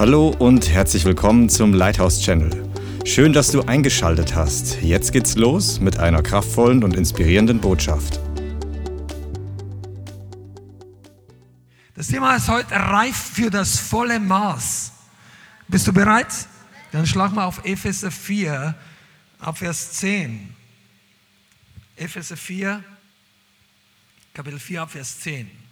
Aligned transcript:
Hallo 0.00 0.34
und 0.38 0.70
herzlich 0.70 1.04
willkommen 1.04 1.50
zum 1.50 1.74
Lighthouse 1.74 2.22
Channel. 2.22 2.72
Schön, 3.04 3.34
dass 3.34 3.50
du 3.50 3.60
eingeschaltet 3.60 4.34
hast. 4.34 4.80
Jetzt 4.80 5.12
geht's 5.12 5.36
los 5.36 5.78
mit 5.78 5.98
einer 5.98 6.22
kraftvollen 6.22 6.82
und 6.82 6.96
inspirierenden 6.96 7.60
Botschaft. 7.60 8.18
Das 11.94 12.06
Thema 12.06 12.34
ist 12.34 12.48
heute 12.48 12.74
reif 12.74 13.14
für 13.14 13.50
das 13.50 13.78
volle 13.78 14.18
Maß. 14.18 14.92
Bist 15.68 15.86
du 15.86 15.92
bereit? 15.92 16.48
Dann 16.92 17.06
schlag 17.06 17.34
mal 17.34 17.44
auf 17.44 17.62
Epheser 17.66 18.10
4, 18.10 18.74
ab 19.38 19.58
Vers 19.58 19.92
10. 19.92 20.48
Epheser 21.96 22.38
4, 22.38 22.82
Kapitel 24.32 24.58
4, 24.58 24.80
ab 24.80 24.92
Vers 24.92 25.20
10. 25.20 25.69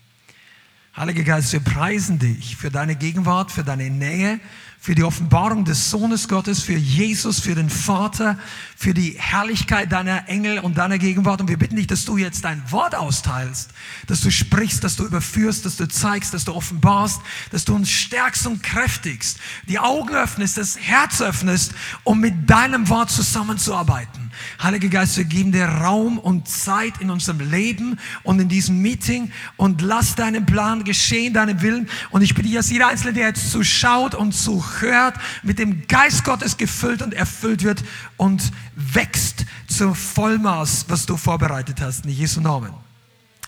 Heiliger 0.96 1.22
Geist, 1.22 1.52
wir 1.52 1.60
preisen 1.60 2.18
dich 2.18 2.56
für 2.56 2.70
deine 2.70 2.96
Gegenwart, 2.96 3.52
für 3.52 3.62
deine 3.62 3.88
Nähe, 3.88 4.40
für 4.80 4.94
die 4.94 5.04
Offenbarung 5.04 5.64
des 5.64 5.90
Sohnes 5.90 6.28
Gottes, 6.28 6.62
für 6.62 6.74
Jesus, 6.74 7.40
für 7.40 7.54
den 7.54 7.68
Vater, 7.68 8.38
für 8.76 8.94
die 8.94 9.16
Herrlichkeit 9.18 9.92
deiner 9.92 10.28
Engel 10.28 10.58
und 10.60 10.78
deiner 10.78 10.98
Gegenwart. 10.98 11.40
Und 11.40 11.48
wir 11.48 11.58
bitten 11.58 11.76
dich, 11.76 11.86
dass 11.86 12.04
du 12.04 12.16
jetzt 12.16 12.44
dein 12.44 12.62
Wort 12.70 12.94
austeilst, 12.94 13.70
dass 14.06 14.20
du 14.22 14.30
sprichst, 14.30 14.82
dass 14.82 14.96
du 14.96 15.04
überführst, 15.04 15.66
dass 15.66 15.76
du 15.76 15.86
zeigst, 15.86 16.32
dass 16.32 16.44
du 16.44 16.54
offenbarst, 16.54 17.20
dass 17.50 17.64
du 17.64 17.74
uns 17.74 17.90
stärkst 17.90 18.46
und 18.46 18.62
kräftigst, 18.62 19.38
die 19.68 19.78
Augen 19.78 20.14
öffnest, 20.14 20.58
das 20.58 20.78
Herz 20.78 21.20
öffnest, 21.20 21.74
um 22.04 22.20
mit 22.20 22.48
deinem 22.48 22.88
Wort 22.88 23.10
zusammenzuarbeiten. 23.10 24.27
Heiliger 24.62 24.88
Geist, 24.88 25.16
wir 25.16 25.24
geben 25.24 25.52
dir 25.52 25.66
Raum 25.66 26.18
und 26.18 26.48
Zeit 26.48 27.00
in 27.00 27.10
unserem 27.10 27.40
Leben 27.40 27.98
und 28.22 28.40
in 28.40 28.48
diesem 28.48 28.80
Meeting 28.80 29.32
und 29.56 29.82
lass 29.82 30.14
deinen 30.14 30.46
Plan 30.46 30.84
geschehen, 30.84 31.34
deinen 31.34 31.62
Willen. 31.62 31.88
Und 32.10 32.22
ich 32.22 32.34
bitte, 32.34 32.52
dass 32.52 32.70
jeder 32.70 32.88
Einzelne, 32.88 33.12
der 33.12 33.28
jetzt 33.28 33.50
zuschaut 33.50 34.14
und 34.14 34.32
zuhört, 34.32 35.14
mit 35.42 35.58
dem 35.58 35.86
Geist 35.86 36.24
Gottes 36.24 36.56
gefüllt 36.56 37.02
und 37.02 37.14
erfüllt 37.14 37.62
wird 37.62 37.84
und 38.16 38.52
wächst 38.74 39.46
zum 39.68 39.94
Vollmaß, 39.94 40.86
was 40.88 41.06
du 41.06 41.16
vorbereitet 41.16 41.80
hast. 41.80 42.04
In 42.04 42.12
Jesu 42.12 42.40
Namen. 42.40 42.72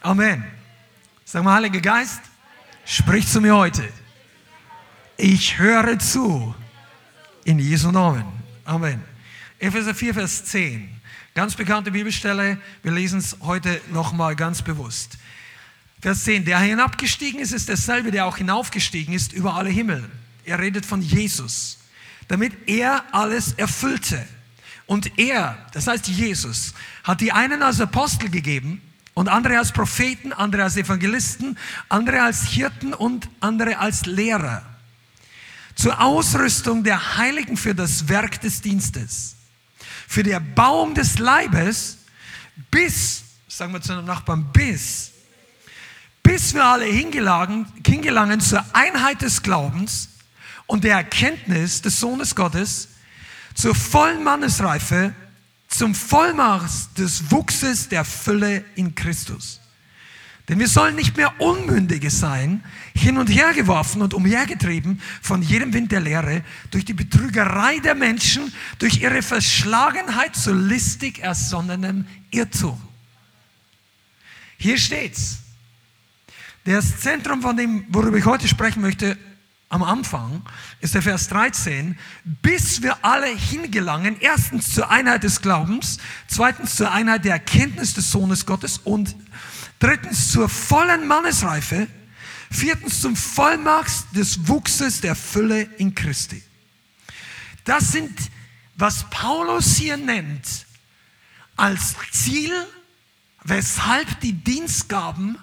Amen. 0.03 0.45
Sag 1.25 1.45
mal, 1.45 1.57
Heiliger 1.57 1.81
Geist, 1.81 2.21
sprich 2.85 3.27
zu 3.27 3.41
mir 3.41 3.57
heute. 3.57 3.89
Ich 5.17 5.59
höre 5.59 5.99
zu. 5.99 6.55
In 7.45 7.59
Jesu 7.59 7.91
Namen. 7.91 8.25
Amen. 8.65 9.10
Epheser 9.61 9.95
4, 9.95 10.15
Vers 10.15 10.47
10. 10.47 10.89
Ganz 11.35 11.55
bekannte 11.55 11.91
Bibelstelle. 11.91 12.59
Wir 12.83 12.93
lesen 12.93 13.19
es 13.19 13.37
heute 13.43 13.79
nochmal 13.93 14.35
ganz 14.35 14.63
bewusst. 14.63 15.19
Vers 16.01 16.25
10. 16.25 16.47
Der 16.47 16.59
hinabgestiegen 16.61 17.41
ist, 17.41 17.53
ist 17.53 17.69
derselbe, 17.69 18.11
der 18.11 18.25
auch 18.25 18.39
hinaufgestiegen 18.39 19.13
ist 19.13 19.35
über 19.35 19.55
alle 19.57 19.69
Himmel. 19.69 20.11
Er 20.47 20.59
redet 20.61 20.87
von 20.87 21.03
Jesus. 21.03 21.79
Damit 22.27 22.55
er 22.69 23.05
alles 23.13 23.53
erfüllte. 23.53 24.27
Und 24.87 25.19
er, 25.19 25.59
das 25.75 25.87
heißt 25.87 26.09
Jesus, 26.09 26.73
hat 27.05 27.21
die 27.21 27.33
einen 27.33 27.63
als 27.63 27.83
Apostel 27.83 28.31
gegeben 28.31 28.81
und 29.13 29.29
andere 29.29 29.59
als 29.59 29.73
Propheten, 29.73 30.33
andere 30.33 30.63
als 30.63 30.79
Evangelisten, 30.79 31.59
andere 31.91 32.23
als 32.23 32.45
Hirten 32.47 32.95
und 32.95 33.29
andere 33.41 33.77
als 33.77 34.07
Lehrer. 34.07 34.65
Zur 35.75 36.01
Ausrüstung 36.01 36.83
der 36.83 37.19
Heiligen 37.19 37.59
für 37.59 37.75
das 37.75 38.09
Werk 38.09 38.41
des 38.41 38.63
Dienstes. 38.63 39.37
Für 40.11 40.25
die 40.25 40.33
Erbauung 40.33 40.93
des 40.93 41.21
Leibes 41.21 41.99
bis, 42.69 43.23
sagen 43.47 43.73
wir 43.73 43.81
zu 43.81 43.93
einem 43.93 44.07
Nachbarn, 44.07 44.51
bis, 44.53 45.13
bis 46.21 46.53
wir 46.53 46.65
alle 46.65 46.85
hingelangen, 46.85 47.65
hingelangen 47.87 48.41
zur 48.41 48.65
Einheit 48.73 49.23
des 49.23 49.41
Glaubens 49.41 50.09
und 50.67 50.83
der 50.83 50.97
Erkenntnis 50.97 51.81
des 51.81 52.01
Sohnes 52.01 52.35
Gottes, 52.35 52.89
zur 53.55 53.73
vollen 53.73 54.25
Mannesreife, 54.25 55.15
zum 55.69 55.95
Vollmaß 55.95 56.95
des 56.95 57.31
Wuchses 57.31 57.89
der 57.89 58.05
Fülle 58.05 58.65
in 58.75 58.97
Christus. 58.97 59.60
Denn 60.51 60.59
wir 60.59 60.67
sollen 60.67 60.97
nicht 60.97 61.17
mehr 61.17 61.41
Unmündige 61.41 62.11
sein, 62.11 62.65
hin 62.93 63.19
und 63.19 63.29
her 63.29 63.55
geworfen 63.55 64.03
und 64.03 64.15
umhergetrieben 64.15 65.01
von 65.23 65.43
jedem 65.43 65.73
Wind 65.73 65.93
der 65.93 66.01
Lehre, 66.01 66.43
durch 66.73 66.85
die 66.85 66.93
Betrügerei 66.93 67.79
der 67.79 67.95
Menschen, 67.95 68.53
durch 68.81 69.01
ihre 69.01 69.23
Verschlagenheit 69.23 70.35
zu 70.35 70.53
listig 70.53 71.21
ersonnenem 71.21 72.05
Irrtum. 72.33 72.83
Hier 74.59 74.77
steht's. 74.77 75.39
Das 76.65 76.99
Zentrum, 76.99 77.43
von 77.43 77.57
dem, 77.57 77.85
worüber 77.89 78.19
ich 78.19 78.25
heute 78.25 78.49
sprechen 78.49 78.83
möchte, 78.83 79.17
am 79.69 79.85
Anfang 79.85 80.43
ist 80.81 80.97
der 80.97 81.03
Vers 81.03 81.29
13, 81.29 81.97
bis 82.43 82.83
wir 82.83 83.05
alle 83.05 83.29
hingelangen, 83.29 84.17
erstens 84.19 84.75
zur 84.75 84.91
Einheit 84.91 85.23
des 85.23 85.43
Glaubens, 85.43 85.99
zweitens 86.27 86.75
zur 86.75 86.91
Einheit 86.91 87.25
der 87.25 87.35
Erkenntnis 87.35 87.95
des 87.95 88.11
Sohnes 88.11 88.47
Gottes 88.47 88.79
und 88.79 89.15
drittens 89.81 90.31
zur 90.31 90.49
vollen 90.49 91.09
Mannesreife, 91.09 91.89
viertens 92.51 93.01
zum 93.01 93.17
Vollmaß 93.17 94.13
des 94.13 94.47
Wuchses 94.47 95.01
der 95.01 95.17
Fülle 95.17 95.63
in 95.63 95.95
Christi. 95.95 96.43
Das 97.65 97.93
sind, 97.93 98.19
was 98.77 99.09
Paulus 99.11 99.77
hier 99.77 99.97
nennt, 99.97 100.67
als 101.57 101.95
Ziel, 102.13 102.53
weshalb 103.45 104.21
die 104.21 104.33
Dienstgaben, 104.33 105.39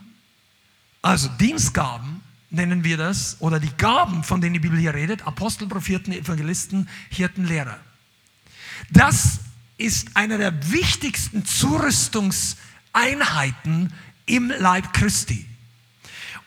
also 1.02 1.30
Dienstgaben, 1.30 2.22
nennen 2.50 2.84
wir 2.84 2.98
das, 2.98 3.38
oder 3.40 3.60
die 3.60 3.72
Gaben, 3.78 4.24
von 4.24 4.42
denen 4.42 4.54
die 4.54 4.60
Bibel 4.60 4.80
hier 4.80 4.94
redet, 4.94 5.26
Apostel, 5.28 5.68
Propheten, 5.68 6.12
Evangelisten, 6.12 6.88
Hirten, 7.10 7.46
Lehrer. 7.46 7.80
Das 8.90 9.40
ist 9.78 10.16
einer 10.16 10.38
der 10.38 10.72
wichtigsten 10.72 11.46
Zurüstungseinheiten 11.46 13.94
im 14.28 14.54
Leib 14.60 14.94
Christi. 14.94 15.48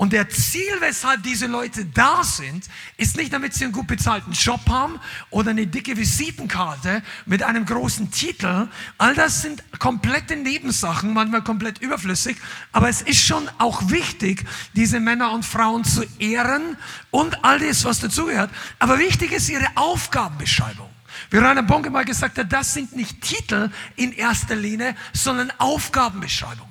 Und 0.00 0.14
der 0.14 0.30
Ziel, 0.30 0.72
weshalb 0.78 1.24
diese 1.24 1.46
Leute 1.46 1.84
da 1.84 2.24
sind, 2.24 2.64
ist 2.96 3.18
nicht, 3.18 3.34
damit 3.34 3.52
sie 3.52 3.64
einen 3.64 3.74
gut 3.74 3.86
bezahlten 3.86 4.32
Job 4.32 4.62
haben 4.66 4.98
oder 5.28 5.50
eine 5.50 5.66
dicke 5.66 5.94
Visitenkarte 5.94 7.02
mit 7.26 7.42
einem 7.42 7.66
großen 7.66 8.10
Titel. 8.10 8.68
All 8.96 9.14
das 9.14 9.42
sind 9.42 9.62
komplette 9.78 10.36
Nebensachen, 10.36 11.12
manchmal 11.12 11.44
komplett 11.44 11.82
überflüssig. 11.82 12.38
Aber 12.72 12.88
es 12.88 13.02
ist 13.02 13.20
schon 13.22 13.46
auch 13.58 13.90
wichtig, 13.90 14.46
diese 14.74 15.00
Männer 15.00 15.32
und 15.32 15.44
Frauen 15.44 15.84
zu 15.84 16.02
ehren 16.18 16.78
und 17.10 17.44
all 17.44 17.58
das, 17.58 17.84
was 17.84 18.00
dazugehört. 18.00 18.50
Aber 18.78 18.98
wichtig 18.98 19.32
ist 19.32 19.50
ihre 19.50 19.66
Aufgabenbeschreibung. 19.74 20.88
Wie 21.28 21.36
Rainer 21.36 21.62
Bonke 21.62 21.90
mal 21.90 22.06
gesagt 22.06 22.38
hat, 22.38 22.50
das 22.50 22.72
sind 22.72 22.96
nicht 22.96 23.20
Titel 23.20 23.70
in 23.96 24.12
erster 24.12 24.56
Linie, 24.56 24.96
sondern 25.12 25.52
Aufgabenbeschreibungen. 25.58 26.69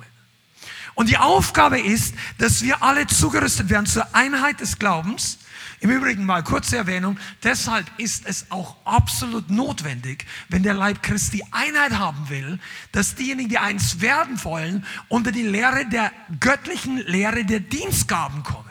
Und 0.99 1.07
die 1.07 1.17
Aufgabe 1.17 1.79
ist, 1.79 2.13
dass 2.39 2.61
wir 2.61 2.83
alle 2.83 3.07
zugerüstet 3.07 3.69
werden 3.69 3.85
zur 3.85 4.13
Einheit 4.13 4.59
des 4.59 4.79
Glaubens. 4.79 5.37
Im 5.79 5.91
Übrigen 5.91 6.25
mal 6.25 6.43
kurze 6.43 6.75
Erwähnung, 6.75 7.17
deshalb 7.41 7.89
ist 7.95 8.25
es 8.25 8.47
auch 8.51 8.75
absolut 8.83 9.49
notwendig, 9.49 10.25
wenn 10.49 10.61
der 10.61 10.73
Leib 10.73 11.01
Christi 11.01 11.41
Einheit 11.51 11.97
haben 11.97 12.27
will, 12.27 12.59
dass 12.91 13.15
diejenigen, 13.15 13.47
die 13.47 13.59
eins 13.59 14.01
werden 14.01 14.43
wollen, 14.43 14.85
unter 15.07 15.31
die 15.31 15.43
Lehre 15.43 15.85
der 15.85 16.11
göttlichen 16.41 16.97
Lehre 16.97 17.45
der 17.45 17.61
Dienstgaben 17.61 18.43
kommen. 18.43 18.65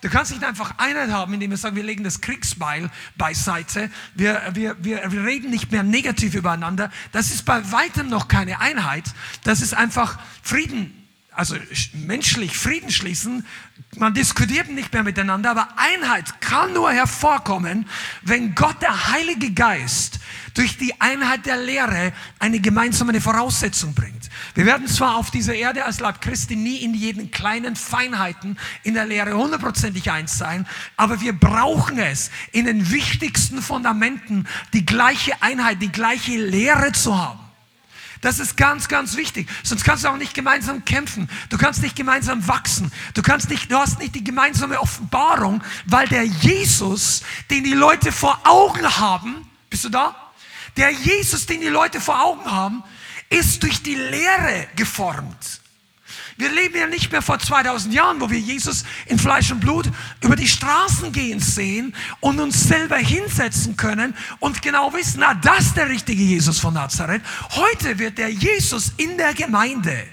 Du 0.00 0.10
kannst 0.10 0.32
nicht 0.32 0.42
einfach 0.42 0.78
Einheit 0.78 1.12
haben, 1.12 1.34
indem 1.34 1.52
wir 1.52 1.56
sagen, 1.56 1.76
wir 1.76 1.84
legen 1.84 2.02
das 2.02 2.20
Kriegsbeil 2.20 2.90
beiseite. 3.16 3.92
Wir, 4.16 4.42
wir, 4.54 4.74
wir, 4.82 5.04
reden 5.24 5.50
nicht 5.50 5.70
mehr 5.70 5.84
negativ 5.84 6.34
übereinander. 6.34 6.90
Das 7.12 7.30
ist 7.30 7.44
bei 7.44 7.70
weitem 7.70 8.08
noch 8.08 8.26
keine 8.26 8.58
Einheit. 8.58 9.04
Das 9.44 9.60
ist 9.60 9.72
einfach 9.72 10.18
Frieden 10.42 11.03
also 11.36 11.56
menschlich 11.92 12.56
Frieden 12.56 12.90
schließen. 12.90 13.46
Man 13.96 14.14
diskutiert 14.14 14.70
nicht 14.70 14.92
mehr 14.92 15.02
miteinander, 15.02 15.50
aber 15.50 15.68
Einheit 15.76 16.40
kann 16.40 16.72
nur 16.72 16.92
hervorkommen, 16.92 17.86
wenn 18.22 18.54
Gott, 18.54 18.80
der 18.82 19.12
Heilige 19.12 19.52
Geist, 19.52 20.20
durch 20.54 20.78
die 20.78 21.00
Einheit 21.00 21.46
der 21.46 21.56
Lehre 21.56 22.12
eine 22.38 22.60
gemeinsame 22.60 23.20
Voraussetzung 23.20 23.94
bringt. 23.94 24.30
Wir 24.54 24.66
werden 24.66 24.86
zwar 24.86 25.16
auf 25.16 25.30
dieser 25.30 25.54
Erde 25.54 25.84
als 25.84 26.00
Leib 26.00 26.20
Christi 26.20 26.56
nie 26.56 26.78
in 26.78 26.94
jeden 26.94 27.30
kleinen 27.30 27.76
Feinheiten 27.76 28.58
in 28.82 28.94
der 28.94 29.06
Lehre 29.06 29.34
hundertprozentig 29.34 30.10
eins 30.10 30.38
sein, 30.38 30.66
aber 30.96 31.20
wir 31.20 31.32
brauchen 31.32 31.98
es 31.98 32.30
in 32.52 32.66
den 32.66 32.90
wichtigsten 32.90 33.60
Fundamenten, 33.60 34.46
die 34.72 34.86
gleiche 34.86 35.42
Einheit, 35.42 35.82
die 35.82 35.92
gleiche 35.92 36.36
Lehre 36.36 36.92
zu 36.92 37.16
haben. 37.18 37.43
Das 38.24 38.38
ist 38.38 38.56
ganz, 38.56 38.88
ganz 38.88 39.18
wichtig. 39.18 39.50
Sonst 39.62 39.84
kannst 39.84 40.02
du 40.04 40.08
auch 40.08 40.16
nicht 40.16 40.32
gemeinsam 40.32 40.86
kämpfen. 40.86 41.28
Du 41.50 41.58
kannst 41.58 41.82
nicht 41.82 41.94
gemeinsam 41.94 42.48
wachsen. 42.48 42.90
Du 43.12 43.20
kannst 43.20 43.50
nicht, 43.50 43.70
du 43.70 43.76
hast 43.76 43.98
nicht 43.98 44.14
die 44.14 44.24
gemeinsame 44.24 44.80
Offenbarung, 44.80 45.62
weil 45.84 46.08
der 46.08 46.24
Jesus, 46.24 47.22
den 47.50 47.64
die 47.64 47.74
Leute 47.74 48.12
vor 48.12 48.40
Augen 48.44 48.96
haben, 48.98 49.46
bist 49.68 49.84
du 49.84 49.90
da? 49.90 50.16
Der 50.78 50.90
Jesus, 50.90 51.44
den 51.44 51.60
die 51.60 51.68
Leute 51.68 52.00
vor 52.00 52.24
Augen 52.24 52.50
haben, 52.50 52.82
ist 53.28 53.62
durch 53.62 53.82
die 53.82 53.94
Lehre 53.94 54.68
geformt. 54.74 55.60
Wir 56.36 56.50
leben 56.50 56.76
ja 56.76 56.86
nicht 56.88 57.12
mehr 57.12 57.22
vor 57.22 57.38
2000 57.38 57.94
Jahren, 57.94 58.20
wo 58.20 58.28
wir 58.28 58.38
Jesus 58.38 58.84
in 59.06 59.18
Fleisch 59.18 59.52
und 59.52 59.60
Blut 59.60 59.88
über 60.20 60.34
die 60.34 60.48
Straßen 60.48 61.12
gehen 61.12 61.38
sehen 61.38 61.94
und 62.20 62.40
uns 62.40 62.64
selber 62.64 62.96
hinsetzen 62.96 63.76
können 63.76 64.16
und 64.40 64.60
genau 64.60 64.92
wissen, 64.92 65.18
na, 65.20 65.34
das 65.34 65.66
ist 65.66 65.76
der 65.76 65.88
richtige 65.88 66.22
Jesus 66.22 66.58
von 66.58 66.74
Nazareth. 66.74 67.22
Heute 67.50 67.98
wird 68.00 68.18
der 68.18 68.30
Jesus 68.30 68.92
in 68.96 69.16
der 69.16 69.32
Gemeinde, 69.34 70.04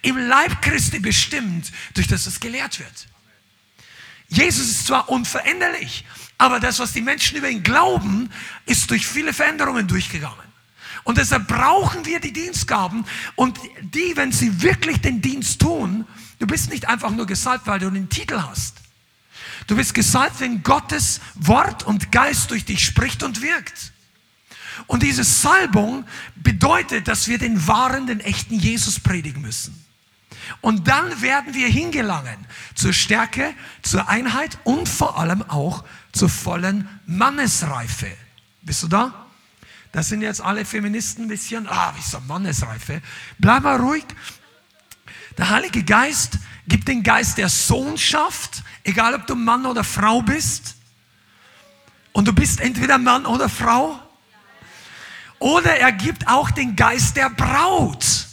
im 0.00 0.16
Leib 0.16 0.62
Christi 0.62 0.98
bestimmt, 0.98 1.70
durch 1.92 2.06
das 2.08 2.26
es 2.26 2.40
gelehrt 2.40 2.78
wird. 2.78 3.06
Jesus 4.28 4.70
ist 4.70 4.86
zwar 4.86 5.10
unveränderlich, 5.10 6.04
aber 6.38 6.58
das, 6.58 6.78
was 6.78 6.92
die 6.92 7.02
Menschen 7.02 7.36
über 7.36 7.50
ihn 7.50 7.62
glauben, 7.62 8.30
ist 8.64 8.90
durch 8.90 9.06
viele 9.06 9.32
Veränderungen 9.32 9.86
durchgegangen. 9.86 10.45
Und 11.06 11.18
deshalb 11.18 11.46
brauchen 11.46 12.04
wir 12.04 12.18
die 12.18 12.32
Dienstgaben 12.32 13.04
und 13.36 13.60
die, 13.80 14.16
wenn 14.16 14.32
sie 14.32 14.60
wirklich 14.60 15.00
den 15.00 15.22
Dienst 15.22 15.60
tun, 15.60 16.04
du 16.40 16.48
bist 16.48 16.68
nicht 16.68 16.88
einfach 16.88 17.12
nur 17.12 17.26
gesalbt, 17.26 17.68
weil 17.68 17.78
du 17.78 17.88
den 17.88 18.08
Titel 18.08 18.42
hast. 18.42 18.78
Du 19.68 19.76
bist 19.76 19.94
gesalbt, 19.94 20.40
wenn 20.40 20.64
Gottes 20.64 21.20
Wort 21.36 21.84
und 21.84 22.10
Geist 22.10 22.50
durch 22.50 22.64
dich 22.64 22.84
spricht 22.84 23.22
und 23.22 23.40
wirkt. 23.40 23.92
Und 24.88 25.04
diese 25.04 25.22
Salbung 25.22 26.04
bedeutet, 26.34 27.06
dass 27.06 27.28
wir 27.28 27.38
den 27.38 27.68
wahren, 27.68 28.08
den 28.08 28.18
echten 28.18 28.58
Jesus 28.58 28.98
predigen 28.98 29.42
müssen. 29.42 29.84
Und 30.60 30.88
dann 30.88 31.22
werden 31.22 31.54
wir 31.54 31.68
hingelangen 31.68 32.48
zur 32.74 32.92
Stärke, 32.92 33.54
zur 33.82 34.08
Einheit 34.08 34.58
und 34.64 34.88
vor 34.88 35.20
allem 35.20 35.42
auch 35.42 35.84
zur 36.10 36.28
vollen 36.28 36.88
Mannesreife. 37.06 38.10
Bist 38.62 38.82
du 38.82 38.88
da? 38.88 39.25
Das 39.96 40.10
sind 40.10 40.20
jetzt 40.20 40.42
alle 40.42 40.66
Feministen 40.66 41.24
ein 41.24 41.28
bisschen, 41.28 41.66
ah, 41.66 41.94
wie 41.96 42.02
so 42.02 42.20
Mannesreife. 42.20 43.00
Bleib 43.38 43.62
mal 43.62 43.80
ruhig. 43.80 44.04
Der 45.38 45.48
Heilige 45.48 45.82
Geist 45.82 46.38
gibt 46.68 46.86
den 46.86 47.02
Geist 47.02 47.38
der 47.38 47.48
Sohnschaft, 47.48 48.62
egal 48.84 49.14
ob 49.14 49.26
du 49.26 49.34
Mann 49.34 49.64
oder 49.64 49.84
Frau 49.84 50.20
bist. 50.20 50.74
Und 52.12 52.28
du 52.28 52.34
bist 52.34 52.60
entweder 52.60 52.98
Mann 52.98 53.24
oder 53.24 53.48
Frau. 53.48 53.98
Oder 55.38 55.78
er 55.78 55.92
gibt 55.92 56.28
auch 56.28 56.50
den 56.50 56.76
Geist 56.76 57.16
der 57.16 57.30
Braut. 57.30 58.26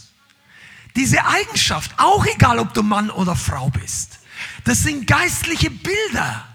Diese 0.98 1.26
Eigenschaft, 1.26 1.92
auch 1.96 2.26
egal 2.26 2.60
ob 2.60 2.74
du 2.74 2.84
Mann 2.84 3.10
oder 3.10 3.38
Frau 3.38 3.70
bist. 3.70 4.20
Das 4.66 4.80
sind 4.80 5.08
geistliche 5.08 5.72
Bilder. 5.72 6.46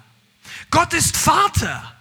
Gott 0.70 0.93
ist 0.93 1.16
Vater. 1.16 1.98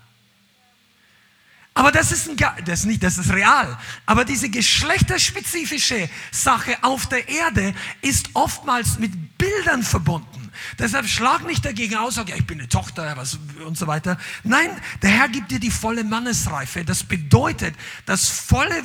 Aber 1.77 1.91
das 1.91 2.11
ist, 2.11 2.27
ein, 2.27 2.37
das 2.65 2.79
ist 2.79 2.85
nicht, 2.87 3.03
das 3.03 3.19
ist 3.19 3.31
real. 3.31 3.77
Aber 4.07 4.25
diese 4.25 4.49
geschlechterspezifische 4.49 6.09
Sache 6.31 6.75
auf 6.81 7.05
der 7.05 7.29
Erde 7.29 7.75
ist 8.01 8.31
oftmals 8.33 8.97
mit 8.97 9.37
Bildern 9.37 9.83
verbunden. 9.83 10.51
Deshalb 10.79 11.07
schlag 11.07 11.45
nicht 11.45 11.63
dagegen 11.63 11.95
aus, 11.95 12.15
sag, 12.15 12.29
ja, 12.29 12.35
ich 12.35 12.47
bin 12.47 12.57
eine 12.57 12.67
Tochter 12.67 13.15
was, 13.15 13.37
und 13.63 13.77
so 13.77 13.85
weiter. 13.85 14.17
Nein, 14.43 14.71
der 15.03 15.11
Herr 15.11 15.29
gibt 15.29 15.51
dir 15.51 15.59
die 15.59 15.69
volle 15.69 16.03
Mannesreife. 16.03 16.83
Das 16.83 17.03
bedeutet, 17.03 17.75
das 18.07 18.27
volle, 18.27 18.81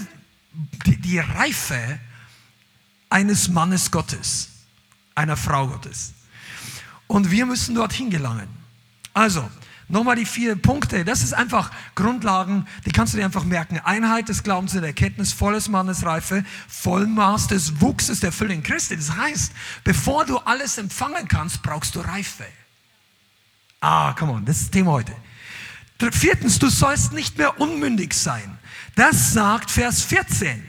die, 0.85 0.99
die 0.99 1.19
Reife 1.19 1.99
eines 3.09 3.49
Mannes 3.49 3.91
Gottes, 3.91 4.50
einer 5.15 5.39
Frau 5.39 5.67
Gottes. 5.69 6.12
Und 7.06 7.31
wir 7.31 7.47
müssen 7.47 7.75
dorthin 7.75 8.11
gelangen. 8.11 8.49
Also, 9.15 9.49
Nochmal 9.88 10.17
die 10.17 10.25
vier 10.25 10.56
Punkte. 10.56 11.05
Das 11.05 11.23
ist 11.23 11.34
einfach 11.34 11.70
Grundlagen, 11.94 12.67
die 12.87 12.93
kannst 12.93 13.12
du 13.12 13.19
dir 13.19 13.25
einfach 13.25 13.44
merken. 13.44 13.79
Einheit 13.79 14.29
des 14.29 14.43
Glaubens 14.43 14.75
und 14.75 14.81
der 14.81 14.88
Erkenntnis, 14.88 15.32
volles 15.32 15.69
Mannesreife, 15.69 16.44
Vollmaß 16.69 17.49
des 17.49 17.81
Wuchses 17.81 18.20
der 18.20 18.32
Fülle 18.32 18.55
in 18.55 18.62
Christi. 18.62 18.96
Das 18.96 19.17
heißt, 19.17 19.52
bevor 19.84 20.25
du 20.25 20.38
alles 20.38 20.79
empfangen 20.79 21.29
kannst, 21.29 21.62
brauchst 21.62 21.94
du 21.94 22.00
Reife. 22.00 22.46
Ah, 23.81 24.12
come 24.14 24.32
on, 24.32 24.44
das 24.44 24.56
ist 24.56 24.64
das 24.67 24.70
Thema 24.70 24.93
heute. 24.93 25.12
Viertens, 26.11 26.58
du 26.58 26.69
sollst 26.69 27.12
nicht 27.12 27.38
mehr 27.38 27.61
unmündig 27.61 28.14
sein. 28.14 28.58
Das 28.96 29.32
sagt 29.32 29.70
Vers 29.70 30.02
14. 30.02 30.69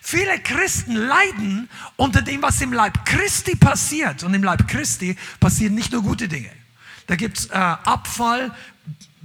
Viele 0.00 0.38
Christen 0.38 0.94
leiden 0.94 1.68
unter 1.96 2.22
dem, 2.22 2.40
was 2.40 2.60
im 2.62 2.72
Leib 2.72 3.04
Christi 3.04 3.56
passiert. 3.56 4.22
Und 4.22 4.32
im 4.32 4.42
Leib 4.42 4.66
Christi 4.66 5.16
passieren 5.38 5.74
nicht 5.74 5.92
nur 5.92 6.02
gute 6.02 6.28
Dinge. 6.28 6.50
Da 7.08 7.16
gibt 7.16 7.38
es 7.38 7.46
äh, 7.46 7.54
Abfall, 7.54 8.52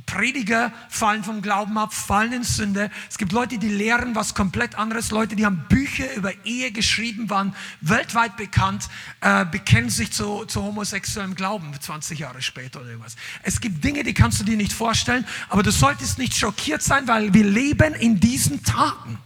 Prediger 0.06 0.71
fallen 0.89 1.24
vom 1.24 1.41
Glauben 1.41 1.77
ab, 1.77 1.94
fallen 1.94 2.33
in 2.33 2.44
Sünde. 2.44 2.91
Es 3.09 3.18
gibt 3.18 3.31
Leute, 3.31 3.57
die 3.57 3.69
lehren 3.69 4.15
was 4.15 4.35
komplett 4.35 4.75
anderes. 4.75 5.12
Leute, 5.12 5.35
die 5.35 5.45
haben 5.45 5.65
Bücher 5.69 6.13
über 6.15 6.31
Ehe 6.45 6.71
geschrieben, 6.71 7.30
waren 7.30 7.56
weltweit 7.81 8.38
bekannt, 8.38 8.89
äh, 9.21 9.45
bekennen 9.45 9.89
sich 9.89 10.12
zu, 10.12 10.45
zu 10.45 10.62
homosexuellem 10.62 11.35
Glauben 11.35 11.71
20 11.77 12.19
Jahre 12.19 12.41
später 12.41 12.81
oder 12.81 12.89
irgendwas. 12.89 13.15
Es 13.44 13.59
gibt 13.59 13.83
Dinge, 13.83 14.03
die 14.03 14.13
kannst 14.13 14.39
du 14.39 14.44
dir 14.44 14.57
nicht 14.57 14.74
vorstellen, 14.74 15.25
aber 15.50 15.63
du 15.63 15.71
solltest 15.71 16.19
nicht 16.19 16.36
schockiert 16.36 16.83
sein, 16.83 17.07
weil 17.07 17.33
wir 17.33 17.45
leben 17.45 17.94
in 17.94 18.19
diesen 18.19 18.63
Tagen. 18.63 19.18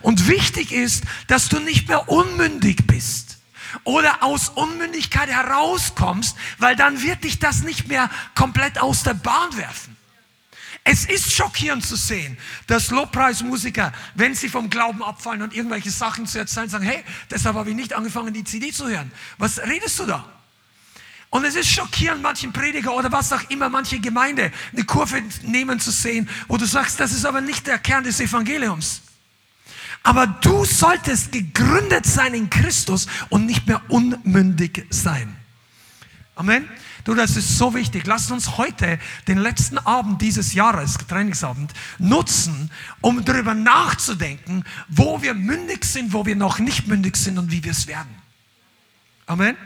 Und 0.00 0.28
wichtig 0.28 0.72
ist, 0.72 1.04
dass 1.26 1.48
du 1.48 1.58
nicht 1.58 1.88
mehr 1.88 2.08
unmündig 2.08 2.86
bist 2.86 3.37
oder 3.84 4.22
aus 4.22 4.48
Unmündigkeit 4.50 5.28
herauskommst, 5.28 6.36
weil 6.58 6.76
dann 6.76 7.02
wird 7.02 7.24
dich 7.24 7.38
das 7.38 7.62
nicht 7.62 7.88
mehr 7.88 8.10
komplett 8.34 8.80
aus 8.80 9.02
der 9.02 9.14
Bahn 9.14 9.56
werfen. 9.56 9.96
Es 10.84 11.04
ist 11.04 11.32
schockierend 11.32 11.84
zu 11.84 11.96
sehen, 11.96 12.38
dass 12.66 12.90
Lobpreismusiker, 12.90 13.92
wenn 14.14 14.34
sie 14.34 14.48
vom 14.48 14.70
Glauben 14.70 15.02
abfallen 15.02 15.42
und 15.42 15.54
irgendwelche 15.54 15.90
Sachen 15.90 16.26
zu 16.26 16.38
erzählen, 16.38 16.68
sagen, 16.70 16.84
hey, 16.84 17.04
deshalb 17.30 17.56
habe 17.56 17.68
ich 17.68 17.76
nicht 17.76 17.92
angefangen, 17.92 18.32
die 18.32 18.44
CD 18.44 18.72
zu 18.72 18.88
hören. 18.88 19.12
Was 19.36 19.58
redest 19.58 19.98
du 19.98 20.06
da? 20.06 20.24
Und 21.30 21.44
es 21.44 21.56
ist 21.56 21.68
schockierend, 21.68 22.22
manchen 22.22 22.54
Prediger 22.54 22.94
oder 22.94 23.12
was 23.12 23.32
auch 23.34 23.50
immer, 23.50 23.68
manche 23.68 24.00
Gemeinde 24.00 24.50
eine 24.72 24.84
Kurve 24.84 25.22
nehmen 25.42 25.78
zu 25.78 25.90
sehen, 25.90 26.28
wo 26.48 26.56
du 26.56 26.64
sagst, 26.64 26.98
das 27.00 27.12
ist 27.12 27.26
aber 27.26 27.42
nicht 27.42 27.66
der 27.66 27.78
Kern 27.78 28.04
des 28.04 28.18
Evangeliums. 28.20 29.02
Aber 30.02 30.26
du 30.26 30.64
solltest 30.64 31.32
gegründet 31.32 32.06
sein 32.06 32.34
in 32.34 32.50
Christus 32.50 33.06
und 33.28 33.46
nicht 33.46 33.66
mehr 33.66 33.82
unmündig 33.88 34.86
sein. 34.90 35.36
Amen. 36.34 36.68
Du, 37.04 37.14
das 37.14 37.36
ist 37.36 37.58
so 37.58 37.74
wichtig. 37.74 38.06
Lass 38.06 38.30
uns 38.30 38.58
heute 38.58 38.98
den 39.26 39.38
letzten 39.38 39.78
Abend 39.78 40.22
dieses 40.22 40.54
Jahres, 40.54 40.98
Trainingsabend, 41.08 41.72
nutzen, 41.98 42.70
um 43.00 43.24
darüber 43.24 43.54
nachzudenken, 43.54 44.64
wo 44.88 45.20
wir 45.22 45.34
mündig 45.34 45.84
sind, 45.84 46.12
wo 46.12 46.26
wir 46.26 46.36
noch 46.36 46.58
nicht 46.58 46.86
mündig 46.86 47.16
sind 47.16 47.38
und 47.38 47.50
wie 47.50 47.64
wir 47.64 47.72
es 47.72 47.86
werden. 47.86 48.14
Amen. 49.26 49.56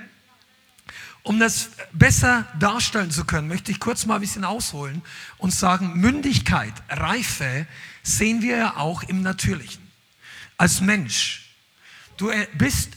Um 1.24 1.38
das 1.38 1.70
besser 1.92 2.46
darstellen 2.58 3.10
zu 3.10 3.24
können, 3.24 3.48
möchte 3.48 3.70
ich 3.70 3.78
kurz 3.78 4.06
mal 4.06 4.16
ein 4.16 4.20
bisschen 4.20 4.44
ausholen 4.44 5.02
und 5.38 5.52
sagen, 5.52 5.94
Mündigkeit, 6.00 6.72
Reife 6.88 7.66
sehen 8.02 8.40
wir 8.42 8.56
ja 8.56 8.76
auch 8.76 9.02
im 9.02 9.22
Natürlichen 9.22 9.81
als 10.62 10.80
Mensch. 10.80 11.56
Du 12.16 12.30
äh, 12.30 12.46
bist, 12.54 12.90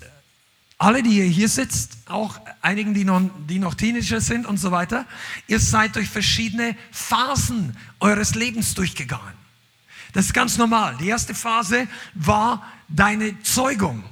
alle, 0.78 1.02
die 1.02 1.18
ihr 1.18 1.26
hier 1.26 1.50
sitzt, 1.50 1.98
auch 2.06 2.40
einigen, 2.62 2.94
die 2.94 3.04
noch, 3.04 3.24
die 3.50 3.58
noch 3.58 3.74
Teenager 3.74 4.22
sind 4.22 4.46
und 4.46 4.58
so 4.58 4.70
weiter, 4.70 5.08
ihr 5.48 5.60
seid 5.60 5.96
durch 5.96 6.08
verschiedene 6.08 6.78
Phasen 6.92 7.76
eures 8.00 8.36
Lebens 8.36 8.76
durchgegangen. 8.76 9.34
Das 10.14 10.28
ist 10.28 10.34
ganz 10.36 10.60
normal. 10.60 10.96
Die 11.00 11.08
erste 11.08 11.34
Phase 11.34 11.88
war 12.14 12.72
deine 12.88 13.42
Zeugung. 13.42 14.04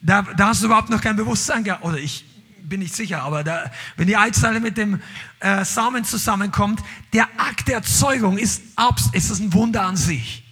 Da, 0.00 0.22
da 0.22 0.48
hast 0.48 0.62
du 0.62 0.66
überhaupt 0.66 0.90
noch 0.90 1.00
kein 1.00 1.14
Bewusstsein 1.14 1.62
gehabt, 1.62 1.84
oder 1.84 1.98
ich 1.98 2.24
bin 2.62 2.80
nicht 2.80 2.96
sicher, 2.96 3.22
aber 3.22 3.44
da, 3.44 3.70
wenn 3.96 4.08
die 4.08 4.16
Eizelle 4.16 4.58
mit 4.58 4.76
dem 4.76 5.00
äh, 5.38 5.64
Samen 5.64 6.04
zusammenkommt, 6.04 6.80
der 7.12 7.28
Akt 7.36 7.68
der 7.68 7.84
Zeugung 7.84 8.38
ist, 8.38 8.62
ist 9.12 9.40
ein 9.40 9.52
Wunder 9.52 9.82
an 9.84 9.96
sich 9.96 10.42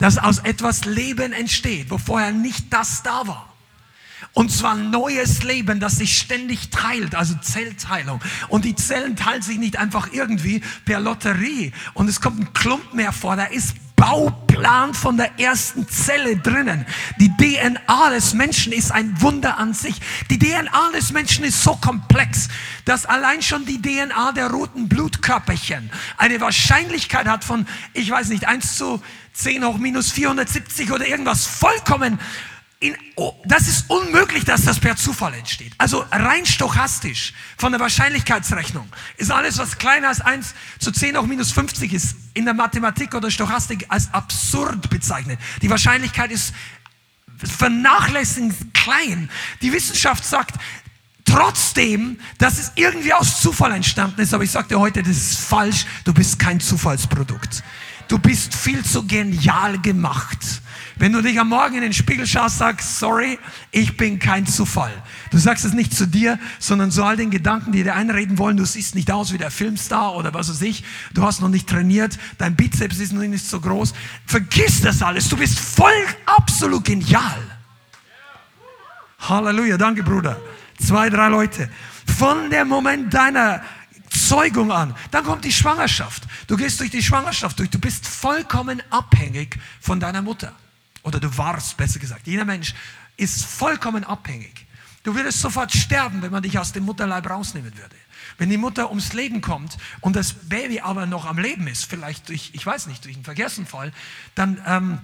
dass 0.00 0.18
aus 0.18 0.38
etwas 0.38 0.84
Leben 0.84 1.32
entsteht, 1.32 1.90
wo 1.90 1.98
vorher 1.98 2.32
nicht 2.32 2.72
das 2.72 3.04
da 3.04 3.26
war. 3.26 3.46
Und 4.32 4.50
zwar 4.50 4.74
neues 4.74 5.42
Leben, 5.42 5.80
das 5.80 5.96
sich 5.96 6.16
ständig 6.16 6.70
teilt, 6.70 7.14
also 7.14 7.34
Zellteilung. 7.36 8.20
Und 8.48 8.64
die 8.64 8.74
Zellen 8.74 9.16
teilen 9.16 9.42
sich 9.42 9.58
nicht 9.58 9.76
einfach 9.76 10.12
irgendwie 10.12 10.62
per 10.84 11.00
Lotterie. 11.00 11.72
Und 11.94 12.08
es 12.08 12.20
kommt 12.20 12.40
ein 12.40 12.52
Klump 12.52 12.94
mehr 12.94 13.12
vor, 13.12 13.36
da 13.36 13.44
ist 13.44 13.74
Bauplan 14.00 14.94
von 14.94 15.18
der 15.18 15.38
ersten 15.38 15.86
Zelle 15.86 16.38
drinnen. 16.38 16.86
Die 17.18 17.30
DNA 17.36 18.10
des 18.10 18.32
Menschen 18.32 18.72
ist 18.72 18.92
ein 18.92 19.20
Wunder 19.20 19.58
an 19.58 19.74
sich. 19.74 20.00
Die 20.30 20.38
DNA 20.38 20.92
des 20.94 21.12
Menschen 21.12 21.44
ist 21.44 21.62
so 21.62 21.76
komplex, 21.76 22.48
dass 22.86 23.04
allein 23.04 23.42
schon 23.42 23.66
die 23.66 23.82
DNA 23.82 24.32
der 24.32 24.50
roten 24.50 24.88
Blutkörperchen 24.88 25.90
eine 26.16 26.40
Wahrscheinlichkeit 26.40 27.26
hat 27.26 27.44
von, 27.44 27.66
ich 27.92 28.10
weiß 28.10 28.28
nicht, 28.28 28.48
1 28.48 28.76
zu 28.76 29.02
10 29.42 29.64
hoch 29.64 29.78
minus 29.78 30.12
470 30.12 30.92
oder 30.92 31.06
irgendwas 31.06 31.46
vollkommen. 31.46 32.18
In, 32.82 32.96
oh, 33.16 33.34
das 33.44 33.68
ist 33.68 33.90
unmöglich, 33.90 34.44
dass 34.44 34.62
das 34.62 34.80
per 34.80 34.96
Zufall 34.96 35.34
entsteht. 35.34 35.74
Also 35.76 36.04
rein 36.10 36.46
stochastisch 36.46 37.34
von 37.58 37.72
der 37.72 37.80
Wahrscheinlichkeitsrechnung 37.80 38.88
ist 39.18 39.30
alles, 39.30 39.58
was 39.58 39.76
kleiner 39.76 40.08
als 40.08 40.22
1 40.22 40.54
zu 40.78 40.90
10 40.90 41.18
hoch 41.18 41.26
minus 41.26 41.52
50 41.52 41.92
ist, 41.92 42.16
in 42.32 42.46
der 42.46 42.54
Mathematik 42.54 43.14
oder 43.14 43.30
Stochastik 43.30 43.84
als 43.88 44.12
absurd 44.14 44.88
bezeichnet. 44.88 45.38
Die 45.60 45.68
Wahrscheinlichkeit 45.68 46.30
ist 46.30 46.54
vernachlässigen 47.36 48.54
klein. 48.72 49.30
Die 49.60 49.72
Wissenschaft 49.72 50.24
sagt, 50.24 50.54
trotzdem, 51.24 52.18
dass 52.38 52.58
es 52.58 52.72
irgendwie 52.74 53.12
aus 53.12 53.40
Zufall 53.40 53.72
entstanden 53.72 54.20
ist, 54.20 54.34
aber 54.34 54.44
ich 54.44 54.50
sagte 54.50 54.78
heute, 54.78 55.02
das 55.02 55.16
ist 55.16 55.38
falsch, 55.38 55.86
du 56.04 56.12
bist 56.12 56.38
kein 56.38 56.60
Zufallsprodukt. 56.60 57.62
Du 58.10 58.18
bist 58.18 58.56
viel 58.56 58.84
zu 58.84 59.06
genial 59.06 59.78
gemacht. 59.78 60.60
Wenn 60.96 61.12
du 61.12 61.22
dich 61.22 61.38
am 61.38 61.48
Morgen 61.48 61.76
in 61.76 61.82
den 61.82 61.92
Spiegel 61.92 62.26
schaust, 62.26 62.58
sagst, 62.58 62.98
sorry, 62.98 63.38
ich 63.70 63.96
bin 63.96 64.18
kein 64.18 64.48
Zufall. 64.48 64.90
Du 65.30 65.38
sagst 65.38 65.64
es 65.64 65.74
nicht 65.74 65.94
zu 65.94 66.08
dir, 66.08 66.36
sondern 66.58 66.90
zu 66.90 67.04
all 67.04 67.16
den 67.16 67.30
Gedanken, 67.30 67.70
die 67.70 67.84
dir 67.84 67.94
einreden 67.94 68.36
wollen, 68.36 68.56
du 68.56 68.64
siehst 68.64 68.96
nicht 68.96 69.12
aus 69.12 69.32
wie 69.32 69.38
der 69.38 69.52
Filmstar 69.52 70.16
oder 70.16 70.34
was 70.34 70.50
weiß 70.50 70.60
ich, 70.62 70.82
du 71.14 71.22
hast 71.22 71.40
noch 71.40 71.48
nicht 71.48 71.68
trainiert, 71.68 72.18
dein 72.36 72.56
Bizeps 72.56 72.98
ist 72.98 73.12
noch 73.12 73.22
nicht 73.22 73.46
so 73.46 73.60
groß. 73.60 73.94
Vergiss 74.26 74.80
das 74.80 75.02
alles, 75.02 75.28
du 75.28 75.36
bist 75.36 75.60
voll 75.60 75.92
absolut 76.26 76.84
genial. 76.84 77.38
Halleluja, 79.20 79.78
danke 79.78 80.02
Bruder. 80.02 80.36
Zwei, 80.80 81.10
drei 81.10 81.28
Leute. 81.28 81.70
Von 82.18 82.50
dem 82.50 82.66
Moment 82.66 83.14
deiner 83.14 83.62
Zeugung 84.30 84.70
an. 84.70 84.94
Dann 85.10 85.24
kommt 85.24 85.44
die 85.44 85.50
Schwangerschaft. 85.50 86.22
Du 86.46 86.56
gehst 86.56 86.78
durch 86.78 86.92
die 86.92 87.02
Schwangerschaft 87.02 87.58
durch. 87.58 87.68
Du 87.68 87.80
bist 87.80 88.06
vollkommen 88.06 88.80
abhängig 88.88 89.58
von 89.80 89.98
deiner 89.98 90.22
Mutter. 90.22 90.52
Oder 91.02 91.18
du 91.18 91.36
warst, 91.36 91.76
besser 91.76 91.98
gesagt. 91.98 92.28
Jeder 92.28 92.44
Mensch 92.44 92.72
ist 93.16 93.44
vollkommen 93.44 94.04
abhängig. 94.04 94.66
Du 95.02 95.16
würdest 95.16 95.40
sofort 95.40 95.72
sterben, 95.72 96.22
wenn 96.22 96.30
man 96.30 96.44
dich 96.44 96.60
aus 96.60 96.70
dem 96.70 96.84
Mutterleib 96.84 97.28
rausnehmen 97.28 97.76
würde. 97.76 97.96
Wenn 98.38 98.50
die 98.50 98.56
Mutter 98.56 98.90
ums 98.90 99.14
Leben 99.14 99.40
kommt 99.40 99.76
und 100.00 100.14
das 100.14 100.32
Baby 100.32 100.78
aber 100.78 101.06
noch 101.06 101.26
am 101.26 101.38
Leben 101.38 101.66
ist, 101.66 101.86
vielleicht 101.86 102.28
durch, 102.28 102.50
ich 102.52 102.64
weiß 102.64 102.86
nicht, 102.86 103.04
durch 103.04 103.16
einen 103.16 103.24
Verkehrsunfall, 103.24 103.92
dann 104.36 104.62
ähm, 104.64 104.98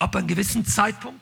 ab 0.00 0.16
einem 0.16 0.26
gewissen 0.26 0.66
Zeitpunkt 0.66 1.20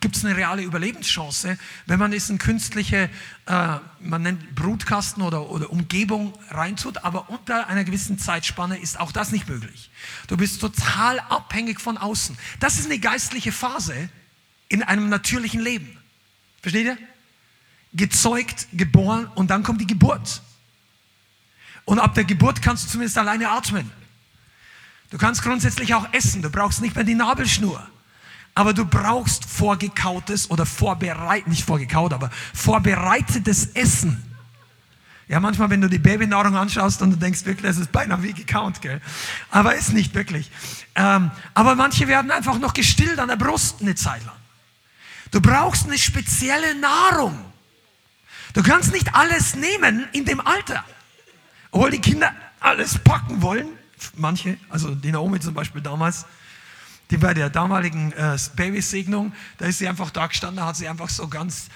gibt 0.00 0.16
es 0.16 0.24
eine 0.24 0.36
reale 0.36 0.62
Überlebenschance, 0.62 1.58
wenn 1.86 1.98
man 1.98 2.12
es 2.12 2.30
in 2.30 2.38
künstliche, 2.38 3.10
äh, 3.46 3.76
man 4.00 4.22
nennt 4.22 4.54
Brutkasten 4.54 5.22
oder, 5.22 5.50
oder 5.50 5.70
Umgebung 5.70 6.32
reintut, 6.50 7.04
aber 7.04 7.28
unter 7.28 7.66
einer 7.66 7.84
gewissen 7.84 8.18
Zeitspanne 8.18 8.78
ist 8.78 8.98
auch 8.98 9.12
das 9.12 9.30
nicht 9.30 9.48
möglich. 9.48 9.90
Du 10.26 10.36
bist 10.36 10.60
total 10.60 11.20
abhängig 11.20 11.80
von 11.80 11.98
außen. 11.98 12.38
Das 12.60 12.78
ist 12.78 12.86
eine 12.86 12.98
geistliche 12.98 13.52
Phase 13.52 14.08
in 14.68 14.82
einem 14.82 15.08
natürlichen 15.08 15.60
Leben. 15.60 15.98
Versteht 16.62 16.86
ihr? 16.86 16.98
Gezeugt, 17.92 18.68
geboren 18.72 19.26
und 19.34 19.50
dann 19.50 19.62
kommt 19.62 19.80
die 19.80 19.86
Geburt. 19.86 20.42
Und 21.84 21.98
ab 21.98 22.14
der 22.14 22.24
Geburt 22.24 22.62
kannst 22.62 22.84
du 22.84 22.88
zumindest 22.90 23.16
alleine 23.18 23.50
atmen. 23.50 23.90
Du 25.10 25.16
kannst 25.16 25.42
grundsätzlich 25.42 25.94
auch 25.94 26.12
essen, 26.12 26.42
du 26.42 26.50
brauchst 26.50 26.82
nicht 26.82 26.94
mehr 26.94 27.04
die 27.04 27.14
Nabelschnur. 27.14 27.86
Aber 28.58 28.74
du 28.74 28.84
brauchst 28.84 29.44
vorgekautes 29.44 30.50
oder 30.50 30.66
vorbereitet, 30.66 31.46
nicht 31.46 31.64
vorgekaut, 31.64 32.12
aber 32.12 32.28
vorbereitetes 32.52 33.66
Essen. 33.66 34.20
Ja, 35.28 35.38
manchmal, 35.38 35.70
wenn 35.70 35.80
du 35.80 35.88
die 35.88 36.00
Babynahrung 36.00 36.56
anschaust 36.56 37.00
und 37.02 37.12
du 37.12 37.16
denkst 37.16 37.44
wirklich, 37.44 37.70
das 37.70 37.78
ist 37.78 37.92
beinahe 37.92 38.20
wie 38.24 38.32
gekaut, 38.32 38.80
gell? 38.80 39.00
Aber 39.52 39.76
ist 39.76 39.92
nicht 39.92 40.12
wirklich. 40.16 40.50
Ähm, 40.96 41.30
aber 41.54 41.76
manche 41.76 42.08
werden 42.08 42.32
einfach 42.32 42.58
noch 42.58 42.74
gestillt 42.74 43.20
an 43.20 43.28
der 43.28 43.36
Brust 43.36 43.80
eine 43.80 43.94
Zeit 43.94 44.26
lang. 44.26 44.34
Du 45.30 45.40
brauchst 45.40 45.86
eine 45.86 45.96
spezielle 45.96 46.74
Nahrung. 46.80 47.38
Du 48.54 48.64
kannst 48.64 48.90
nicht 48.92 49.14
alles 49.14 49.54
nehmen 49.54 50.08
in 50.10 50.24
dem 50.24 50.40
Alter. 50.40 50.84
Obwohl 51.70 51.92
die 51.92 52.00
Kinder 52.00 52.34
alles 52.58 52.98
packen 52.98 53.40
wollen. 53.40 53.68
Manche, 54.16 54.58
also 54.68 54.96
die 54.96 55.12
Naomi 55.12 55.38
zum 55.38 55.54
Beispiel 55.54 55.80
damals, 55.80 56.26
die 57.10 57.16
bei 57.16 57.34
der 57.34 57.50
damaligen 57.50 58.12
äh, 58.12 58.36
Babysegnung, 58.54 59.32
da 59.58 59.66
ist 59.66 59.78
sie 59.78 59.88
einfach 59.88 60.10
da 60.10 60.26
gestanden, 60.26 60.58
da 60.58 60.66
hat 60.66 60.76
sie 60.76 60.88
einfach 60.88 61.08
so 61.08 61.28
ganz 61.28 61.68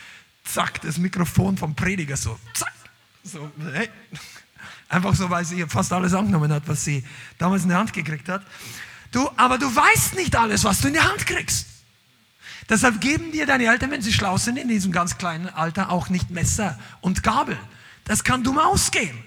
zack, 0.45 0.81
das 0.83 0.99
Mikrofon 0.99 1.57
vom 1.57 1.75
Prediger 1.75 2.17
so, 2.17 2.39
zack, 2.55 2.73
so, 3.25 3.51
hey. 3.73 3.89
Einfach 4.89 5.15
so, 5.15 5.31
weil 5.31 5.45
sie 5.45 5.65
fast 5.67 5.91
alles 5.93 6.12
angenommen 6.12 6.53
hat, 6.53 6.65
was 6.67 6.85
sie 6.85 7.03
damals 7.39 7.62
in 7.62 7.71
der 7.71 7.79
Hand 7.79 7.95
gekriegt 7.95 8.29
hat. 8.29 8.45
Du, 9.11 9.27
aber 9.37 9.57
du 9.57 9.65
weißt 9.75 10.17
nicht 10.17 10.37
alles, 10.37 10.65
was 10.65 10.83
du 10.83 10.89
in 10.89 10.95
die 10.95 11.01
Hand 11.01 11.27
kriegst. 11.27 11.67
Deshalb 12.69 13.01
geben 13.01 13.33
dir 13.33 13.47
deine 13.47 13.65
Eltern, 13.65 13.91
wenn 13.91 14.03
sie 14.03 14.12
schlau 14.12 14.37
sind, 14.37 14.59
in 14.59 14.69
diesem 14.69 14.93
ganz 14.93 15.17
kleinen 15.17 15.49
Alter 15.49 15.91
auch 15.91 16.11
nicht 16.11 16.31
Messer 16.31 16.79
und 17.01 17.23
Gabel. 17.23 17.57
Das 18.05 18.23
kann 18.23 18.45
dumm 18.45 18.59
ausgehen. 18.59 19.19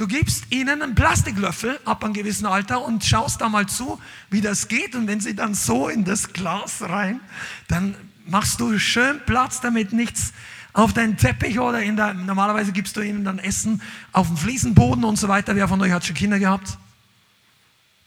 Du 0.00 0.06
gibst 0.06 0.44
ihnen 0.48 0.80
einen 0.80 0.94
Plastiklöffel 0.94 1.78
ab 1.84 2.02
einem 2.02 2.14
gewissen 2.14 2.46
Alter 2.46 2.82
und 2.82 3.04
schaust 3.04 3.42
da 3.42 3.50
mal 3.50 3.66
zu, 3.66 4.00
wie 4.30 4.40
das 4.40 4.68
geht. 4.68 4.94
Und 4.94 5.06
wenn 5.06 5.20
sie 5.20 5.36
dann 5.36 5.52
so 5.52 5.90
in 5.90 6.06
das 6.06 6.32
Glas 6.32 6.80
rein, 6.80 7.20
dann 7.68 7.94
machst 8.24 8.60
du 8.60 8.78
schön 8.78 9.20
Platz, 9.26 9.60
damit 9.60 9.92
nichts 9.92 10.32
auf 10.72 10.94
deinen 10.94 11.18
Teppich 11.18 11.60
oder 11.60 11.82
in 11.82 11.96
der, 11.96 12.14
normalerweise 12.14 12.72
gibst 12.72 12.96
du 12.96 13.02
ihnen 13.02 13.24
dann 13.26 13.38
Essen 13.38 13.82
auf 14.12 14.28
dem 14.28 14.38
Fliesenboden 14.38 15.04
und 15.04 15.16
so 15.16 15.28
weiter. 15.28 15.54
Wer 15.54 15.68
von 15.68 15.78
euch 15.82 15.92
hat 15.92 16.06
schon 16.06 16.16
Kinder 16.16 16.38
gehabt? 16.38 16.78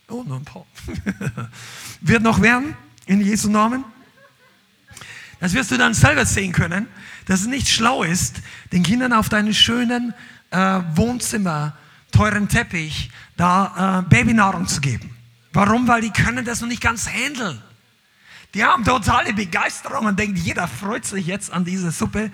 Oh, 0.07 0.23
nur 0.23 0.37
ein 0.37 0.45
paar. 0.45 0.65
Wird 2.01 2.23
noch 2.23 2.41
werden, 2.41 2.75
in 3.05 3.21
Jesu 3.21 3.51
Namen. 3.51 3.85
Das 5.39 5.53
wirst 5.53 5.69
du 5.69 5.77
dann 5.77 5.93
selber 5.93 6.25
sehen 6.25 6.53
können, 6.53 6.87
dass 7.27 7.41
es 7.41 7.47
nicht 7.47 7.67
schlau 7.67 8.01
ist, 8.01 8.37
den 8.71 8.81
Kindern 8.81 9.13
auf 9.13 9.29
deinen 9.29 9.53
schönen 9.53 10.15
äh, 10.49 10.79
Wohnzimmer 10.95 11.77
teuren 12.13 12.47
Teppich 12.47 13.09
da 13.35 13.99
äh, 13.99 14.09
Babynahrung 14.09 14.67
zu 14.67 14.79
geben. 14.79 15.15
Warum? 15.51 15.87
Weil 15.87 16.01
die 16.01 16.11
können 16.11 16.45
das 16.45 16.61
noch 16.61 16.67
nicht 16.67 16.81
ganz 16.81 17.07
handeln. 17.09 17.61
Die 18.53 18.63
haben 18.63 18.85
totale 18.85 19.33
Begeisterung 19.33 20.05
und 20.05 20.17
denken, 20.19 20.37
jeder 20.37 20.67
freut 20.67 21.05
sich 21.05 21.25
jetzt 21.25 21.51
an 21.51 21.65
diese 21.65 21.91
Suppe 21.91 22.31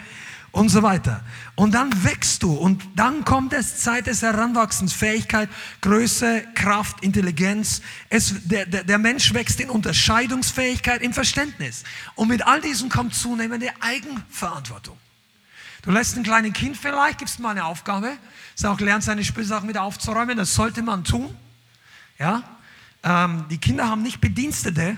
und 0.51 0.69
so 0.69 0.83
weiter. 0.83 1.23
Und 1.55 1.73
dann 1.73 2.03
wächst 2.03 2.43
du 2.43 2.53
und 2.53 2.83
dann 2.95 3.23
kommt 3.23 3.53
es 3.53 3.77
Zeit 3.77 4.07
des 4.07 4.21
Heranwachsens, 4.21 4.93
Fähigkeit, 4.93 5.49
Größe, 5.81 6.43
Kraft, 6.55 7.03
Intelligenz. 7.03 7.81
Es, 8.09 8.33
der, 8.45 8.65
der, 8.65 8.83
der 8.83 8.97
Mensch 8.97 9.33
wächst 9.33 9.59
in 9.61 9.69
Unterscheidungsfähigkeit, 9.69 11.01
im 11.01 11.13
Verständnis. 11.13 11.83
Und 12.15 12.27
mit 12.27 12.45
all 12.45 12.61
diesem 12.61 12.89
kommt 12.89 13.15
zunehmende 13.15 13.69
Eigenverantwortung. 13.79 14.97
Du 15.83 15.91
lässt 15.91 16.17
ein 16.17 16.23
kleines 16.23 16.53
Kind 16.53 16.77
vielleicht, 16.77 17.19
gibst 17.19 17.39
mal 17.39 17.51
eine 17.51 17.65
Aufgabe, 17.65 18.17
sag, 18.55 18.79
lernt 18.81 19.03
seine 19.03 19.23
Spielsachen 19.23 19.69
wieder 19.69 19.83
aufzuräumen, 19.83 20.37
das 20.37 20.53
sollte 20.53 20.81
man 20.81 21.03
tun. 21.03 21.35
Ja? 22.17 22.43
Ähm, 23.03 23.45
die 23.49 23.57
Kinder 23.57 23.87
haben 23.87 24.01
nicht 24.01 24.19
Bedienstete 24.19 24.97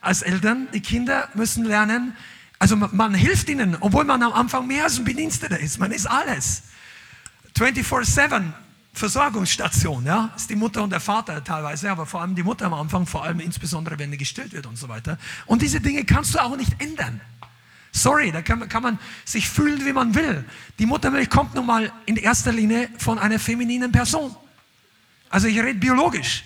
als 0.00 0.22
Eltern. 0.22 0.68
Die 0.72 0.80
Kinder 0.80 1.28
müssen 1.34 1.64
lernen, 1.64 2.16
also 2.58 2.76
man, 2.76 2.96
man 2.96 3.14
hilft 3.14 3.48
ihnen, 3.48 3.76
obwohl 3.80 4.04
man 4.04 4.22
am 4.22 4.32
Anfang 4.32 4.66
mehr 4.66 4.84
als 4.84 4.98
ein 4.98 5.04
Bediensteter 5.04 5.58
ist. 5.58 5.78
Man 5.78 5.92
ist 5.92 6.06
alles. 6.06 6.62
24-7 7.56 8.52
Versorgungsstation, 8.94 10.06
ja, 10.06 10.30
ist 10.36 10.48
die 10.50 10.54
Mutter 10.54 10.82
und 10.82 10.90
der 10.90 11.00
Vater 11.00 11.42
teilweise, 11.42 11.90
aber 11.90 12.06
vor 12.06 12.22
allem 12.22 12.36
die 12.36 12.44
Mutter 12.44 12.66
am 12.66 12.74
Anfang, 12.74 13.06
vor 13.06 13.24
allem 13.24 13.40
insbesondere, 13.40 13.98
wenn 13.98 14.16
gestillt 14.16 14.52
wird 14.52 14.66
und 14.66 14.78
so 14.78 14.88
weiter. 14.88 15.18
Und 15.46 15.62
diese 15.62 15.80
Dinge 15.80 16.04
kannst 16.04 16.34
du 16.34 16.38
auch 16.38 16.56
nicht 16.56 16.80
ändern. 16.80 17.20
Sorry, 17.96 18.32
da 18.32 18.42
kann, 18.42 18.68
kann 18.68 18.82
man 18.82 18.98
sich 19.24 19.48
fühlen, 19.48 19.86
wie 19.86 19.92
man 19.92 20.16
will. 20.16 20.44
Die 20.80 20.84
Muttermilch 20.84 21.30
kommt 21.30 21.54
nun 21.54 21.64
mal 21.64 21.92
in 22.06 22.16
erster 22.16 22.52
Linie 22.52 22.90
von 22.98 23.20
einer 23.20 23.38
femininen 23.38 23.92
Person. 23.92 24.34
Also 25.30 25.46
ich 25.46 25.56
rede 25.56 25.78
biologisch, 25.78 26.42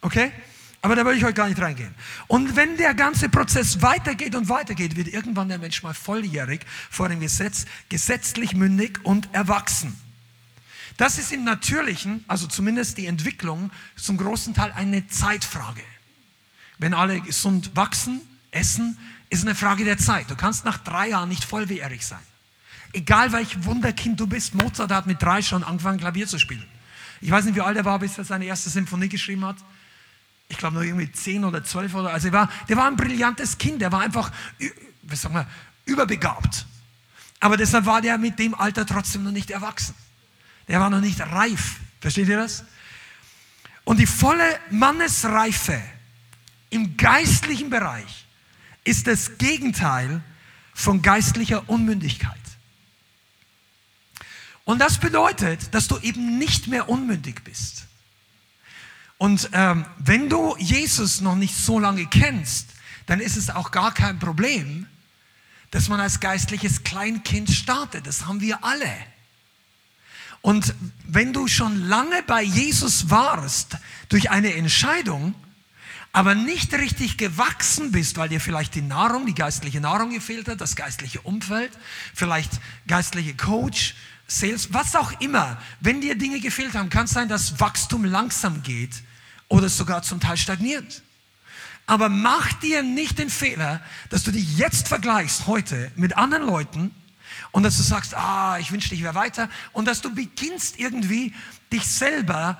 okay? 0.00 0.32
Aber 0.80 0.96
da 0.96 1.04
will 1.04 1.14
ich 1.14 1.22
heute 1.22 1.34
gar 1.34 1.48
nicht 1.48 1.60
reingehen. 1.60 1.94
Und 2.28 2.56
wenn 2.56 2.78
der 2.78 2.94
ganze 2.94 3.28
Prozess 3.28 3.82
weitergeht 3.82 4.34
und 4.34 4.48
weitergeht, 4.48 4.96
wird 4.96 5.08
irgendwann 5.08 5.50
der 5.50 5.58
Mensch 5.58 5.82
mal 5.82 5.92
volljährig 5.92 6.60
vor 6.90 7.10
dem 7.10 7.20
Gesetz, 7.20 7.66
gesetzlich 7.90 8.54
mündig 8.54 9.04
und 9.04 9.28
erwachsen. 9.34 10.00
Das 10.96 11.18
ist 11.18 11.30
im 11.30 11.44
Natürlichen, 11.44 12.24
also 12.26 12.46
zumindest 12.46 12.96
die 12.96 13.06
Entwicklung, 13.06 13.70
zum 13.96 14.16
großen 14.16 14.54
Teil 14.54 14.72
eine 14.72 15.06
Zeitfrage. 15.08 15.82
Wenn 16.78 16.94
alle 16.94 17.20
gesund 17.20 17.76
wachsen, 17.76 18.22
essen, 18.56 18.98
ist 19.30 19.42
eine 19.42 19.54
Frage 19.54 19.84
der 19.84 19.98
Zeit. 19.98 20.30
Du 20.30 20.36
kannst 20.36 20.64
nach 20.64 20.78
drei 20.78 21.08
Jahren 21.08 21.28
nicht 21.28 21.44
volljährig 21.44 22.06
sein. 22.06 22.20
Egal 22.92 23.32
welch 23.32 23.64
Wunderkind 23.64 24.18
du 24.18 24.26
bist, 24.26 24.54
Mozart 24.54 24.90
hat 24.90 25.06
mit 25.06 25.20
drei 25.22 25.42
schon 25.42 25.64
angefangen, 25.64 25.98
Klavier 25.98 26.26
zu 26.26 26.38
spielen. 26.38 26.66
Ich 27.20 27.30
weiß 27.30 27.44
nicht, 27.44 27.54
wie 27.54 27.60
alt 27.60 27.76
er 27.76 27.84
war, 27.84 27.98
bis 27.98 28.16
er 28.18 28.24
seine 28.24 28.44
erste 28.44 28.70
Symphonie 28.70 29.08
geschrieben 29.08 29.44
hat. 29.44 29.56
Ich 30.48 30.58
glaube 30.58 30.76
noch 30.76 30.82
irgendwie 30.82 31.10
zehn 31.10 31.44
oder 31.44 31.64
zwölf 31.64 31.94
oder 31.94 32.12
also 32.12 32.28
er 32.28 32.32
war, 32.32 32.50
der 32.68 32.76
war 32.76 32.86
ein 32.86 32.96
brillantes 32.96 33.58
Kind, 33.58 33.80
der 33.80 33.90
war 33.90 34.00
einfach, 34.00 34.30
was 35.02 35.22
sagen 35.22 35.34
wir, 35.34 35.46
überbegabt. 35.86 36.66
Aber 37.40 37.56
deshalb 37.56 37.86
war 37.86 38.00
der 38.00 38.18
mit 38.18 38.38
dem 38.38 38.54
Alter 38.54 38.86
trotzdem 38.86 39.24
noch 39.24 39.32
nicht 39.32 39.50
erwachsen. 39.50 39.94
Der 40.68 40.80
war 40.80 40.90
noch 40.90 41.00
nicht 41.00 41.20
reif. 41.20 41.76
Versteht 42.00 42.28
ihr 42.28 42.38
das? 42.38 42.64
Und 43.84 43.98
die 43.98 44.06
volle 44.06 44.58
Mannesreife 44.70 45.80
im 46.70 46.96
geistlichen 46.96 47.70
Bereich 47.70 48.25
ist 48.86 49.06
das 49.06 49.38
Gegenteil 49.38 50.22
von 50.74 51.02
geistlicher 51.02 51.68
Unmündigkeit. 51.68 52.34
Und 54.64 54.80
das 54.80 54.98
bedeutet, 54.98 55.74
dass 55.74 55.88
du 55.88 55.98
eben 55.98 56.38
nicht 56.38 56.66
mehr 56.66 56.88
unmündig 56.88 57.42
bist. 57.44 57.86
Und 59.18 59.48
ähm, 59.52 59.86
wenn 59.98 60.28
du 60.28 60.56
Jesus 60.58 61.20
noch 61.20 61.36
nicht 61.36 61.56
so 61.56 61.78
lange 61.78 62.06
kennst, 62.06 62.70
dann 63.06 63.20
ist 63.20 63.36
es 63.36 63.48
auch 63.50 63.70
gar 63.70 63.94
kein 63.94 64.18
Problem, 64.18 64.86
dass 65.70 65.88
man 65.88 66.00
als 66.00 66.20
geistliches 66.20 66.82
Kleinkind 66.82 67.50
startet. 67.50 68.06
Das 68.06 68.26
haben 68.26 68.40
wir 68.40 68.64
alle. 68.64 68.92
Und 70.42 70.74
wenn 71.04 71.32
du 71.32 71.48
schon 71.48 71.88
lange 71.88 72.22
bei 72.24 72.42
Jesus 72.42 73.10
warst 73.10 73.78
durch 74.08 74.30
eine 74.30 74.54
Entscheidung, 74.54 75.34
aber 76.16 76.34
nicht 76.34 76.72
richtig 76.72 77.18
gewachsen 77.18 77.92
bist, 77.92 78.16
weil 78.16 78.30
dir 78.30 78.40
vielleicht 78.40 78.74
die 78.74 78.80
Nahrung, 78.80 79.26
die 79.26 79.34
geistliche 79.34 79.82
Nahrung 79.82 80.08
gefehlt 80.08 80.48
hat, 80.48 80.62
das 80.62 80.74
geistliche 80.74 81.20
Umfeld, 81.20 81.70
vielleicht 82.14 82.52
geistliche 82.86 83.34
Coach, 83.34 83.94
Sales, 84.26 84.72
was 84.72 84.96
auch 84.96 85.20
immer, 85.20 85.60
wenn 85.80 86.00
dir 86.00 86.16
Dinge 86.16 86.40
gefehlt 86.40 86.72
haben, 86.72 86.88
kann 86.88 87.04
es 87.04 87.10
sein, 87.10 87.28
dass 87.28 87.60
Wachstum 87.60 88.06
langsam 88.06 88.62
geht 88.62 89.02
oder 89.48 89.68
sogar 89.68 90.00
zum 90.00 90.18
Teil 90.18 90.38
stagniert. 90.38 91.02
Aber 91.84 92.08
mach 92.08 92.50
dir 92.54 92.82
nicht 92.82 93.18
den 93.18 93.28
Fehler, 93.28 93.82
dass 94.08 94.22
du 94.22 94.30
dich 94.30 94.56
jetzt 94.56 94.88
vergleichst 94.88 95.46
heute 95.46 95.92
mit 95.96 96.16
anderen 96.16 96.46
Leuten 96.46 96.94
und 97.52 97.62
dass 97.62 97.76
du 97.76 97.82
sagst, 97.82 98.14
ah, 98.14 98.56
ich 98.58 98.72
wünschte, 98.72 98.94
ich 98.94 99.02
wäre 99.02 99.14
weiter 99.14 99.50
und 99.74 99.84
dass 99.84 100.00
du 100.00 100.14
beginnst 100.14 100.78
irgendwie 100.78 101.34
dich 101.70 101.86
selber 101.86 102.58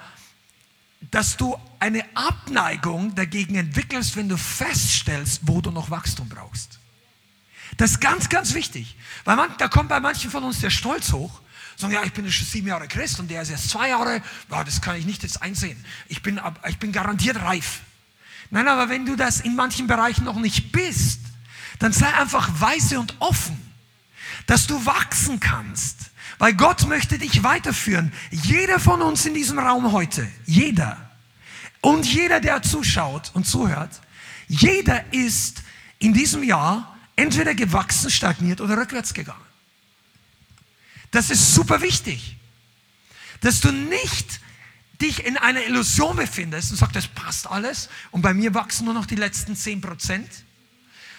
dass 1.11 1.37
du 1.37 1.57
eine 1.79 2.05
Abneigung 2.15 3.15
dagegen 3.15 3.57
entwickelst, 3.57 4.17
wenn 4.17 4.29
du 4.29 4.37
feststellst, 4.37 5.41
wo 5.45 5.61
du 5.61 5.71
noch 5.71 5.91
Wachstum 5.91 6.29
brauchst. 6.29 6.79
Das 7.77 7.93
ist 7.93 8.01
ganz, 8.01 8.29
ganz 8.29 8.55
wichtig. 8.55 8.97
Weil 9.25 9.37
man, 9.37 9.51
da 9.59 9.69
kommt 9.69 9.89
bei 9.89 10.01
manchen 10.01 10.31
von 10.31 10.45
uns 10.45 10.61
der 10.61 10.71
Stolz 10.71 11.13
hoch. 11.13 11.41
Sagen, 11.77 11.93
ja, 11.93 12.03
ich 12.05 12.13
bin 12.13 12.31
schon 12.33 12.47
sieben 12.47 12.69
Jahre 12.69 12.89
Christ 12.89 13.21
und 13.21 13.31
der 13.31 13.43
ist 13.43 13.51
erst 13.51 13.69
zwei 13.69 13.91
Jahre. 13.91 14.23
Ja, 14.51 14.65
das 14.65 14.81
kann 14.81 14.97
ich 14.97 15.05
nicht 15.05 15.23
jetzt 15.23 15.43
einsehen. 15.43 15.85
Ich 16.09 16.23
bin, 16.23 16.41
ich 16.69 16.79
bin 16.79 16.91
garantiert 16.91 17.41
reif. 17.43 17.81
Nein, 18.51 18.67
aber 18.67 18.89
wenn 18.89 19.05
du 19.05 19.17
das 19.17 19.41
in 19.41 19.57
manchen 19.57 19.87
Bereichen 19.87 20.25
noch 20.25 20.37
nicht 20.37 20.73
bist, 20.73 21.21
dann 21.79 21.93
sei 21.93 22.13
einfach 22.15 22.49
weise 22.61 22.99
und 22.99 23.15
offen, 23.19 23.61
dass 24.47 24.67
du 24.67 24.87
wachsen 24.87 25.41
kannst 25.41 26.11
weil 26.39 26.55
Gott 26.55 26.87
möchte 26.87 27.19
dich 27.19 27.43
weiterführen. 27.43 28.13
Jeder 28.31 28.79
von 28.79 29.03
uns 29.03 29.27
in 29.27 29.35
diesem 29.35 29.59
Raum 29.59 29.93
heute, 29.93 30.29
jeder 30.45 31.11
und 31.81 32.07
jeder, 32.07 32.41
der 32.41 32.63
zuschaut 32.63 33.31
und 33.35 33.47
zuhört, 33.47 34.01
jeder 34.49 35.13
ist 35.13 35.63
in 35.99 36.13
diesem 36.13 36.43
Jahr 36.43 36.97
entweder 37.17 37.55
gewachsen, 37.55 38.11
stagniert 38.11 38.61
oder 38.61 38.77
rückwärts 38.77 39.15
gegangen. 39.15 39.41
Das 41.11 41.31
ist 41.31 41.55
super 41.55 41.81
wichtig, 41.81 42.37
dass 43.41 43.61
du 43.61 43.73
nicht 43.73 44.41
dich 45.01 45.25
in 45.25 45.37
einer 45.37 45.65
Illusion 45.65 46.17
befindest 46.17 46.71
und 46.71 46.77
sagst, 46.79 46.97
das 46.97 47.07
passt 47.07 47.47
alles 47.47 47.89
und 48.11 48.23
bei 48.23 48.35
mir 48.35 48.55
wachsen 48.55 48.87
nur 48.87 48.95
noch 48.95 49.07
die 49.07 49.15
letzten 49.15 49.57
10 49.57 49.81
Prozent 49.81 50.29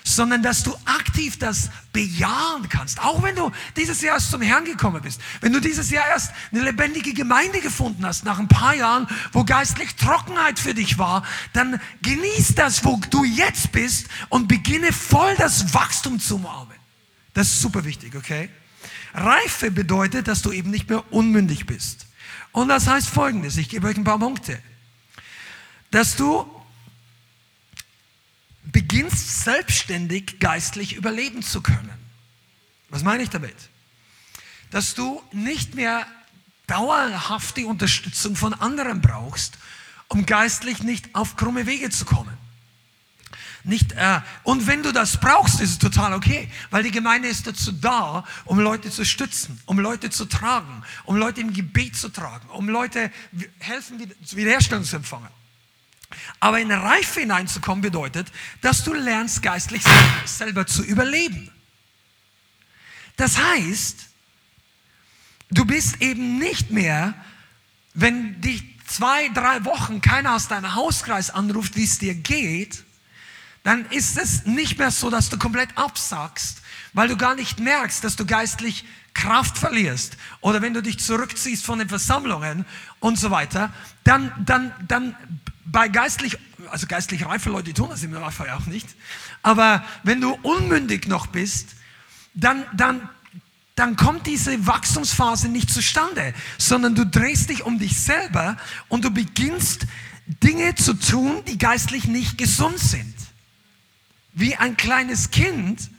sondern 0.07 0.41
dass 0.41 0.63
du 0.63 0.75
aktiv 1.17 1.39
das 1.39 1.71
bejahen 1.93 2.69
kannst. 2.69 2.99
Auch 2.99 3.23
wenn 3.23 3.35
du 3.35 3.51
dieses 3.75 4.01
Jahr 4.01 4.15
erst 4.15 4.29
zum 4.29 4.41
Herrn 4.41 4.65
gekommen 4.65 5.01
bist, 5.01 5.19
wenn 5.41 5.51
du 5.51 5.59
dieses 5.59 5.89
Jahr 5.89 6.07
erst 6.07 6.31
eine 6.51 6.61
lebendige 6.61 7.13
Gemeinde 7.13 7.59
gefunden 7.59 8.05
hast, 8.05 8.23
nach 8.23 8.37
ein 8.37 8.47
paar 8.47 8.75
Jahren, 8.75 9.07
wo 9.31 9.43
geistlich 9.43 9.95
Trockenheit 9.95 10.59
für 10.59 10.75
dich 10.75 10.99
war, 10.99 11.23
dann 11.53 11.81
genieß 12.03 12.53
das, 12.55 12.85
wo 12.85 13.01
du 13.09 13.23
jetzt 13.23 13.71
bist 13.71 14.07
und 14.29 14.47
beginne 14.47 14.93
voll 14.93 15.33
das 15.37 15.73
Wachstum 15.73 16.19
zu 16.19 16.35
umarmen. 16.35 16.77
Das 17.33 17.47
ist 17.47 17.61
super 17.61 17.83
wichtig, 17.83 18.15
okay? 18.15 18.49
Reife 19.15 19.71
bedeutet, 19.71 20.27
dass 20.27 20.43
du 20.43 20.51
eben 20.51 20.69
nicht 20.69 20.87
mehr 20.87 21.11
unmündig 21.11 21.65
bist. 21.65 22.05
Und 22.51 22.69
das 22.69 22.87
heißt 22.87 23.09
folgendes, 23.09 23.57
ich 23.57 23.69
gebe 23.69 23.87
euch 23.87 23.97
ein 23.97 24.03
paar 24.03 24.19
Punkte. 24.19 24.59
Dass 25.89 26.15
du 26.15 26.45
beginnst 28.71 29.43
selbstständig 29.43 30.39
geistlich 30.39 30.95
überleben 30.95 31.41
zu 31.41 31.61
können. 31.61 31.93
Was 32.89 33.03
meine 33.03 33.23
ich 33.23 33.29
damit? 33.29 33.55
Dass 34.71 34.93
du 34.93 35.21
nicht 35.31 35.75
mehr 35.75 36.05
dauerhaft 36.67 37.57
die 37.57 37.65
Unterstützung 37.65 38.35
von 38.35 38.53
anderen 38.53 39.01
brauchst, 39.01 39.57
um 40.09 40.25
geistlich 40.25 40.83
nicht 40.83 41.15
auf 41.15 41.35
krumme 41.35 41.65
Wege 41.65 41.89
zu 41.89 42.05
kommen. 42.05 42.37
Nicht, 43.63 43.91
äh, 43.93 44.21
und 44.43 44.65
wenn 44.67 44.81
du 44.81 44.93
das 44.93 45.19
brauchst, 45.19 45.59
ist 45.59 45.71
es 45.71 45.77
total 45.77 46.13
okay, 46.13 46.49
weil 46.69 46.83
die 46.83 46.91
Gemeinde 46.91 47.27
ist 47.27 47.47
dazu 47.47 47.73
da, 47.73 48.23
um 48.45 48.59
Leute 48.59 48.89
zu 48.89 49.03
stützen, 49.03 49.59
um 49.65 49.79
Leute 49.79 50.09
zu 50.09 50.23
tragen, 50.25 50.83
um 51.03 51.17
Leute 51.17 51.41
im 51.41 51.51
Gebet 51.51 51.97
zu 51.97 52.07
tragen, 52.07 52.47
um 52.49 52.69
Leute 52.69 53.11
helfen, 53.59 53.99
Wiederherstellung 54.31 54.85
zu 54.85 54.95
empfangen. 54.95 55.27
Aber 56.39 56.59
in 56.59 56.71
Reife 56.71 57.21
hineinzukommen 57.21 57.81
bedeutet, 57.81 58.31
dass 58.61 58.83
du 58.83 58.93
lernst, 58.93 59.41
geistlich 59.41 59.83
selber 60.25 60.65
zu 60.65 60.83
überleben. 60.83 61.51
Das 63.17 63.37
heißt, 63.37 63.97
du 65.51 65.65
bist 65.65 66.01
eben 66.01 66.37
nicht 66.37 66.71
mehr, 66.71 67.13
wenn 67.93 68.39
dich 68.41 68.63
zwei, 68.85 69.27
drei 69.29 69.65
Wochen 69.65 70.01
keiner 70.01 70.35
aus 70.35 70.47
deinem 70.47 70.75
Hauskreis 70.75 71.29
anruft, 71.29 71.75
wie 71.75 71.83
es 71.83 71.99
dir 71.99 72.15
geht, 72.15 72.83
dann 73.63 73.85
ist 73.87 74.17
es 74.17 74.45
nicht 74.45 74.77
mehr 74.77 74.91
so, 74.91 75.09
dass 75.09 75.29
du 75.29 75.37
komplett 75.37 75.77
absackst, 75.77 76.61
weil 76.93 77.09
du 77.09 77.17
gar 77.17 77.35
nicht 77.35 77.59
merkst, 77.59 78.03
dass 78.03 78.15
du 78.15 78.25
geistlich 78.25 78.85
Kraft 79.13 79.57
verlierst 79.57 80.15
oder 80.41 80.61
wenn 80.61 80.73
du 80.73 80.81
dich 80.81 80.99
zurückziehst 80.99 81.65
von 81.65 81.79
den 81.79 81.89
Versammlungen 81.89 82.65
und 82.99 83.19
so 83.19 83.31
weiter, 83.31 83.73
dann, 84.03 84.31
dann, 84.45 84.71
dann 84.87 85.15
bei 85.71 85.87
geistlich, 85.89 86.37
also 86.69 86.87
geistlich 86.87 87.25
reife 87.25 87.49
Leute 87.49 87.73
tun 87.73 87.89
das 87.89 88.03
im 88.03 88.11
Normalfall 88.11 88.49
auch 88.51 88.65
nicht, 88.65 88.87
aber 89.43 89.83
wenn 90.03 90.21
du 90.21 90.33
unmündig 90.41 91.07
noch 91.07 91.27
bist, 91.27 91.75
dann, 92.33 92.65
dann, 92.73 93.09
dann 93.75 93.95
kommt 93.95 94.27
diese 94.27 94.65
Wachstumsphase 94.65 95.49
nicht 95.49 95.69
zustande, 95.69 96.33
sondern 96.57 96.95
du 96.95 97.05
drehst 97.05 97.49
dich 97.49 97.63
um 97.63 97.79
dich 97.79 97.99
selber 97.99 98.57
und 98.87 99.03
du 99.03 99.11
beginnst 99.11 99.87
Dinge 100.43 100.75
zu 100.75 100.93
tun, 100.93 101.43
die 101.47 101.57
geistlich 101.57 102.05
nicht 102.05 102.37
gesund 102.37 102.79
sind. 102.79 103.15
Wie 104.33 104.55
ein 104.55 104.77
kleines 104.77 105.31
Kind, 105.31 105.89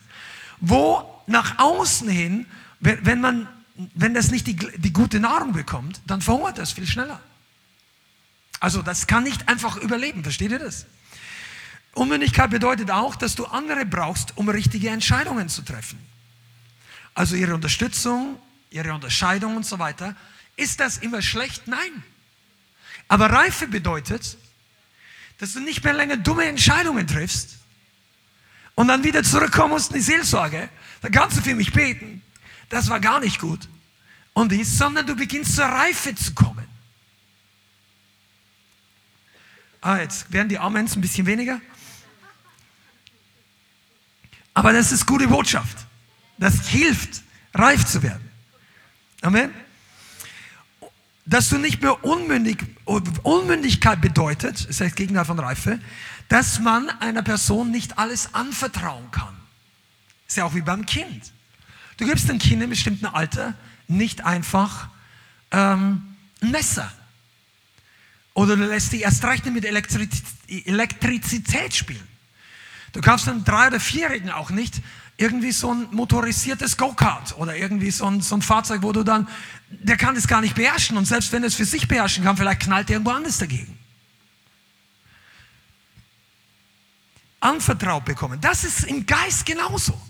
wo 0.61 1.23
nach 1.27 1.59
außen 1.59 2.09
hin, 2.09 2.47
wenn, 2.81 3.21
man, 3.21 3.49
wenn 3.95 4.15
das 4.15 4.31
nicht 4.31 4.47
die, 4.47 4.57
die 4.57 4.93
gute 4.93 5.21
Nahrung 5.21 5.53
bekommt, 5.53 6.01
dann 6.07 6.21
verhungert 6.21 6.59
das 6.59 6.73
viel 6.73 6.87
schneller. 6.87 7.21
Also 8.61 8.83
das 8.83 9.07
kann 9.07 9.25
nicht 9.25 9.49
einfach 9.49 9.77
überleben, 9.77 10.23
versteht 10.23 10.51
ihr 10.51 10.59
das? 10.59 10.87
Unmündigkeit 11.95 12.51
bedeutet 12.51 12.91
auch, 12.91 13.17
dass 13.17 13.35
du 13.35 13.47
andere 13.47 13.85
brauchst, 13.85 14.37
um 14.37 14.49
richtige 14.49 14.91
Entscheidungen 14.91 15.49
zu 15.49 15.63
treffen. 15.63 15.99
Also 17.15 17.35
ihre 17.35 17.55
Unterstützung, 17.55 18.39
ihre 18.71 18.93
Unterscheidung 18.95 19.57
und 19.57 19.67
so 19.67 19.79
weiter. 19.79 20.15
Ist 20.57 20.81
das 20.81 20.99
immer 20.99 21.23
schlecht? 21.23 21.67
Nein. 21.67 22.03
Aber 23.09 23.31
Reife 23.31 23.67
bedeutet, 23.67 24.37
dass 25.39 25.53
du 25.53 25.61
nicht 25.61 25.83
mehr 25.83 25.95
länger 25.95 26.17
dumme 26.17 26.45
Entscheidungen 26.45 27.07
triffst 27.07 27.59
und 28.75 28.89
dann 28.89 29.03
wieder 29.03 29.23
zurückkommen 29.23 29.71
musst 29.71 29.91
in 29.91 29.97
die 29.97 30.03
Seelsorge. 30.03 30.69
Da 31.01 31.09
kannst 31.09 31.39
du 31.39 31.43
für 31.43 31.55
mich 31.55 31.73
beten. 31.73 32.23
Das 32.69 32.89
war 32.89 33.01
gar 33.01 33.21
nicht 33.21 33.41
gut. 33.41 33.69
Und 34.35 34.53
dies, 34.53 34.79
sondern 34.79 35.07
du 35.07 35.17
beginnst 35.17 35.57
zur 35.57 35.65
Reife 35.65 36.15
zu 36.15 36.35
kommen. 36.35 36.58
Ah, 39.89 40.01
jetzt 40.01 40.31
werden 40.31 40.51
die 40.51 40.59
Amens 40.59 40.95
ein 40.97 41.01
bisschen 41.01 41.25
weniger. 41.25 41.63
Aber 44.53 44.75
das 44.75 44.93
ist 44.93 45.07
gute 45.07 45.27
Botschaft. 45.27 45.79
Das 46.37 46.69
hilft, 46.69 47.23
reif 47.55 47.87
zu 47.87 48.03
werden. 48.03 48.31
Amen. 49.23 49.51
Dass 51.25 51.49
du 51.49 51.57
nicht 51.57 51.81
mehr 51.81 52.05
unmündig, 52.05 52.59
Unmündigkeit 52.85 54.03
bedeutet, 54.03 54.67
ist 54.67 54.83
das 54.83 54.95
Gegenteil 54.95 55.25
von 55.25 55.39
Reife, 55.39 55.81
dass 56.29 56.61
man 56.61 56.91
einer 57.01 57.23
Person 57.23 57.71
nicht 57.71 57.97
alles 57.97 58.35
anvertrauen 58.35 59.11
kann. 59.11 59.35
Ist 60.27 60.37
ja 60.37 60.45
auch 60.45 60.55
wie 60.55 60.61
beim 60.61 60.85
Kind. 60.85 61.33
Du 61.97 62.05
gibst 62.05 62.29
einem 62.29 62.41
Kind 62.41 62.53
in 62.53 62.63
einem 62.65 62.71
bestimmten 62.71 63.07
Alter 63.07 63.55
nicht 63.87 64.23
einfach 64.27 64.91
ähm, 65.51 66.15
ein 66.43 66.51
Messer. 66.51 66.93
Oder 68.39 68.57
du 68.57 68.67
lässt 68.67 68.93
dich 68.93 69.03
erst 69.03 69.25
recht 69.25 69.45
mit 69.47 69.65
Elektrizität 69.65 71.75
spielen. 71.75 72.07
Du 72.93 73.01
kaufst 73.01 73.29
einem 73.29 73.43
Drei- 73.43 73.67
oder 73.67 73.81
Vierjährigen 73.81 74.31
auch 74.31 74.51
nicht 74.51 74.81
irgendwie 75.17 75.51
so 75.51 75.75
ein 75.75 75.89
motorisiertes 75.91 76.77
Go-Kart 76.77 77.37
oder 77.37 77.57
irgendwie 77.57 77.91
so 77.91 78.07
ein, 78.07 78.21
so 78.21 78.37
ein 78.37 78.43
Fahrzeug, 78.43 78.83
wo 78.83 78.93
du 78.93 79.03
dann, 79.03 79.27
der 79.71 79.97
kann 79.97 80.15
das 80.15 80.29
gar 80.29 80.41
nicht 80.41 80.55
beherrschen 80.55 80.97
und 80.97 81.05
selbst 81.05 81.33
wenn 81.33 81.43
er 81.43 81.49
es 81.49 81.57
für 81.57 81.65
sich 81.65 81.89
beherrschen 81.89 82.23
kann, 82.23 82.37
vielleicht 82.37 82.61
knallt 82.61 82.89
er 82.91 82.95
irgendwo 82.95 83.11
anders 83.11 83.39
dagegen. 83.39 83.77
Anvertraut 87.41 88.05
bekommen. 88.05 88.41
Das 88.41 88.63
ist 88.63 88.85
im 88.85 89.05
Geist 89.05 89.47
genauso. 89.47 90.01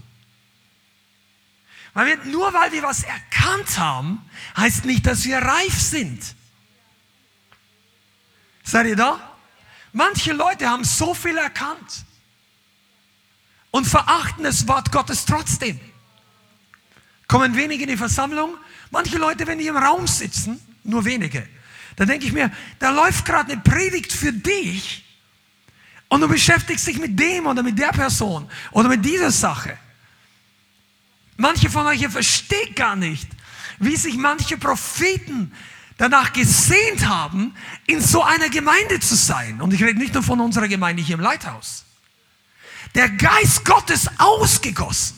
Weil 1.94 2.08
wir, 2.08 2.24
nur 2.26 2.52
weil 2.52 2.72
wir 2.72 2.82
was 2.82 3.04
erkannt 3.04 3.78
haben, 3.78 4.20
heißt 4.54 4.84
nicht, 4.84 5.06
dass 5.06 5.24
wir 5.24 5.38
reif 5.38 5.80
sind. 5.80 6.36
Seid 8.68 8.87
ihr 8.87 8.96
da? 8.96 9.18
Manche 9.94 10.35
Leute 10.35 10.68
haben 10.68 10.85
so 10.85 11.14
viel 11.14 11.38
erkannt. 11.38 12.04
und 13.70 13.87
verachten 13.87 14.44
das 14.44 14.66
Wort 14.66 14.90
Gottes 14.92 15.24
trotzdem. 15.26 15.78
Kommen 17.26 17.54
wenige 17.54 17.83
in 17.85 17.90
die 17.90 17.96
Versammlung. 17.96 18.57
Manche 18.90 19.18
Leute, 19.18 19.46
wenn 19.46 19.59
die 19.59 19.66
im 19.66 19.76
Raum 19.76 20.07
sitzen, 20.07 20.59
nur 20.85 21.04
wenige, 21.04 21.46
da 21.96 22.07
denke 22.07 22.26
ich 22.26 22.33
mir, 22.33 22.50
da 22.78 22.90
läuft 22.90 23.26
gerade 23.26 23.52
eine 23.52 23.61
Predigt 23.61 24.11
für 24.11 24.33
dich 24.33 25.04
und 26.09 26.22
du 26.22 26.28
beschäftigst 26.28 26.87
dich 26.87 26.98
mit 26.98 27.18
dem 27.18 27.46
oder 27.46 27.62
mit 27.62 27.78
der 27.78 27.92
Person 27.92 28.50
oder 28.70 28.88
mit 28.88 29.04
dieser 29.04 29.31
Sache. 29.31 29.76
Manche 31.37 31.68
von 31.68 31.87
euch 31.87 32.07
verstehen 32.09 32.74
gar 32.74 32.96
nicht, 32.96 33.28
wie 33.78 33.96
sich 33.96 34.16
manche 34.16 34.57
Propheten 34.57 35.52
danach 35.98 36.32
gesehnt 36.32 37.06
haben, 37.06 37.54
in 37.87 38.00
so 38.00 38.22
einer 38.22 38.48
Gemeinde 38.48 39.00
zu 39.00 39.14
sein. 39.14 39.61
Und 39.61 39.74
ich 39.74 39.82
rede 39.82 39.98
nicht 39.98 40.14
nur 40.14 40.22
von 40.22 40.40
unserer 40.40 40.68
Gemeinde 40.68 41.02
hier 41.02 41.16
im 41.16 41.20
Leithaus. 41.20 41.84
Der 42.94 43.11
Geist 43.11 43.66
Gottes 43.66 44.08
ausgegossen. 44.16 45.16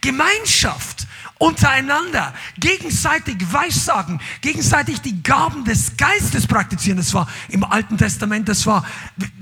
Gemeinschaft 0.00 1.06
untereinander, 1.38 2.34
gegenseitig 2.58 3.36
Weissagen, 3.52 4.20
gegenseitig 4.40 5.00
die 5.00 5.22
Gaben 5.22 5.64
des 5.64 5.96
Geistes 5.96 6.46
praktizieren. 6.46 6.98
Das 6.98 7.12
war 7.12 7.28
im 7.48 7.64
Alten 7.64 7.98
Testament, 7.98 8.48
das 8.48 8.66
war, 8.66 8.86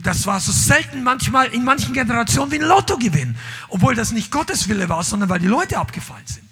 das 0.02 0.26
war 0.26 0.40
so 0.40 0.52
selten 0.52 1.02
manchmal 1.02 1.48
in 1.48 1.64
manchen 1.64 1.92
Generationen 1.92 2.50
wie 2.52 2.60
ein 2.60 2.62
Lottogewinn, 2.62 3.36
obwohl 3.68 3.94
das 3.94 4.12
nicht 4.12 4.30
Gottes 4.30 4.68
Wille 4.68 4.88
war, 4.88 5.02
sondern 5.02 5.28
weil 5.28 5.40
die 5.40 5.46
Leute 5.46 5.78
abgefallen 5.78 6.26
sind. 6.26 6.47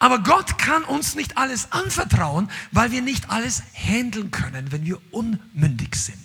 Aber 0.00 0.18
Gott 0.20 0.56
kann 0.58 0.82
uns 0.82 1.14
nicht 1.14 1.36
alles 1.36 1.72
anvertrauen, 1.72 2.50
weil 2.72 2.90
wir 2.90 3.02
nicht 3.02 3.30
alles 3.30 3.62
handeln 3.74 4.30
können, 4.30 4.72
wenn 4.72 4.84
wir 4.86 4.98
unmündig 5.12 5.94
sind. 5.94 6.18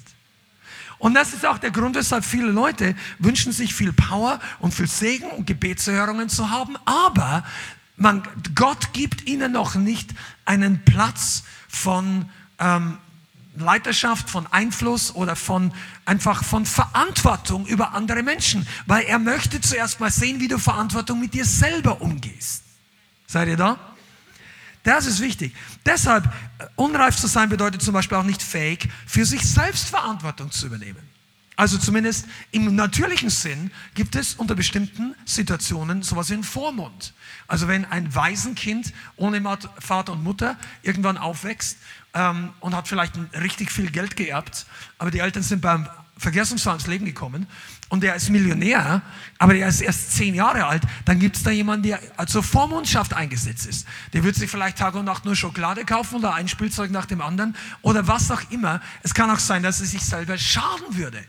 Und 0.98 1.14
das 1.14 1.34
ist 1.34 1.46
auch 1.46 1.58
der 1.58 1.72
Grund, 1.72 1.96
weshalb 1.96 2.24
viele 2.24 2.48
Leute 2.48 2.96
wünschen 3.20 3.52
sich 3.52 3.76
viel 3.76 3.92
Power 3.92 4.40
und 4.60 4.74
viel 4.74 4.88
Segen 4.88 5.30
und 5.32 5.46
Gebetserhörungen 5.46 6.30
zu 6.30 6.50
haben, 6.50 6.78
aber 6.86 7.44
man, 7.98 8.24
Gott 8.56 8.94
gibt 8.94 9.28
ihnen 9.28 9.52
noch 9.52 9.76
nicht 9.76 10.10
einen 10.46 10.84
Platz 10.86 11.44
von 11.68 12.30
ähm, 12.60 12.98
Leiterschaft, 13.58 14.30
von 14.30 14.48
Einfluss 14.48 15.14
oder 15.14 15.36
von 15.36 15.74
einfach 16.06 16.46
von 16.46 16.66
Verantwortung 16.66 17.66
über 17.68 17.94
andere 17.94 18.24
Menschen, 18.24 18.66
weil 18.86 19.04
er 19.04 19.20
möchte 19.20 19.60
zuerst 19.60 20.00
mal 20.00 20.12
sehen, 20.12 20.40
wie 20.40 20.48
du 20.48 20.60
Verantwortung 20.60 21.20
mit 21.20 21.34
dir 21.34 21.46
selber 21.46 22.02
umgehst. 22.02 22.64
Seid 23.28 23.48
ihr 23.48 23.58
da? 23.58 23.80
Das 24.84 25.08
ist 25.08 25.20
wichtig. 25.20 25.56
Deshalb, 25.86 26.26
äh, 26.26 26.68
unreif 26.76 27.18
zu 27.18 27.28
sein 27.28 27.50
bedeutet 27.50 27.82
zum 27.82 27.94
Beispiel 27.94 28.18
auch 28.18 28.24
nicht 28.24 28.42
fake, 28.42 28.88
für 29.08 29.26
sich 29.26 29.42
selbst 29.42 29.90
Verantwortung 29.90 30.52
zu 30.52 30.68
übernehmen. 30.68 31.16
Also 31.58 31.78
zumindest 31.78 32.28
im 32.52 32.76
natürlichen 32.76 33.30
Sinn 33.30 33.72
gibt 33.94 34.16
es 34.16 34.36
unter 34.36 34.56
bestimmten 34.56 35.16
Situationen 35.24 36.04
sowas 36.04 36.30
wie 36.30 36.34
einen 36.34 36.44
Vormund. 36.44 37.14
Also 37.48 37.68
wenn 37.68 37.86
ein 37.86 38.14
Waisenkind 38.14 38.94
ohne 39.16 39.42
Vater 39.80 40.12
und 40.12 40.24
Mutter 40.24 40.58
irgendwann 40.84 41.18
aufwächst 41.18 41.78
ähm, 42.14 42.52
und 42.60 42.76
hat 42.76 42.88
vielleicht 42.88 43.14
richtig 43.42 43.72
viel 43.72 43.90
Geld 43.90 44.18
geerbt, 44.18 44.66
aber 44.98 45.12
die 45.12 45.20
Eltern 45.20 45.44
sind 45.44 45.62
beim 45.62 45.88
Verkehrsunfall 46.18 46.76
ins 46.76 46.88
Leben 46.88 47.06
gekommen 47.06 47.48
und 47.90 48.02
der 48.02 48.16
ist 48.16 48.30
Millionär, 48.30 49.02
aber 49.38 49.54
der 49.54 49.68
ist 49.68 49.82
erst 49.82 50.14
zehn 50.14 50.34
Jahre 50.34 50.66
alt, 50.66 50.84
dann 51.06 51.20
gibt 51.20 51.38
es 51.38 51.44
da 51.44 51.52
jemanden, 51.52 51.84
der 51.84 52.00
zur 52.28 52.42
Vormundschaft 52.44 53.14
eingesetzt 53.14 53.68
ist. 53.68 53.88
Der 54.14 54.24
wird 54.24 54.36
sich 54.36 54.50
vielleicht 54.50 54.78
Tag 54.78 54.96
und 54.96 55.06
Nacht 55.06 55.26
nur 55.26 55.36
Schokolade 55.36 55.86
kaufen 55.86 56.16
oder 56.16 56.34
ein 56.34 56.48
Spielzeug 56.48 56.92
nach 56.92 57.06
dem 57.06 57.22
anderen 57.22 57.56
oder 57.82 58.08
was 58.08 58.32
auch 58.32 58.42
immer. 58.50 58.82
Es 59.04 59.14
kann 59.14 59.30
auch 59.30 59.40
sein, 59.40 59.62
dass 59.62 59.80
er 59.80 59.86
sich 59.86 60.02
selber 60.02 60.38
schaden 60.38 60.98
würde. 60.98 61.24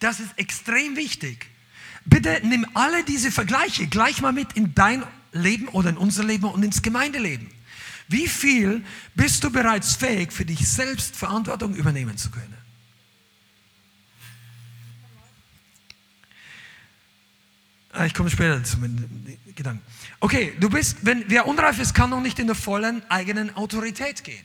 Das 0.00 0.20
ist 0.20 0.30
extrem 0.36 0.96
wichtig. 0.96 1.46
Bitte 2.04 2.40
nimm 2.44 2.66
alle 2.74 3.04
diese 3.04 3.30
Vergleiche 3.30 3.86
gleich 3.86 4.20
mal 4.20 4.32
mit 4.32 4.54
in 4.54 4.74
dein 4.74 5.04
Leben 5.32 5.68
oder 5.68 5.90
in 5.90 5.96
unser 5.96 6.24
Leben 6.24 6.44
und 6.44 6.62
ins 6.62 6.82
Gemeindeleben. 6.82 7.48
Wie 8.08 8.26
viel 8.26 8.82
bist 9.14 9.44
du 9.44 9.50
bereits 9.50 9.94
fähig, 9.94 10.32
für 10.32 10.46
dich 10.46 10.66
selbst 10.66 11.14
Verantwortung 11.14 11.74
übernehmen 11.74 12.16
zu 12.16 12.30
können? 12.30 12.56
Ah, 17.87 17.87
ich 18.06 18.14
komme 18.14 18.30
später 18.30 18.62
zu 18.62 18.78
meinen 18.78 19.38
Gedanken. 19.54 19.82
Okay, 20.20 20.54
du 20.60 20.68
bist, 20.68 20.98
wenn 21.02 21.24
wer 21.28 21.46
unreif 21.46 21.78
ist, 21.78 21.94
kann 21.94 22.10
noch 22.10 22.20
nicht 22.20 22.38
in 22.38 22.46
der 22.46 22.56
vollen 22.56 23.02
eigenen 23.10 23.54
Autorität 23.56 24.24
gehen. 24.24 24.44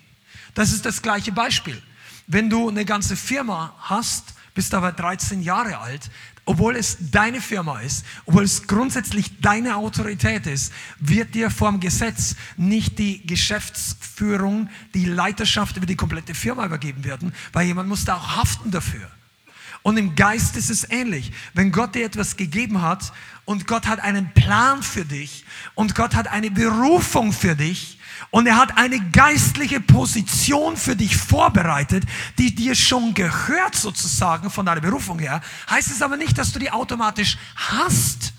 Das 0.53 0.71
ist 0.71 0.85
das 0.85 1.01
gleiche 1.01 1.31
Beispiel. 1.31 1.81
Wenn 2.27 2.49
du 2.49 2.69
eine 2.69 2.85
ganze 2.85 3.15
Firma 3.15 3.75
hast, 3.79 4.33
bist 4.53 4.73
aber 4.73 4.91
13 4.91 5.41
Jahre 5.41 5.79
alt, 5.79 6.09
obwohl 6.45 6.75
es 6.75 6.97
deine 7.11 7.41
Firma 7.41 7.79
ist, 7.79 8.05
obwohl 8.25 8.43
es 8.43 8.67
grundsätzlich 8.67 9.39
deine 9.39 9.77
Autorität 9.77 10.45
ist, 10.45 10.73
wird 10.99 11.35
dir 11.35 11.49
vom 11.49 11.79
Gesetz 11.79 12.35
nicht 12.57 12.99
die 12.99 13.25
Geschäftsführung, 13.25 14.69
die 14.93 15.05
Leiterschaft 15.05 15.77
über 15.77 15.85
die 15.85 15.95
komplette 15.95 16.35
Firma 16.35 16.65
übergeben 16.65 17.03
werden, 17.03 17.33
weil 17.53 17.67
jemand 17.67 17.87
muss 17.87 18.03
da 18.05 18.17
auch 18.17 18.35
haften 18.35 18.71
dafür. 18.71 19.09
Und 19.83 19.97
im 19.97 20.15
Geist 20.15 20.57
ist 20.57 20.69
es 20.69 20.89
ähnlich. 20.89 21.31
Wenn 21.53 21.71
Gott 21.71 21.93
dir 21.93 22.05
etwas 22.05 22.37
gegeben 22.37 22.81
hat 22.81 23.13
und 23.45 23.67
Gott 23.67 23.85
hat 23.85 23.99
einen 23.99 24.33
Plan 24.33 24.81
für 24.81 25.05
dich 25.05 25.45
und 25.75 25.93
Gott 25.93 26.15
hat 26.15 26.27
eine 26.27 26.49
Berufung 26.49 27.31
für 27.33 27.55
dich, 27.55 27.99
und 28.31 28.47
er 28.47 28.57
hat 28.57 28.77
eine 28.77 28.99
geistliche 29.11 29.79
Position 29.79 30.77
für 30.77 30.95
dich 30.95 31.17
vorbereitet, 31.17 32.03
die 32.37 32.53
dir 32.55 32.75
schon 32.75 33.13
gehört 33.13 33.75
sozusagen 33.75 34.49
von 34.49 34.65
deiner 34.65 34.81
Berufung 34.81 35.19
her. 35.19 35.41
Heißt 35.69 35.91
es 35.91 36.01
aber 36.01 36.17
nicht, 36.17 36.37
dass 36.37 36.51
du 36.51 36.59
die 36.59 36.71
automatisch 36.71 37.37
hast. 37.55 38.33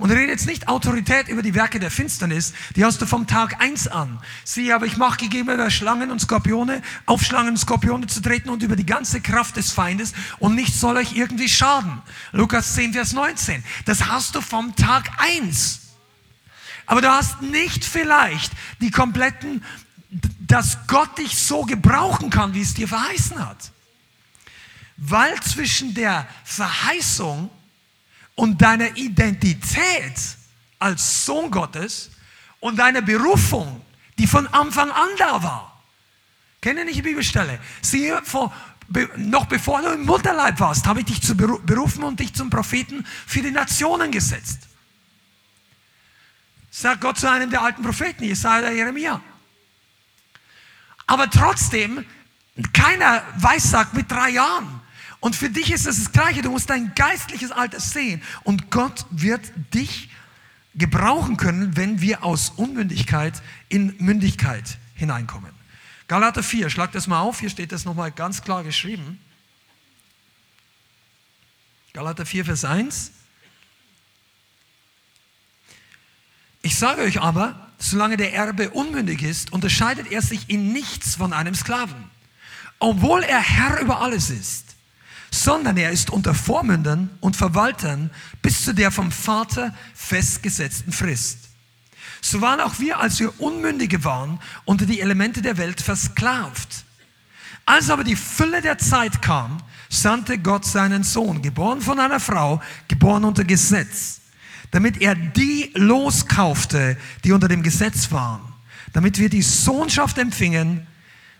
Und 0.00 0.10
rede 0.10 0.32
jetzt 0.32 0.46
nicht 0.46 0.66
Autorität 0.66 1.28
über 1.28 1.42
die 1.42 1.54
Werke 1.54 1.78
der 1.78 1.90
Finsternis, 1.90 2.54
die 2.74 2.86
hast 2.86 3.02
du 3.02 3.06
vom 3.06 3.26
Tag 3.26 3.60
eins 3.60 3.86
an. 3.86 4.18
Siehe, 4.44 4.74
aber 4.74 4.86
ich 4.86 4.96
mache 4.96 5.18
gegeben 5.18 5.50
über 5.50 5.70
Schlangen 5.70 6.10
und 6.10 6.20
Skorpione, 6.22 6.80
auf 7.04 7.22
Schlangen 7.22 7.50
und 7.50 7.58
Skorpione 7.58 8.06
zu 8.06 8.22
treten 8.22 8.48
und 8.48 8.62
über 8.62 8.76
die 8.76 8.86
ganze 8.86 9.20
Kraft 9.20 9.56
des 9.56 9.72
Feindes 9.72 10.14
und 10.38 10.54
nichts 10.54 10.80
soll 10.80 10.96
euch 10.96 11.14
irgendwie 11.14 11.50
schaden. 11.50 12.00
Lukas 12.32 12.72
10, 12.76 12.94
Vers 12.94 13.12
19. 13.12 13.62
Das 13.84 14.06
hast 14.06 14.34
du 14.34 14.40
vom 14.40 14.74
Tag 14.74 15.10
eins. 15.18 15.80
Aber 16.86 17.02
du 17.02 17.10
hast 17.10 17.42
nicht 17.42 17.84
vielleicht 17.84 18.52
die 18.80 18.90
kompletten, 18.90 19.62
dass 20.40 20.78
Gott 20.86 21.18
dich 21.18 21.36
so 21.36 21.66
gebrauchen 21.66 22.30
kann, 22.30 22.54
wie 22.54 22.62
es 22.62 22.72
dir 22.72 22.88
verheißen 22.88 23.46
hat. 23.46 23.70
Weil 24.96 25.38
zwischen 25.42 25.92
der 25.92 26.26
Verheißung 26.44 27.50
und 28.40 28.62
deiner 28.62 28.96
Identität 28.96 30.14
als 30.78 31.26
Sohn 31.26 31.50
Gottes 31.50 32.10
und 32.58 32.78
deiner 32.78 33.02
Berufung, 33.02 33.84
die 34.18 34.26
von 34.26 34.46
Anfang 34.46 34.90
an 34.90 35.08
da 35.18 35.42
war. 35.42 35.84
Kenne 36.62 36.86
nicht 36.86 36.96
die 36.96 37.02
Bibelstelle. 37.02 37.58
Siehe, 37.82 38.18
vor, 38.24 38.50
noch 39.18 39.44
bevor 39.44 39.82
du 39.82 39.88
im 39.88 40.06
Mutterleib 40.06 40.58
warst, 40.58 40.86
habe 40.86 41.00
ich 41.00 41.06
dich 41.06 41.20
zu 41.20 41.36
berufen 41.36 42.02
und 42.02 42.18
dich 42.18 42.32
zum 42.32 42.48
Propheten 42.48 43.04
für 43.26 43.42
die 43.42 43.50
Nationen 43.50 44.10
gesetzt. 44.10 44.60
Sagt 46.70 47.02
Gott 47.02 47.18
zu 47.18 47.30
einem 47.30 47.50
der 47.50 47.60
alten 47.60 47.82
Propheten, 47.82 48.24
Jesaja 48.24 48.60
oder 48.60 48.72
Jeremia. 48.72 49.20
Aber 51.06 51.28
trotzdem, 51.28 52.06
keiner 52.72 53.22
weiß, 53.36 53.70
sagt 53.70 53.92
mit 53.92 54.10
drei 54.10 54.30
Jahren. 54.30 54.79
Und 55.20 55.36
für 55.36 55.50
dich 55.50 55.70
ist 55.70 55.86
es 55.86 55.98
das 55.98 56.12
Gleiche. 56.12 56.42
Du 56.42 56.50
musst 56.50 56.70
dein 56.70 56.94
geistliches 56.94 57.52
Alter 57.52 57.78
sehen. 57.78 58.22
Und 58.42 58.70
Gott 58.70 59.04
wird 59.10 59.52
dich 59.74 60.08
gebrauchen 60.74 61.36
können, 61.36 61.76
wenn 61.76 62.00
wir 62.00 62.24
aus 62.24 62.50
Unmündigkeit 62.56 63.42
in 63.68 63.94
Mündigkeit 63.98 64.78
hineinkommen. 64.94 65.52
Galater 66.08 66.42
4, 66.42 66.70
schlag 66.70 66.92
das 66.92 67.06
mal 67.06 67.20
auf. 67.20 67.40
Hier 67.40 67.50
steht 67.50 67.70
das 67.72 67.84
nochmal 67.84 68.10
ganz 68.10 68.42
klar 68.42 68.64
geschrieben. 68.64 69.20
Galater 71.92 72.24
4, 72.24 72.44
Vers 72.46 72.64
1. 72.64 73.12
Ich 76.62 76.76
sage 76.76 77.02
euch 77.02 77.20
aber, 77.20 77.68
solange 77.78 78.16
der 78.16 78.34
Erbe 78.34 78.70
unmündig 78.70 79.22
ist, 79.22 79.52
unterscheidet 79.52 80.10
er 80.12 80.22
sich 80.22 80.48
in 80.48 80.72
nichts 80.72 81.16
von 81.16 81.32
einem 81.32 81.54
Sklaven, 81.54 82.10
obwohl 82.78 83.22
er 83.22 83.40
Herr 83.40 83.80
über 83.80 84.00
alles 84.00 84.30
ist, 84.30 84.69
sondern 85.30 85.76
er 85.76 85.90
ist 85.90 86.10
unter 86.10 86.34
Vormündern 86.34 87.10
und 87.20 87.36
Verwaltern 87.36 88.10
bis 88.42 88.64
zu 88.64 88.74
der 88.74 88.90
vom 88.90 89.12
Vater 89.12 89.74
festgesetzten 89.94 90.92
Frist. 90.92 91.38
So 92.20 92.40
waren 92.40 92.60
auch 92.60 92.78
wir, 92.78 93.00
als 93.00 93.20
wir 93.20 93.40
Unmündige 93.40 94.04
waren, 94.04 94.40
unter 94.64 94.86
die 94.86 95.00
Elemente 95.00 95.40
der 95.40 95.56
Welt 95.56 95.80
versklavt. 95.80 96.84
Als 97.64 97.88
aber 97.90 98.04
die 98.04 98.16
Fülle 98.16 98.60
der 98.60 98.78
Zeit 98.78 99.22
kam, 99.22 99.62
sandte 99.88 100.38
Gott 100.38 100.64
seinen 100.64 101.04
Sohn, 101.04 101.40
geboren 101.42 101.80
von 101.80 101.98
einer 101.98 102.20
Frau, 102.20 102.60
geboren 102.88 103.24
unter 103.24 103.44
Gesetz 103.44 104.20
damit 104.70 105.00
er 105.00 105.14
die 105.14 105.70
loskaufte, 105.74 106.96
die 107.24 107.32
unter 107.32 107.48
dem 107.48 107.62
Gesetz 107.62 108.12
waren, 108.12 108.40
damit 108.92 109.18
wir 109.18 109.28
die 109.28 109.42
Sohnschaft 109.42 110.18
empfingen, 110.18 110.86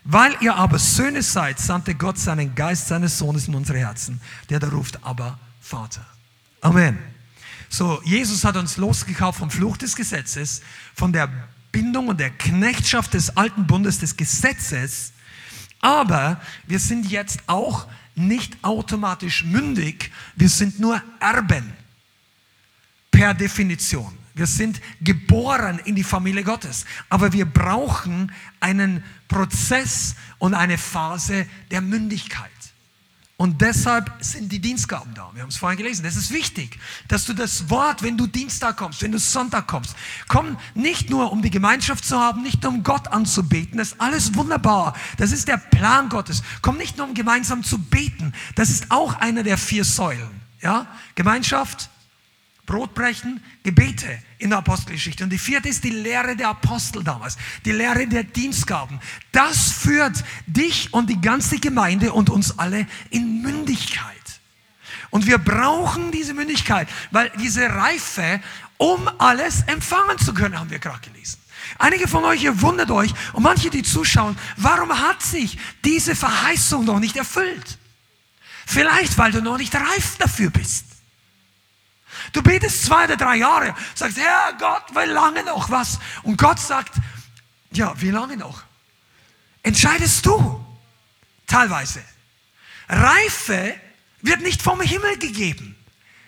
Weil 0.03 0.35
ihr 0.41 0.55
aber 0.55 0.79
Söhne 0.79 1.21
seid, 1.21 1.59
sandte 1.59 1.93
Gott 1.95 2.17
seinen 2.17 2.55
Geist 2.55 2.87
seines 2.87 3.17
Sohnes 3.17 3.47
in 3.47 3.55
unsere 3.55 3.79
Herzen, 3.79 4.19
der 4.49 4.59
da 4.59 4.69
ruft, 4.69 5.03
aber 5.03 5.39
Vater. 5.61 6.05
Amen. 6.61 6.97
So, 7.69 8.01
Jesus 8.03 8.43
hat 8.43 8.57
uns 8.57 8.77
losgekauft 8.77 9.39
vom 9.39 9.51
Fluch 9.51 9.77
des 9.77 9.95
Gesetzes, 9.95 10.61
von 10.95 11.13
der 11.13 11.29
Bindung 11.71 12.07
und 12.09 12.19
der 12.19 12.31
Knechtschaft 12.31 13.13
des 13.13 13.37
alten 13.37 13.65
Bundes 13.65 13.99
des 13.99 14.17
Gesetzes, 14.17 15.13
aber 15.79 16.41
wir 16.67 16.79
sind 16.79 17.09
jetzt 17.09 17.39
auch 17.47 17.87
nicht 18.15 18.57
automatisch 18.63 19.45
mündig, 19.45 20.11
wir 20.35 20.49
sind 20.49 20.79
nur 20.79 21.01
Erben 21.19 21.73
per 23.09 23.33
Definition. 23.33 24.17
Wir 24.41 24.47
sind 24.47 24.81
geboren 25.01 25.77
in 25.85 25.93
die 25.93 26.03
Familie 26.03 26.43
Gottes, 26.43 26.85
aber 27.09 27.31
wir 27.31 27.45
brauchen 27.45 28.31
einen 28.59 29.03
Prozess 29.27 30.15
und 30.39 30.55
eine 30.55 30.79
Phase 30.79 31.45
der 31.69 31.79
Mündigkeit. 31.79 32.49
Und 33.37 33.61
deshalb 33.61 34.11
sind 34.19 34.51
die 34.51 34.57
Dienstgaben 34.57 35.13
da. 35.13 35.29
Wir 35.35 35.43
haben 35.43 35.49
es 35.49 35.57
vorhin 35.57 35.77
gelesen. 35.77 36.01
Das 36.01 36.15
ist 36.15 36.31
wichtig, 36.31 36.79
dass 37.07 37.25
du 37.25 37.33
das 37.33 37.69
Wort, 37.69 38.01
wenn 38.01 38.17
du 38.17 38.25
Dienstag 38.25 38.77
kommst, 38.77 39.03
wenn 39.03 39.11
du 39.11 39.19
Sonntag 39.19 39.67
kommst, 39.67 39.95
komm 40.27 40.57
nicht 40.73 41.11
nur, 41.11 41.31
um 41.31 41.43
die 41.43 41.51
Gemeinschaft 41.51 42.03
zu 42.03 42.19
haben, 42.19 42.41
nicht 42.41 42.63
nur 42.63 42.71
um 42.71 42.81
Gott 42.81 43.09
anzubeten. 43.09 43.77
Das 43.77 43.89
ist 43.89 44.01
alles 44.01 44.33
wunderbar. 44.33 44.95
Das 45.17 45.31
ist 45.31 45.49
der 45.49 45.57
Plan 45.57 46.09
Gottes. 46.09 46.41
Komm 46.63 46.77
nicht 46.77 46.97
nur, 46.97 47.05
um 47.05 47.13
gemeinsam 47.13 47.63
zu 47.63 47.77
beten. 47.77 48.33
Das 48.55 48.71
ist 48.71 48.89
auch 48.89 49.19
einer 49.19 49.43
der 49.43 49.59
vier 49.59 49.85
Säulen. 49.85 50.41
Ja? 50.63 50.87
Gemeinschaft, 51.13 51.91
Brotbrechen, 52.65 53.43
Gebete 53.61 54.17
in 54.41 54.49
der 54.49 54.59
Apostelgeschichte. 54.59 55.23
Und 55.23 55.29
die 55.29 55.37
vierte 55.37 55.69
ist 55.69 55.83
die 55.83 55.91
Lehre 55.91 56.35
der 56.35 56.49
Apostel 56.49 57.03
damals, 57.03 57.37
die 57.65 57.71
Lehre 57.71 58.07
der 58.07 58.23
Dienstgaben. 58.23 58.99
Das 59.31 59.71
führt 59.71 60.23
dich 60.47 60.93
und 60.93 61.09
die 61.09 61.21
ganze 61.21 61.59
Gemeinde 61.59 62.13
und 62.13 62.29
uns 62.29 62.57
alle 62.57 62.87
in 63.09 63.41
Mündigkeit. 63.41 64.05
Und 65.09 65.25
wir 65.25 65.37
brauchen 65.37 66.11
diese 66.11 66.33
Mündigkeit, 66.33 66.87
weil 67.11 67.31
diese 67.39 67.69
Reife, 67.69 68.41
um 68.77 69.07
alles 69.19 69.61
empfangen 69.67 70.17
zu 70.17 70.33
können, 70.33 70.57
haben 70.57 70.69
wir 70.69 70.79
gerade 70.79 71.01
gelesen. 71.01 71.37
Einige 71.77 72.07
von 72.07 72.23
euch, 72.25 72.43
ihr 72.43 72.61
wundert 72.61 72.91
euch 72.91 73.13
und 73.33 73.43
manche, 73.43 73.69
die 73.69 73.83
zuschauen, 73.83 74.37
warum 74.57 74.97
hat 74.97 75.21
sich 75.21 75.57
diese 75.83 76.15
Verheißung 76.15 76.85
noch 76.85 76.99
nicht 76.99 77.17
erfüllt? 77.17 77.77
Vielleicht, 78.65 79.17
weil 79.17 79.31
du 79.31 79.41
noch 79.41 79.57
nicht 79.57 79.75
reif 79.75 80.17
dafür 80.17 80.49
bist. 80.49 80.85
Du 82.33 82.41
betest 82.41 82.83
zwei 82.83 83.05
oder 83.05 83.17
drei 83.17 83.37
Jahre, 83.37 83.75
sagst, 83.95 84.17
Herr 84.17 84.53
Gott, 84.57 84.83
wie 84.93 85.09
lange 85.09 85.43
noch 85.43 85.69
was? 85.69 85.99
Und 86.23 86.37
Gott 86.37 86.59
sagt, 86.59 86.93
ja, 87.71 87.93
wie 87.99 88.11
lange 88.11 88.37
noch? 88.37 88.63
Entscheidest 89.63 90.25
du. 90.25 90.65
Teilweise. 91.47 92.01
Reife 92.87 93.75
wird 94.21 94.41
nicht 94.41 94.61
vom 94.61 94.81
Himmel 94.81 95.17
gegeben. 95.17 95.75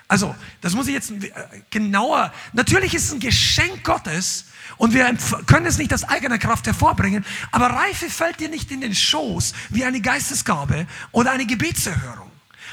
Also, 0.07 0.35
das 0.61 0.73
muss 0.73 0.87
ich 0.87 0.93
jetzt 0.93 1.11
äh, 1.11 1.31
genauer. 1.69 2.33
Natürlich 2.51 2.93
ist 2.93 3.05
es 3.05 3.13
ein 3.13 3.19
Geschenk 3.19 3.83
Gottes 3.83 4.45
und 4.77 4.93
wir 4.93 5.05
können 5.45 5.65
es 5.65 5.77
nicht 5.77 5.93
aus 5.93 6.03
eigener 6.03 6.37
Kraft 6.37 6.67
hervorbringen, 6.67 7.25
aber 7.51 7.67
Reife 7.67 8.09
fällt 8.09 8.39
dir 8.39 8.49
nicht 8.49 8.69
in 8.71 8.81
den 8.81 8.93
Schoß 8.93 9.53
wie 9.69 9.85
eine 9.85 10.01
Geistesgabe 10.01 10.87
oder 11.11 11.31
eine 11.31 11.45
Gebetserhörung. 11.45 12.29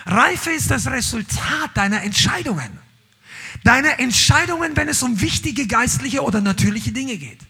Reife 0.06 0.50
ist 0.50 0.70
das 0.70 0.86
Resultat 0.88 1.70
deiner 1.74 2.02
Entscheidungen. 2.02 2.78
Deine 3.64 3.98
Entscheidungen, 3.98 4.76
wenn 4.76 4.88
es 4.88 5.02
um 5.02 5.20
wichtige 5.20 5.66
geistliche 5.66 6.22
oder 6.22 6.40
natürliche 6.40 6.92
Dinge 6.92 7.16
geht. 7.16 7.40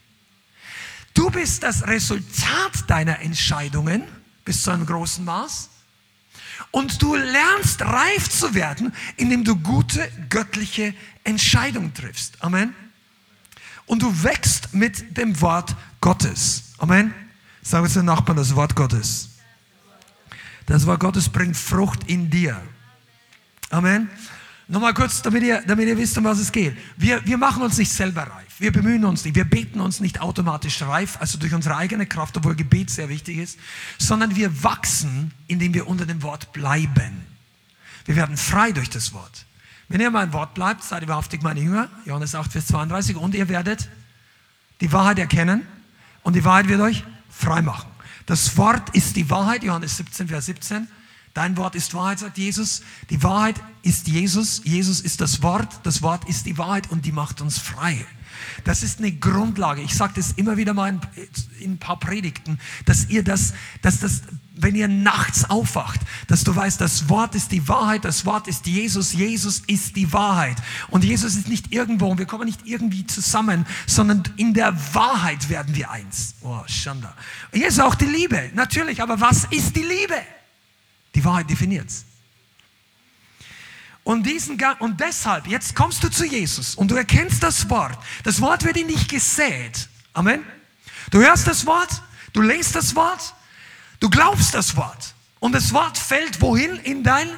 Du 1.15 1.31
bist 1.31 1.63
das 1.63 1.87
Resultat 1.87 2.89
deiner 2.89 3.21
Entscheidungen 3.21 4.05
bis 4.45 4.63
zu 4.63 4.71
einem 4.71 4.87
großen 4.87 5.25
Maß. 5.25 5.71
Und 6.71 7.03
du 7.03 7.17
lernst 7.17 7.83
reif 7.83 8.29
zu 8.29 8.55
werden, 8.55 8.93
indem 9.17 9.45
du 9.45 9.57
gute 9.57 10.09
göttliche 10.29 10.95
Entscheidungen 11.25 11.93
triffst. 11.95 12.43
Amen. 12.43 12.75
Und 13.87 14.03
du 14.03 14.23
wächst 14.23 14.73
mit 14.73 15.17
dem 15.17 15.41
Wort 15.41 15.75
Gottes. 16.01 16.75
Amen. 16.79 17.13
Sag 17.63 17.85
es 17.85 17.95
den 17.95 18.05
Nachbarn, 18.05 18.37
das 18.37 18.55
Wort 18.55 18.77
Gottes. 18.77 19.31
Das 20.67 20.87
Wort 20.87 21.01
Gottes 21.01 21.29
bringt 21.29 21.57
Frucht 21.57 22.05
in 22.09 22.31
dir. 22.31 22.63
Amen. 23.71 24.09
Nochmal 24.71 24.95
kurz, 24.95 25.21
damit 25.21 25.43
ihr, 25.43 25.63
damit 25.67 25.89
ihr 25.89 25.99
wisst, 25.99 26.17
um 26.17 26.23
was 26.23 26.39
es 26.39 26.53
geht. 26.53 26.77
Wir, 26.97 27.27
wir 27.27 27.37
machen 27.39 27.61
uns 27.61 27.77
nicht 27.77 27.91
selber 27.91 28.23
reif. 28.23 28.55
Wir 28.61 28.71
bemühen 28.71 29.05
uns 29.05 29.25
nicht. 29.25 29.35
Wir 29.35 29.45
beten 29.45 29.81
uns 29.81 29.99
nicht 29.99 30.21
automatisch 30.21 30.81
reif, 30.83 31.17
also 31.19 31.39
durch 31.39 31.53
unsere 31.53 31.77
eigene 31.77 32.07
Kraft, 32.07 32.37
obwohl 32.37 32.55
Gebet 32.55 32.89
sehr 32.89 33.09
wichtig 33.09 33.39
ist, 33.39 33.59
sondern 33.99 34.37
wir 34.37 34.63
wachsen, 34.63 35.33
indem 35.49 35.75
wir 35.75 35.89
unter 35.89 36.07
dem 36.07 36.23
Wort 36.23 36.53
bleiben. 36.53 37.27
Wir 38.05 38.15
werden 38.15 38.37
frei 38.37 38.71
durch 38.71 38.89
das 38.89 39.13
Wort. 39.13 39.45
Wenn 39.89 40.01
ihr 40.01 40.11
mein 40.13 40.33
Wort 40.33 40.55
bleibt, 40.55 40.85
seid 40.85 41.03
ihr 41.03 41.09
wahrhaftig 41.09 41.43
meine 41.43 41.59
Jünger, 41.59 41.89
Johannes 42.05 42.37
8, 42.37 42.53
Vers 42.53 42.67
32, 42.69 43.17
und 43.17 43.35
ihr 43.35 43.49
werdet 43.49 43.89
die 44.81 44.93
Wahrheit 44.93 45.19
erkennen 45.19 45.67
und 46.23 46.37
die 46.37 46.45
Wahrheit 46.45 46.69
wird 46.69 46.81
euch 46.81 47.03
frei 47.29 47.61
machen. 47.61 47.91
Das 48.27 48.57
Wort 48.57 48.91
ist 48.91 49.17
die 49.17 49.29
Wahrheit, 49.31 49.65
Johannes 49.65 49.97
17, 49.97 50.29
Vers 50.29 50.47
17. 50.47 50.87
Dein 51.35 51.57
Wort 51.57 51.77
ist 51.77 51.95
Wahrheit, 51.95 52.19
sagt 52.19 52.39
Jesus. 52.39 52.83
Die 53.09 53.23
Wahrheit 53.23 53.57
ist 53.83 54.09
Jesus. 54.09 54.63
Jesus 54.65 55.01
ist 55.01 55.21
das 55.21 55.43
Wort. 55.43 55.81
Das 55.85 56.03
Wort 56.03 56.29
ist 56.29 56.47
die 56.47 56.59
Wahrheit 56.59 56.91
und 56.91 57.05
die 57.05 57.13
macht 57.13 57.41
uns 57.41 57.59
frei. 57.59 58.05
Das 58.65 58.83
ist 58.83 58.99
eine 58.99 59.13
Grundlage. 59.13 59.83
Ich 59.83 59.95
sage 59.95 60.15
das 60.17 60.33
immer 60.33 60.57
wieder 60.57 60.75
mal 60.75 60.89
in, 60.89 61.01
in, 61.61 61.73
ein 61.73 61.79
paar 61.79 61.99
Predigten, 61.99 62.59
dass 62.85 63.09
ihr 63.09 63.23
das, 63.23 63.55
dass 63.83 64.01
das, 64.01 64.23
wenn 64.55 64.75
ihr 64.75 64.89
nachts 64.89 65.49
aufwacht, 65.49 66.01
dass 66.27 66.45
du 66.45 66.55
weißt, 66.55 66.81
das 66.81 67.09
Wort 67.09 67.35
ist 67.35 67.53
die 67.53 67.67
Wahrheit, 67.69 68.05
das 68.05 68.27
Wort 68.27 68.49
ist 68.49 68.67
Jesus, 68.67 69.13
Jesus 69.13 69.63
ist 69.67 69.97
die 69.97 70.13
Wahrheit. 70.13 70.57
Und 70.89 71.05
Jesus 71.05 71.37
ist 71.37 71.49
nicht 71.49 71.73
irgendwo 71.73 72.09
und 72.09 72.19
wir 72.19 72.27
kommen 72.27 72.47
nicht 72.47 72.67
irgendwie 72.67 73.07
zusammen, 73.07 73.67
sondern 73.87 74.23
in 74.37 74.55
der 74.55 74.77
Wahrheit 74.95 75.49
werden 75.49 75.75
wir 75.75 75.91
eins. 75.91 76.35
Oh, 76.43 76.63
Schanda. 76.67 77.15
Hier 77.53 77.69
ist 77.69 77.81
auch 77.81 77.95
die 77.95 78.07
Liebe, 78.07 78.51
natürlich, 78.55 79.03
aber 79.03 79.21
was 79.21 79.45
ist 79.51 79.77
die 79.77 79.83
Liebe? 79.83 80.17
Die 81.15 81.25
Wahrheit 81.25 81.51
definiert 81.51 81.89
es. 81.89 82.05
Und, 84.03 84.25
diesen, 84.25 84.61
und 84.79 85.01
deshalb, 85.01 85.47
jetzt 85.47 85.77
kommst 85.77 86.03
du 86.03 86.11
zu 86.11 86.25
Jesus 86.25 86.75
und 86.75 86.91
du 86.91 86.97
erkennst 86.97 87.43
das 87.43 87.69
Wort. 87.69 87.99
Das 88.25 88.41
Wort 88.41 88.65
wird 88.65 88.77
in 88.77 88.89
dich 88.89 89.09
gesät. 89.09 89.89
Amen. 90.15 90.43
Du 91.11 91.19
hörst 91.21 91.47
das 91.47 91.67
Wort, 91.67 92.03
du 92.33 92.41
liest 92.43 92.75
das 92.75 92.95
Wort, 92.97 93.35
du 94.01 94.09
glaubst 94.09 94.55
das 94.55 94.77
Wort. 94.77 95.15
Und 95.39 95.53
das 95.53 95.73
Wort 95.73 95.97
fällt 95.97 96.41
wohin? 96.41 96.77
In 96.77 97.03
dein 97.03 97.29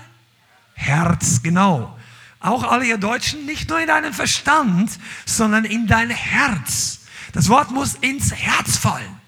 Herz, 0.75 1.43
genau. 1.43 1.99
Auch 2.41 2.65
alle 2.65 2.85
ihr 2.85 2.99
Deutschen, 2.99 3.47
nicht 3.47 3.69
nur 3.69 3.79
in 3.79 3.87
deinen 3.87 4.13
Verstand, 4.13 4.91
sondern 5.25 5.65
in 5.65 5.87
dein 5.87 6.11
Herz. 6.11 7.01
Das 7.33 7.49
Wort 7.49 7.71
muss 7.71 7.95
ins 7.95 8.33
Herz 8.33 8.77
fallen. 8.77 9.21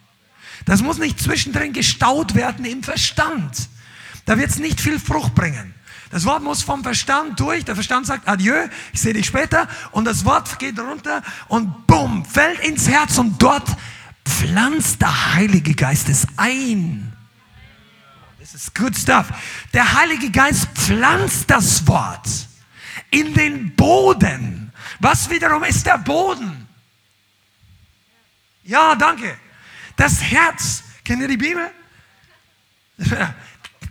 Das 0.65 0.83
muss 0.83 0.99
nicht 0.99 1.21
zwischendrin 1.21 1.73
gestaut 1.73 2.35
werden 2.35 2.65
im 2.65 2.83
Verstand. 2.83 3.69
Da 4.25 4.39
wird 4.39 4.51
es 4.51 4.59
nicht 4.59 4.81
viel 4.81 4.99
Frucht 4.99 5.35
bringen. 5.35 5.75
Das 6.11 6.25
Wort 6.25 6.43
muss 6.43 6.63
vom 6.63 6.83
Verstand 6.83 7.41
durch. 7.41 7.65
Der 7.65 7.75
Verstand 7.75 8.07
sagt 8.07 8.29
Adieu, 8.29 8.69
ich 8.93 9.01
sehe 9.01 9.13
dich 9.13 9.27
später. 9.27 9.69
Und 9.91 10.05
das 10.05 10.25
Wort 10.25 10.59
geht 10.59 10.79
runter 10.79 11.23
und 11.49 11.87
bumm, 11.87 12.25
fällt 12.25 12.61
ins 12.61 12.89
Herz 12.89 13.19
und 13.19 13.43
dort 13.43 13.69
pflanzt 14.25 15.03
der 15.03 15.35
Heilige 15.35 15.75
Geist 15.75 16.09
es 16.09 16.27
ein. 16.37 17.13
Das 18.39 18.55
ist 18.55 18.75
good 18.75 18.97
stuff. 18.97 19.27
Der 19.73 19.95
Heilige 19.95 20.31
Geist 20.31 20.69
pflanzt 20.75 21.51
das 21.51 21.87
Wort 21.87 22.29
in 23.11 23.35
den 23.35 23.75
Boden. 23.75 24.73
Was 25.01 25.29
wiederum 25.31 25.65
ist 25.65 25.85
der 25.85 25.99
Boden? 25.99 26.69
Ja, 28.63 28.95
danke. 28.95 29.37
Das 29.97 30.23
Herz. 30.23 30.85
Kennt 31.05 31.23
ihr 31.23 31.29
die 31.29 31.37
Bibel? 31.37 31.71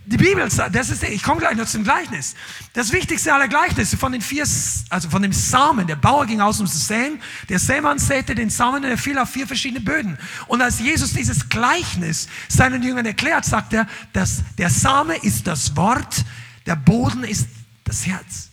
Die 0.06 0.18
Bibel 0.18 0.50
sagt, 0.50 0.74
das 0.74 0.90
ist, 0.90 1.02
ich 1.02 1.22
komme 1.22 1.40
gleich 1.40 1.56
noch 1.56 1.66
zum 1.66 1.82
Gleichnis. 1.82 2.34
Das 2.74 2.92
wichtigste 2.92 3.32
aller 3.32 3.48
Gleichnisse 3.48 3.96
von 3.96 4.12
den 4.12 4.20
vier, 4.20 4.44
also 4.90 5.08
von 5.08 5.22
dem 5.22 5.32
Samen. 5.32 5.86
Der 5.86 5.96
Bauer 5.96 6.26
ging 6.26 6.42
aus, 6.42 6.60
um 6.60 6.66
zu 6.66 6.76
säen. 6.76 7.22
Der 7.48 7.58
Sämann 7.58 7.98
säte 7.98 8.34
den 8.34 8.50
Samen 8.50 8.84
und 8.84 8.90
er 8.90 8.98
fiel 8.98 9.18
auf 9.18 9.30
vier 9.30 9.46
verschiedene 9.46 9.80
Böden. 9.80 10.18
Und 10.46 10.60
als 10.60 10.78
Jesus 10.78 11.14
dieses 11.14 11.48
Gleichnis 11.48 12.28
seinen 12.48 12.82
Jüngern 12.82 13.06
erklärt, 13.06 13.46
sagt 13.46 13.72
er, 13.72 13.86
dass 14.12 14.42
der 14.58 14.68
Same 14.68 15.16
ist 15.16 15.46
das 15.46 15.74
Wort, 15.74 16.24
der 16.66 16.76
Boden 16.76 17.24
ist 17.24 17.48
das 17.84 18.06
Herz. 18.06 18.50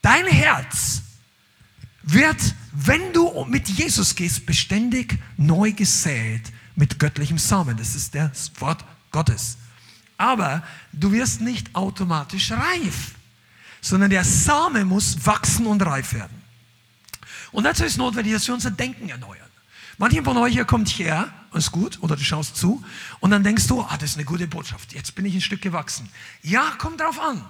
Dein 0.00 0.26
Herz 0.26 1.02
wird, 2.02 2.54
wenn 2.72 3.12
du 3.12 3.44
mit 3.44 3.68
Jesus 3.68 4.14
gehst, 4.14 4.46
beständig 4.46 5.18
neu 5.36 5.72
gesät 5.72 6.50
mit 6.76 6.98
göttlichem 6.98 7.36
Samen. 7.36 7.76
Das 7.76 7.94
ist 7.94 8.14
das 8.14 8.52
Wort 8.58 8.82
Gottes. 9.10 9.58
Aber 10.18 10.62
du 10.92 11.12
wirst 11.12 11.40
nicht 11.40 11.74
automatisch 11.74 12.52
reif, 12.52 13.12
sondern 13.80 14.10
der 14.10 14.24
Same 14.24 14.84
muss 14.84 15.26
wachsen 15.26 15.66
und 15.66 15.84
reif 15.84 16.14
werden. 16.14 16.42
Und 17.52 17.64
dazu 17.64 17.84
ist 17.84 17.98
notwendig, 17.98 18.32
dass 18.32 18.46
wir 18.46 18.54
unser 18.54 18.70
Denken 18.70 19.08
erneuern. 19.08 19.46
Manche 19.98 20.22
von 20.22 20.36
euch 20.36 20.52
hier 20.52 20.64
kommt 20.64 20.88
her, 20.90 21.32
ist 21.54 21.72
gut, 21.72 21.98
oder 22.02 22.16
du 22.16 22.22
schaust 22.22 22.56
zu, 22.56 22.84
und 23.20 23.30
dann 23.30 23.42
denkst 23.42 23.66
du, 23.66 23.80
ah, 23.80 23.96
das 23.98 24.10
ist 24.10 24.16
eine 24.16 24.26
gute 24.26 24.46
Botschaft, 24.46 24.92
jetzt 24.92 25.14
bin 25.14 25.24
ich 25.24 25.34
ein 25.34 25.40
Stück 25.40 25.62
gewachsen. 25.62 26.08
Ja, 26.42 26.72
kommt 26.78 27.00
drauf 27.00 27.18
an. 27.18 27.42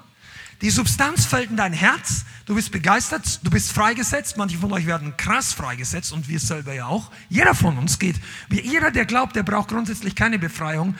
Die 0.62 0.70
Substanz 0.70 1.26
fällt 1.26 1.50
in 1.50 1.56
dein 1.56 1.74
Herz, 1.74 2.24
du 2.46 2.54
bist 2.54 2.70
begeistert, 2.72 3.40
du 3.42 3.50
bist 3.50 3.72
freigesetzt. 3.72 4.38
Manche 4.38 4.56
von 4.56 4.72
euch 4.72 4.86
werden 4.86 5.14
krass 5.18 5.52
freigesetzt 5.52 6.12
und 6.12 6.28
wir 6.28 6.40
selber 6.40 6.72
ja 6.72 6.86
auch. 6.86 7.10
Jeder 7.28 7.54
von 7.54 7.76
uns 7.76 7.98
geht, 7.98 8.16
jeder, 8.50 8.90
der 8.90 9.04
glaubt, 9.04 9.36
der 9.36 9.42
braucht 9.42 9.68
grundsätzlich 9.68 10.14
keine 10.14 10.38
Befreiung, 10.38 10.94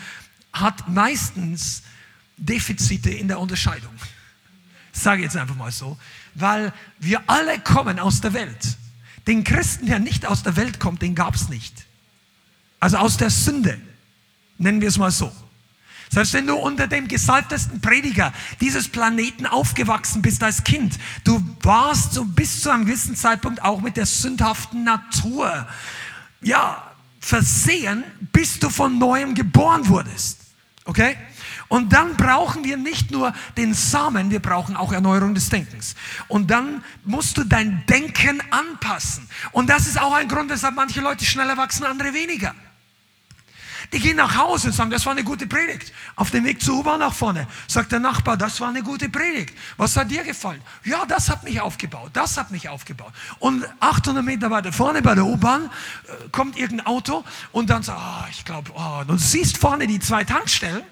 hat 0.53 0.89
meistens 0.89 1.83
Defizite 2.37 3.11
in 3.11 3.29
der 3.29 3.41
Unterscheidung. 3.41 3.95
Sage 4.93 5.23
jetzt 5.23 5.37
einfach 5.37 5.57
mal 5.57 5.73
so, 5.73 5.99
weil 6.35 6.73
wir 6.99 7.23
alle 7.29 7.59
kommen 7.61 7.99
aus 7.99 8.21
der 8.21 8.33
Welt. 8.33 8.77
Den 9.27 9.45
Christen, 9.45 9.87
der 9.87 9.99
nicht 9.99 10.27
aus 10.27 10.43
der 10.43 10.57
Welt 10.57 10.81
kommt, 10.81 11.03
den 11.03 11.15
gab 11.15 11.35
es 11.35 11.49
nicht. 11.49 11.87
Also 12.81 12.99
aus 12.99 13.17
der 13.17 13.31
Sünde, 13.31 13.81
nennen 14.59 14.81
wir 14.81 14.89
es 14.89 14.99
mal 14.99 15.11
so. 15.11 15.33
Selbst 16.11 16.35
wenn 16.35 16.47
du 16.47 16.55
unter 16.55 16.87
dem 16.87 17.09
gesalbtesten 17.09 17.81
Prediger 17.81 18.33
dieses 18.61 18.89
Planeten 18.89 19.45
aufgewachsen 19.45 20.23
bist 20.23 20.43
als 20.43 20.63
Kind, 20.63 20.99
du 21.25 21.43
warst 21.63 22.13
so 22.13 22.25
bis 22.25 22.63
zu 22.63 22.71
einem 22.71 22.87
gewissen 22.87 23.17
Zeitpunkt 23.17 23.63
auch 23.63 23.81
mit 23.81 23.97
der 23.97 24.07
sündhaften 24.07 24.85
Natur, 24.85 25.67
ja, 26.43 26.86
versehen, 27.27 28.05
bis 28.33 28.61
du 28.61 28.71
von 28.71 28.99
neuem 28.99 29.35
geboren 29.35 29.89
wurdest. 29.89 30.39
Okay? 30.85 31.17
Und 31.69 31.93
dann 31.93 32.17
brauchen 32.17 32.63
wir 32.63 32.77
nicht 32.77 33.11
nur 33.11 33.35
den 33.57 33.75
Samen, 33.75 34.31
wir 34.31 34.41
brauchen 34.41 34.77
auch 34.77 34.93
Erneuerung 34.93 35.35
des 35.35 35.49
Denkens. 35.49 35.97
Und 36.29 36.53
dann 36.53 36.85
musst 37.05 37.37
du 37.37 37.43
dein 37.43 37.85
Denken 37.87 38.41
anpassen. 38.51 39.29
Und 39.51 39.69
das 39.69 39.89
ist 39.89 40.01
auch 40.01 40.15
ein 40.15 40.29
Grund, 40.29 40.51
weshalb 40.51 40.77
manche 40.77 41.01
Leute 41.01 41.25
schneller 41.25 41.57
wachsen, 41.57 41.85
andere 41.85 42.15
weniger. 42.15 42.55
Die 43.93 43.99
gehen 43.99 44.17
nach 44.17 44.37
Hause 44.37 44.69
und 44.69 44.73
sagen, 44.73 44.91
das 44.91 45.05
war 45.07 45.13
eine 45.13 45.25
gute 45.25 45.47
Predigt. 45.47 45.93
Auf 46.17 46.31
dem 46.31 46.45
Weg 46.45 46.63
zur 46.63 46.79
U-Bahn 46.79 47.01
nach 47.01 47.15
vorne 47.15 47.47
sagt 47.67 47.93
der 47.93 48.01
Nachbar, 48.01 48.37
das 48.37 48.61
war 48.61 48.69
eine 48.69 48.83
gute 48.83 49.09
Predigt. 49.09 49.55
Was 49.77 49.97
hat 49.97 50.11
dir 50.11 50.25
gefallen? 50.25 50.61
Ja, 50.85 51.05
das 51.07 51.29
hat 51.29 51.45
mich 51.45 51.61
aufgebaut, 51.61 52.11
das 52.13 52.37
hat 52.37 52.51
mich 52.51 52.69
aufgebaut. 52.69 53.13
Und 53.39 53.65
800 53.81 54.25
Meter 54.25 54.51
weiter 54.51 54.73
vorne 54.73 55.03
bei 55.03 55.15
der 55.15 55.25
U-Bahn 55.25 55.65
äh, 55.65 56.29
kommt 56.31 56.57
irgendein 56.57 56.87
Auto 56.87 57.25
und 57.53 57.71
dann 57.71 57.83
sagt, 57.83 58.01
oh, 58.01 58.27
ich 58.31 58.45
glaube, 58.45 58.71
oh, 58.75 59.03
du 59.07 59.17
siehst 59.17 59.59
vorne 59.59 59.87
die 59.87 60.01
zwei 60.01 60.25
Tankstellen 60.25 60.83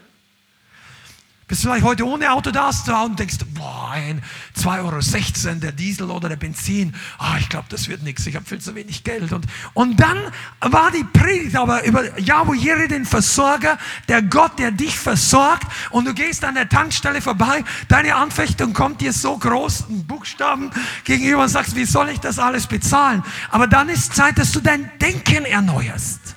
bist 1.46 1.62
du 1.62 1.68
vielleicht 1.68 1.84
heute 1.84 2.06
ohne 2.06 2.32
Auto 2.32 2.50
da 2.50 2.70
und 3.04 3.18
denkst, 3.18 3.36
boah, 3.52 3.90
ein 3.92 4.22
2,16 4.56 5.46
Euro 5.46 5.54
der 5.60 5.72
Diesel 5.72 6.10
oder 6.10 6.30
der 6.30 6.36
Benzin, 6.36 6.94
ah, 7.18 7.36
ich 7.38 7.50
glaube, 7.50 7.66
das 7.68 7.88
wird 7.88 8.02
nichts, 8.02 8.26
ich 8.26 8.34
habe 8.34 8.46
viel 8.46 8.60
zu 8.60 8.74
wenig 8.74 9.04
Geld. 9.04 9.30
Und, 9.32 9.46
und 9.74 10.00
dann 10.00 10.18
war 10.60 10.90
die 10.90 11.04
Predigt 11.04 11.56
aber 11.56 11.84
über 11.84 12.18
Yahweh 12.18 12.88
den 12.88 13.04
Versorger, 13.04 13.78
der 14.08 14.22
Gott, 14.22 14.58
der 14.58 14.70
dich 14.70 14.98
versorgt 14.98 15.66
und 15.90 16.06
du 16.06 16.14
gehst 16.14 16.44
an 16.44 16.54
der 16.54 16.68
Tankstelle 16.68 17.20
vorbei, 17.20 17.62
deine 17.88 18.14
Anfechtung 18.14 18.72
kommt 18.72 19.02
dir 19.02 19.12
so 19.12 19.36
groß, 19.36 19.84
in 19.90 20.06
Buchstaben 20.06 20.70
gegenüber 21.04 21.42
und 21.42 21.48
sagst, 21.50 21.76
wie 21.76 21.84
soll 21.84 22.08
ich 22.08 22.20
das 22.20 22.38
alles 22.38 22.66
bezahlen? 22.66 23.22
Aber 23.50 23.66
dann 23.66 23.90
ist 23.90 24.14
Zeit, 24.14 24.38
dass 24.38 24.52
du 24.52 24.60
dein 24.60 24.90
Denken 24.98 25.44
erneuerst. 25.44 26.36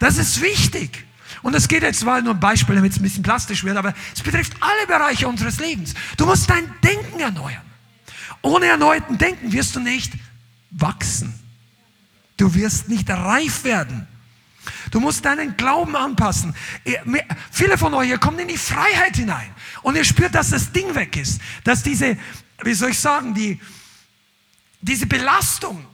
Das 0.00 0.18
ist 0.18 0.42
wichtig. 0.42 1.06
Und 1.42 1.54
es 1.54 1.68
geht 1.68 1.82
jetzt 1.82 2.04
mal 2.04 2.22
nur 2.22 2.34
ein 2.34 2.40
Beispiel, 2.40 2.76
damit 2.76 2.92
es 2.92 2.98
ein 2.98 3.02
bisschen 3.02 3.22
plastisch 3.22 3.64
wird, 3.64 3.76
aber 3.76 3.94
es 4.14 4.22
betrifft 4.22 4.54
alle 4.60 4.86
Bereiche 4.86 5.26
unseres 5.26 5.58
Lebens. 5.58 5.94
Du 6.16 6.24
musst 6.24 6.48
dein 6.48 6.72
Denken 6.82 7.20
erneuern. 7.20 7.62
Ohne 8.42 8.66
erneuten 8.66 9.18
Denken 9.18 9.52
wirst 9.52 9.74
du 9.76 9.80
nicht 9.80 10.12
wachsen. 10.70 11.38
Du 12.36 12.54
wirst 12.54 12.88
nicht 12.88 13.08
reif 13.10 13.64
werden. 13.64 14.06
Du 14.90 15.00
musst 15.00 15.24
deinen 15.24 15.56
Glauben 15.56 15.96
anpassen. 15.96 16.54
Viele 17.50 17.78
von 17.78 17.94
euch, 17.94 18.10
ihr 18.10 18.18
kommt 18.18 18.40
in 18.40 18.48
die 18.48 18.58
Freiheit 18.58 19.16
hinein 19.16 19.50
und 19.82 19.96
ihr 19.96 20.04
spürt, 20.04 20.34
dass 20.34 20.50
das 20.50 20.70
Ding 20.72 20.94
weg 20.94 21.16
ist, 21.16 21.40
dass 21.64 21.82
diese, 21.82 22.16
wie 22.62 22.74
soll 22.74 22.90
ich 22.90 22.98
sagen, 22.98 23.34
die, 23.34 23.60
diese 24.80 25.06
Belastung 25.06 25.84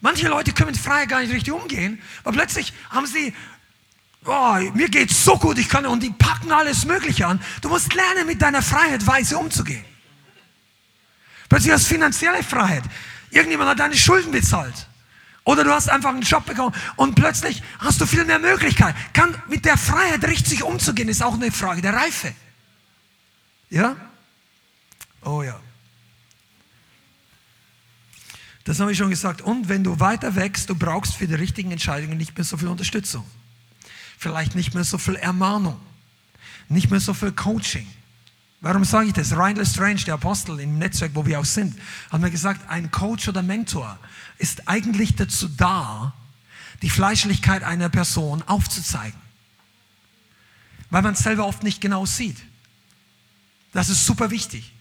Manche 0.00 0.28
Leute 0.28 0.52
können 0.52 0.70
mit 0.70 0.80
Freiheit 0.80 1.08
gar 1.08 1.20
nicht 1.20 1.32
richtig 1.32 1.52
umgehen, 1.52 2.00
weil 2.24 2.32
plötzlich 2.32 2.72
haben 2.88 3.06
sie, 3.06 3.34
oh, 4.24 4.54
mir 4.74 4.88
geht's 4.88 5.24
so 5.24 5.36
gut, 5.36 5.58
ich 5.58 5.68
kann, 5.68 5.84
und 5.86 6.02
die 6.02 6.10
packen 6.10 6.52
alles 6.52 6.86
Mögliche 6.86 7.26
an. 7.26 7.40
Du 7.60 7.68
musst 7.68 7.92
lernen, 7.94 8.26
mit 8.26 8.40
deiner 8.40 8.62
Freiheit 8.62 9.06
weise 9.06 9.36
umzugehen. 9.36 9.84
Plötzlich 11.48 11.72
hast 11.72 11.84
du 11.84 11.94
finanzielle 11.94 12.42
Freiheit. 12.42 12.84
Irgendjemand 13.30 13.70
hat 13.70 13.80
deine 13.80 13.96
Schulden 13.96 14.32
bezahlt. 14.32 14.88
Oder 15.44 15.64
du 15.64 15.70
hast 15.70 15.90
einfach 15.90 16.10
einen 16.10 16.22
Job 16.22 16.46
bekommen 16.46 16.74
und 16.96 17.14
plötzlich 17.14 17.62
hast 17.78 18.00
du 18.00 18.06
viel 18.06 18.24
mehr 18.24 18.38
Möglichkeiten. 18.38 18.96
Kann 19.12 19.34
mit 19.48 19.64
der 19.64 19.76
Freiheit 19.76 20.22
richtig 20.24 20.62
umzugehen, 20.62 21.08
ist 21.08 21.22
auch 21.22 21.34
eine 21.34 21.50
Frage 21.50 21.82
der 21.82 21.94
Reife. 21.94 22.32
Ja? 23.68 23.96
Oh 25.24 25.42
ja. 25.42 25.58
Das 28.70 28.78
habe 28.78 28.92
ich 28.92 28.98
schon 28.98 29.10
gesagt. 29.10 29.42
Und 29.42 29.68
wenn 29.68 29.82
du 29.82 29.98
weiter 29.98 30.36
wächst, 30.36 30.70
du 30.70 30.76
brauchst 30.76 31.16
für 31.16 31.26
die 31.26 31.34
richtigen 31.34 31.72
Entscheidungen 31.72 32.16
nicht 32.16 32.38
mehr 32.38 32.44
so 32.44 32.56
viel 32.56 32.68
Unterstützung. 32.68 33.24
Vielleicht 34.16 34.54
nicht 34.54 34.74
mehr 34.74 34.84
so 34.84 34.96
viel 34.96 35.16
Ermahnung. 35.16 35.74
Nicht 36.68 36.88
mehr 36.88 37.00
so 37.00 37.12
viel 37.12 37.32
Coaching. 37.32 37.88
Warum 38.60 38.84
sage 38.84 39.08
ich 39.08 39.12
das? 39.12 39.32
Ryan 39.32 39.56
Lestrange, 39.56 40.04
der 40.04 40.14
Apostel 40.14 40.60
im 40.60 40.78
Netzwerk, 40.78 41.10
wo 41.16 41.26
wir 41.26 41.40
auch 41.40 41.44
sind, 41.44 41.76
hat 42.12 42.20
mir 42.20 42.30
gesagt, 42.30 42.70
ein 42.70 42.92
Coach 42.92 43.26
oder 43.26 43.42
Mentor 43.42 43.98
ist 44.38 44.68
eigentlich 44.68 45.16
dazu 45.16 45.48
da, 45.48 46.14
die 46.80 46.90
Fleischlichkeit 46.90 47.64
einer 47.64 47.88
Person 47.88 48.40
aufzuzeigen. 48.42 49.18
Weil 50.90 51.02
man 51.02 51.14
es 51.14 51.24
selber 51.24 51.44
oft 51.44 51.64
nicht 51.64 51.80
genau 51.80 52.06
sieht. 52.06 52.38
Das 53.72 53.88
ist 53.88 54.06
super 54.06 54.30
wichtig. 54.30 54.72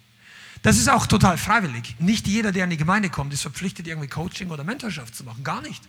Das 0.62 0.78
ist 0.78 0.89
auch 0.89 1.08
total 1.08 1.38
freiwillig. 1.38 1.95
Nicht 2.00 2.28
jeder, 2.28 2.52
der 2.52 2.65
in 2.65 2.69
die 2.69 2.78
Gemeinde 2.78 3.10
kommt, 3.10 3.34
ist 3.34 3.41
verpflichtet, 3.41 3.88
irgendwie 3.88 4.10
Coaching 4.10 4.50
oder 4.50 4.63
Mentorschaft 4.63 5.15
zu 5.15 5.24
machen. 5.24 5.43
Gar 5.43 5.62
nicht. 5.62 5.84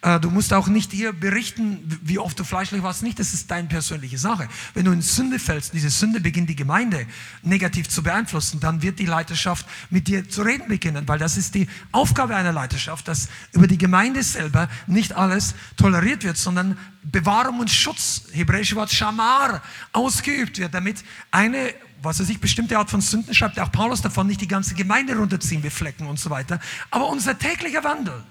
Äh, 0.00 0.20
du 0.20 0.30
musst 0.30 0.52
auch 0.52 0.68
nicht 0.68 0.92
hier 0.92 1.12
berichten, 1.12 1.82
wie 2.02 2.18
oft 2.18 2.38
du 2.38 2.44
fleischlich 2.44 2.82
warst. 2.82 3.02
Nicht, 3.02 3.18
das 3.18 3.34
ist 3.34 3.50
deine 3.50 3.66
persönliche 3.66 4.16
Sache. 4.16 4.48
Wenn 4.74 4.84
du 4.84 4.92
in 4.92 5.02
Sünde 5.02 5.40
fällst, 5.40 5.74
diese 5.74 5.90
Sünde 5.90 6.20
beginnt 6.20 6.48
die 6.48 6.56
Gemeinde 6.56 7.06
negativ 7.42 7.88
zu 7.88 8.02
beeinflussen, 8.02 8.60
dann 8.60 8.80
wird 8.82 9.00
die 9.00 9.06
Leiterschaft 9.06 9.66
mit 9.90 10.06
dir 10.06 10.28
zu 10.28 10.42
reden 10.42 10.68
beginnen, 10.68 11.08
weil 11.08 11.18
das 11.18 11.36
ist 11.36 11.54
die 11.54 11.68
Aufgabe 11.90 12.36
einer 12.36 12.52
Leiterschaft, 12.52 13.08
dass 13.08 13.28
über 13.52 13.66
die 13.66 13.78
Gemeinde 13.78 14.22
selber 14.22 14.68
nicht 14.86 15.14
alles 15.14 15.54
toleriert 15.76 16.22
wird, 16.22 16.36
sondern 16.36 16.78
Bewahrung 17.02 17.58
und 17.58 17.70
Schutz, 17.70 18.22
hebräische 18.32 18.76
Wort 18.76 18.92
Shamar, 18.92 19.62
ausgeübt 19.92 20.58
wird, 20.58 20.74
damit 20.74 21.02
eine 21.32 21.74
was 22.02 22.20
weiß 22.20 22.28
ich, 22.28 22.40
bestimmte 22.40 22.78
Art 22.78 22.90
von 22.90 23.00
Sünden 23.00 23.34
schreibt 23.34 23.58
auch 23.58 23.72
Paulus 23.72 24.00
davon, 24.00 24.26
nicht 24.26 24.40
die 24.40 24.48
ganze 24.48 24.74
Gemeinde 24.74 25.16
runterziehen, 25.16 25.62
beflecken 25.62 26.06
und 26.06 26.18
so 26.18 26.30
weiter. 26.30 26.60
Aber 26.90 27.08
unser 27.08 27.38
täglicher 27.38 27.84
Wandel, 27.84 28.22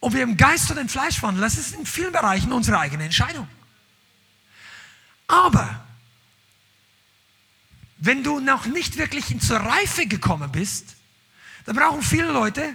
ob 0.00 0.12
wir 0.12 0.22
im 0.22 0.36
Geist 0.36 0.70
oder 0.70 0.80
im 0.80 0.88
Fleisch 0.88 1.22
wandeln, 1.22 1.42
das 1.42 1.58
ist 1.58 1.74
in 1.74 1.86
vielen 1.86 2.12
Bereichen 2.12 2.52
unsere 2.52 2.78
eigene 2.78 3.04
Entscheidung. 3.04 3.48
Aber 5.26 5.84
wenn 7.98 8.22
du 8.22 8.40
noch 8.40 8.66
nicht 8.66 8.96
wirklich 8.96 9.38
zur 9.40 9.58
Reife 9.58 10.06
gekommen 10.06 10.50
bist, 10.52 10.96
dann 11.66 11.76
brauchen 11.76 12.02
viele 12.02 12.30
Leute 12.30 12.74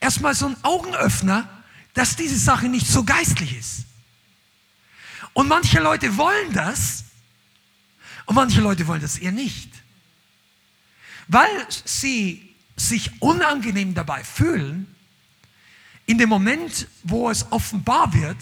erstmal 0.00 0.34
so 0.34 0.46
einen 0.46 0.56
Augenöffner, 0.62 1.48
dass 1.92 2.16
diese 2.16 2.38
Sache 2.38 2.68
nicht 2.68 2.86
so 2.86 3.04
geistlich 3.04 3.56
ist. 3.56 3.84
Und 5.34 5.48
manche 5.48 5.80
Leute 5.80 6.16
wollen 6.16 6.52
das, 6.52 7.04
und 8.26 8.34
manche 8.34 8.60
Leute 8.60 8.86
wollen 8.86 9.02
das 9.02 9.18
eher 9.18 9.32
nicht. 9.32 9.70
Weil 11.28 11.66
sie 11.84 12.54
sich 12.76 13.10
unangenehm 13.20 13.94
dabei 13.94 14.24
fühlen, 14.24 14.94
in 16.06 16.18
dem 16.18 16.28
Moment, 16.28 16.88
wo 17.02 17.30
es 17.30 17.50
offenbar 17.50 18.12
wird, 18.12 18.36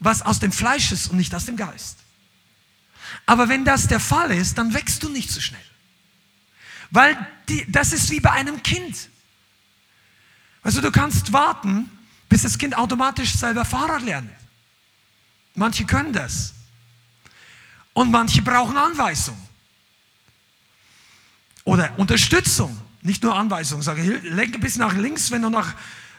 was 0.00 0.22
aus 0.22 0.40
dem 0.40 0.50
Fleisch 0.50 0.90
ist 0.90 1.08
und 1.08 1.16
nicht 1.16 1.34
aus 1.34 1.44
dem 1.44 1.56
Geist. 1.56 1.98
Aber 3.26 3.48
wenn 3.48 3.64
das 3.64 3.86
der 3.86 4.00
Fall 4.00 4.30
ist, 4.32 4.58
dann 4.58 4.74
wächst 4.74 5.02
du 5.02 5.08
nicht 5.08 5.30
so 5.30 5.40
schnell. 5.40 5.60
Weil 6.90 7.16
die, 7.48 7.70
das 7.70 7.92
ist 7.92 8.10
wie 8.10 8.20
bei 8.20 8.32
einem 8.32 8.62
Kind. 8.62 9.08
Also 10.62 10.80
du 10.80 10.90
kannst 10.90 11.32
warten, 11.32 11.90
bis 12.28 12.42
das 12.42 12.58
Kind 12.58 12.76
automatisch 12.76 13.34
selber 13.34 13.64
Fahrrad 13.64 14.02
lernt. 14.02 14.30
Manche 15.54 15.84
können 15.84 16.12
das. 16.12 16.54
Und 17.94 18.10
manche 18.10 18.42
brauchen 18.42 18.76
Anweisung. 18.76 19.36
Oder 21.64 21.92
Unterstützung. 21.98 22.76
Nicht 23.02 23.22
nur 23.22 23.34
Anweisung. 23.34 23.82
Sage, 23.82 24.02
lenke 24.02 24.58
bis 24.58 24.76
nach 24.76 24.94
links, 24.94 25.30
wenn 25.30 25.42
du 25.42 25.50
nach, 25.50 25.74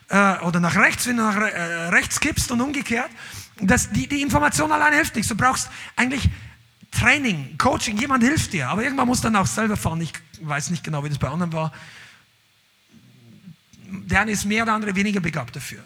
äh, 0.09 0.39
oder 0.39 0.59
nach 0.59 0.75
rechts, 0.75 1.07
wenn 1.07 1.17
du 1.17 1.23
nach 1.23 1.37
äh, 1.37 1.87
rechts 1.89 2.19
kippst 2.19 2.51
und 2.51 2.61
umgekehrt. 2.61 3.09
Das, 3.59 3.89
die, 3.91 4.07
die 4.07 4.21
Information 4.21 4.71
alleine 4.71 4.97
hilft 4.97 5.15
nichts. 5.15 5.29
Du 5.29 5.35
brauchst 5.35 5.69
eigentlich 5.95 6.29
Training, 6.91 7.57
Coaching, 7.57 7.97
jemand 7.97 8.23
hilft 8.23 8.53
dir. 8.53 8.69
Aber 8.69 8.83
irgendwann 8.83 9.07
musst 9.07 9.23
du 9.23 9.27
dann 9.27 9.37
auch 9.37 9.47
selber 9.47 9.77
fahren. 9.77 10.01
Ich 10.01 10.13
weiß 10.41 10.69
nicht 10.69 10.83
genau, 10.83 11.03
wie 11.03 11.09
das 11.09 11.17
bei 11.17 11.29
anderen 11.29 11.53
war. 11.53 11.71
Der 13.85 14.21
eine 14.21 14.31
ist 14.31 14.45
mehr, 14.45 14.65
der 14.65 14.73
andere 14.73 14.95
weniger 14.95 15.19
begabt 15.19 15.55
dafür. 15.55 15.83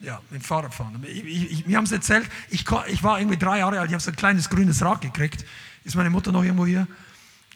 Ja, 0.00 0.20
mit 0.30 0.42
dem 0.42 0.44
Fahrradfahren. 0.44 1.02
Ich, 1.04 1.24
ich, 1.24 1.66
mir 1.66 1.76
haben 1.76 1.86
sie 1.86 1.96
erzählt, 1.96 2.28
ich, 2.50 2.64
ich 2.88 3.02
war 3.02 3.18
irgendwie 3.18 3.36
drei 3.36 3.58
Jahre 3.58 3.80
alt, 3.80 3.88
ich 3.88 3.94
habe 3.94 4.02
so 4.02 4.10
ein 4.10 4.16
kleines 4.16 4.48
grünes 4.48 4.80
Rad 4.82 5.00
gekriegt. 5.00 5.44
Ist 5.84 5.96
meine 5.96 6.10
Mutter 6.10 6.30
noch 6.30 6.44
irgendwo 6.44 6.66
hier? 6.66 6.86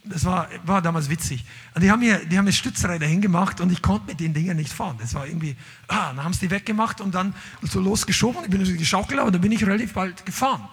Das 0.04 0.24
war, 0.24 0.48
war 0.64 0.82
damals 0.82 1.08
witzig. 1.08 1.44
Und 1.74 1.82
die 1.82 1.90
haben, 1.90 2.00
mir, 2.00 2.24
die 2.24 2.36
haben 2.36 2.44
mir 2.44 2.52
Stützräder 2.52 3.06
hingemacht 3.06 3.60
und 3.60 3.70
ich 3.70 3.80
konnte 3.80 4.06
mit 4.06 4.18
den 4.18 4.34
Dingen 4.34 4.56
nicht 4.56 4.72
fahren. 4.72 4.96
Das 5.00 5.14
war 5.14 5.28
irgendwie, 5.28 5.56
ah, 5.86 6.12
dann 6.12 6.24
haben 6.24 6.32
sie 6.32 6.48
die 6.48 6.50
weggemacht 6.50 7.00
und 7.00 7.14
dann 7.14 7.34
so 7.62 7.78
losgeschoben. 7.78 8.42
Ich 8.42 8.50
bin 8.50 8.64
geschaukelt, 8.76 9.20
aber 9.20 9.30
dann 9.30 9.40
bin 9.40 9.52
ich 9.52 9.64
relativ 9.64 9.92
bald 9.92 10.26
gefahren. 10.26 10.68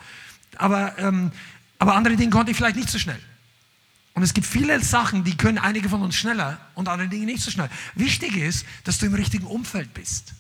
Aber, 0.58 0.98
ähm, 0.98 1.32
aber 1.78 1.96
andere 1.96 2.16
Dinge 2.16 2.32
konnte 2.32 2.50
ich 2.50 2.58
vielleicht 2.58 2.76
nicht 2.78 2.90
so 2.90 2.98
schnell. 2.98 3.20
Und 4.16 4.24
es 4.24 4.34
gibt 4.34 4.48
viele 4.48 4.84
Sachen, 4.84 5.24
die 5.24 5.38
können 5.38 5.60
einige 5.60 5.90
von 5.90 6.02
uns 6.02 6.16
schneller 6.16 6.60
und 6.74 6.90
andere 6.90 7.08
Dinge 7.08 7.28
nicht 7.28 7.44
so 7.44 7.52
schnell. 7.52 7.70
Wichtig 7.94 8.36
ist, 8.36 8.66
dass 8.84 8.98
du 8.98 9.06
im 9.06 9.14
richtigen 9.14 9.46
Umfeld 9.46 9.94
bist, 9.94 10.34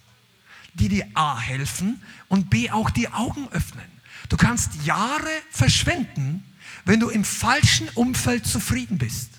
die 0.73 0.89
dir 0.89 1.07
A 1.13 1.39
helfen 1.39 2.01
und 2.27 2.49
B 2.49 2.69
auch 2.71 2.89
die 2.89 3.09
Augen 3.11 3.47
öffnen. 3.51 3.85
Du 4.29 4.37
kannst 4.37 4.83
Jahre 4.85 5.29
verschwenden, 5.49 6.43
wenn 6.85 6.99
du 6.99 7.09
im 7.09 7.23
falschen 7.23 7.89
Umfeld 7.95 8.45
zufrieden 8.45 8.97
bist. 8.97 9.31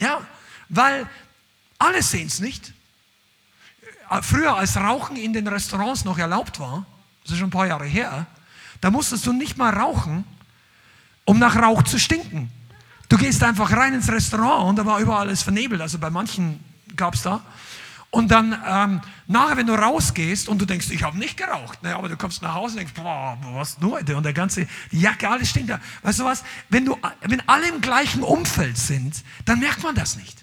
Ja, 0.00 0.26
weil 0.68 1.08
alle 1.78 2.02
sehen 2.02 2.26
es 2.26 2.40
nicht. 2.40 2.72
Früher, 4.22 4.56
als 4.56 4.76
Rauchen 4.76 5.16
in 5.16 5.32
den 5.32 5.46
Restaurants 5.46 6.04
noch 6.04 6.18
erlaubt 6.18 6.58
war, 6.60 6.86
das 7.22 7.32
ist 7.32 7.38
schon 7.38 7.48
ein 7.48 7.52
paar 7.52 7.66
Jahre 7.66 7.86
her, 7.86 8.26
da 8.80 8.90
musstest 8.90 9.26
du 9.26 9.32
nicht 9.32 9.58
mal 9.58 9.74
rauchen, 9.74 10.24
um 11.24 11.38
nach 11.38 11.56
Rauch 11.56 11.82
zu 11.82 11.98
stinken. 11.98 12.50
Du 13.08 13.18
gehst 13.18 13.42
einfach 13.42 13.72
rein 13.72 13.94
ins 13.94 14.10
Restaurant 14.10 14.68
und 14.68 14.76
da 14.76 14.86
war 14.86 14.98
überall 15.00 15.26
alles 15.26 15.42
vernebelt, 15.42 15.80
also 15.80 15.98
bei 15.98 16.10
manchen 16.10 16.60
gab 16.96 17.14
es 17.14 17.22
da. 17.22 17.42
Und 18.10 18.30
dann 18.30 18.58
ähm, 18.66 19.00
nachher, 19.26 19.58
wenn 19.58 19.66
du 19.66 19.74
rausgehst 19.74 20.48
und 20.48 20.58
du 20.58 20.64
denkst, 20.64 20.90
ich 20.90 21.02
habe 21.02 21.18
nicht 21.18 21.36
geraucht, 21.36 21.82
ne, 21.82 21.94
aber 21.94 22.08
du 22.08 22.16
kommst 22.16 22.40
nach 22.40 22.54
Hause 22.54 22.72
und 22.72 22.78
denkst, 22.78 22.94
boah, 22.94 23.38
was 23.52 23.78
nur 23.80 23.92
heute 23.92 24.16
und 24.16 24.22
der 24.22 24.32
ganze, 24.32 24.66
die 24.90 25.00
Jacke, 25.00 25.28
alles 25.28 25.50
stinkt 25.50 25.70
da. 25.70 25.80
Weißt 26.02 26.20
du 26.20 26.24
was? 26.24 26.42
Wenn, 26.70 26.86
du, 26.86 26.96
wenn 27.20 27.46
alle 27.46 27.68
im 27.68 27.82
gleichen 27.82 28.22
Umfeld 28.22 28.78
sind, 28.78 29.22
dann 29.44 29.60
merkt 29.60 29.82
man 29.82 29.94
das 29.94 30.16
nicht. 30.16 30.42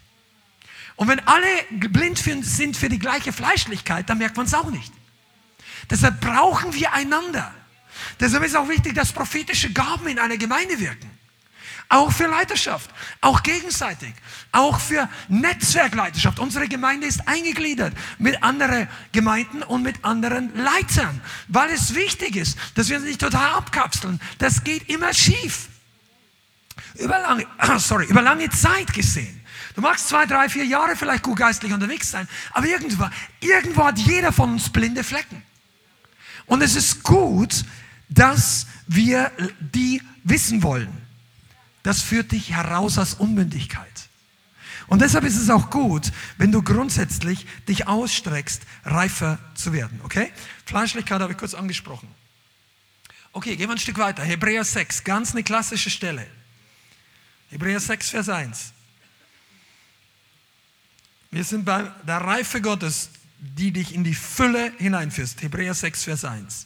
Und 0.96 1.08
wenn 1.08 1.20
alle 1.28 1.48
blind 1.72 2.20
für, 2.20 2.42
sind 2.44 2.78
für 2.78 2.88
die 2.88 3.00
gleiche 3.00 3.34
Fleischlichkeit, 3.34 4.10
dann 4.10 4.20
merkt 4.20 4.38
man 4.38 4.46
es 4.46 4.54
auch 4.54 4.70
nicht. 4.70 4.94
Deshalb 5.90 6.22
brauchen 6.22 6.74
wir 6.74 6.94
einander. 6.94 7.54
Deshalb 8.20 8.44
ist 8.44 8.56
auch 8.56 8.70
wichtig, 8.70 8.94
dass 8.94 9.12
prophetische 9.12 9.72
Gaben 9.74 10.08
in 10.08 10.20
einer 10.20 10.38
Gemeinde 10.38 10.80
wirken. 10.80 11.10
Auch 11.90 12.12
für 12.12 12.28
Leiterschaft, 12.28 12.90
auch 13.22 13.44
gegenseitig, 13.44 14.14
auch 14.52 14.80
für 14.80 15.08
Netzwerkleiterschaft. 15.28 16.40
Unsere 16.40 16.68
Gemeinde 16.68 17.06
ist 17.06 17.28
eingegliedert 17.28 17.94
mit 18.18 18.42
anderen 18.42 18.88
Gemeinden 19.12 19.62
und 19.62 19.84
mit 19.84 20.04
anderen 20.04 20.56
Leitern, 20.56 21.22
weil 21.48 21.70
es 21.70 21.94
wichtig 21.94 22.36
ist, 22.36 22.58
dass 22.74 22.90
wir 22.90 22.98
uns 22.98 23.06
nicht 23.06 23.22
total 23.22 23.54
abkapseln. 23.54 24.20
Das 24.40 24.64
geht 24.64 24.90
immer 24.90 25.14
schief. 25.14 25.68
Über 26.96 27.20
lange, 27.20 27.46
sorry, 27.78 28.06
über 28.06 28.22
lange 28.22 28.50
Zeit 28.50 28.92
gesehen. 28.92 29.42
Du 29.76 29.82
magst 29.82 30.08
zwei, 30.08 30.26
drei, 30.26 30.50
vier 30.50 30.66
Jahre 30.66 30.96
vielleicht 30.96 31.24
gut 31.24 31.38
geistlich 31.38 31.74
unterwegs 31.74 32.10
sein, 32.10 32.28
aber 32.52 32.66
irgendwo, 32.66 33.08
irgendwo 33.42 33.84
hat 33.86 34.00
jeder 34.00 34.32
von 34.32 34.54
uns 34.54 34.70
blinde 34.70 35.04
Flecken. 35.04 35.44
Und 36.48 36.62
es 36.62 36.76
ist 36.76 37.04
gut, 37.04 37.66
dass 38.10 38.66
wir 38.88 39.32
die 39.60 40.02
wissen 40.24 40.64
wollen 40.64 41.05
das 41.86 42.02
führt 42.02 42.32
dich 42.32 42.50
heraus 42.50 42.98
aus 42.98 43.14
Unmündigkeit. 43.14 44.10
Und 44.88 45.04
deshalb 45.04 45.24
ist 45.24 45.38
es 45.38 45.52
auch 45.52 45.70
gut, 45.70 46.12
wenn 46.38 46.52
du 46.52 46.64
grundsätzlich 46.64 47.46
dich 47.68 47.88
ausstreckst, 47.88 48.64
reifer 48.86 49.38
zu 49.54 49.72
werden. 49.72 50.02
Okay? 50.04 50.32
Fleischlichkeit 50.66 51.22
habe 51.22 51.34
ich 51.34 51.38
kurz 51.38 51.54
angesprochen. 51.54 52.08
Okay, 53.34 53.56
gehen 53.56 53.70
wir 53.70 53.76
ein 53.76 53.78
Stück 53.78 54.00
weiter. 54.00 54.24
Hebräer 54.24 54.64
6, 54.64 55.04
ganz 55.04 55.34
eine 55.34 55.44
klassische 55.44 55.92
Stelle. 55.92 56.26
Hebräer 57.52 57.80
6, 57.80 58.10
Vers 58.10 58.30
1. 58.30 58.74
Wir 61.30 61.44
sind 61.44 61.66
bei 61.66 61.84
der 62.08 62.18
Reife 62.18 62.62
Gottes, 62.62 63.12
die 63.38 63.72
dich 63.72 63.94
in 63.94 64.04
die 64.04 64.16
Fülle 64.16 64.74
hineinführst. 64.80 65.44
Hebräer 65.44 65.76
6, 65.76 66.06
Vers 66.06 66.26
1. 66.26 66.66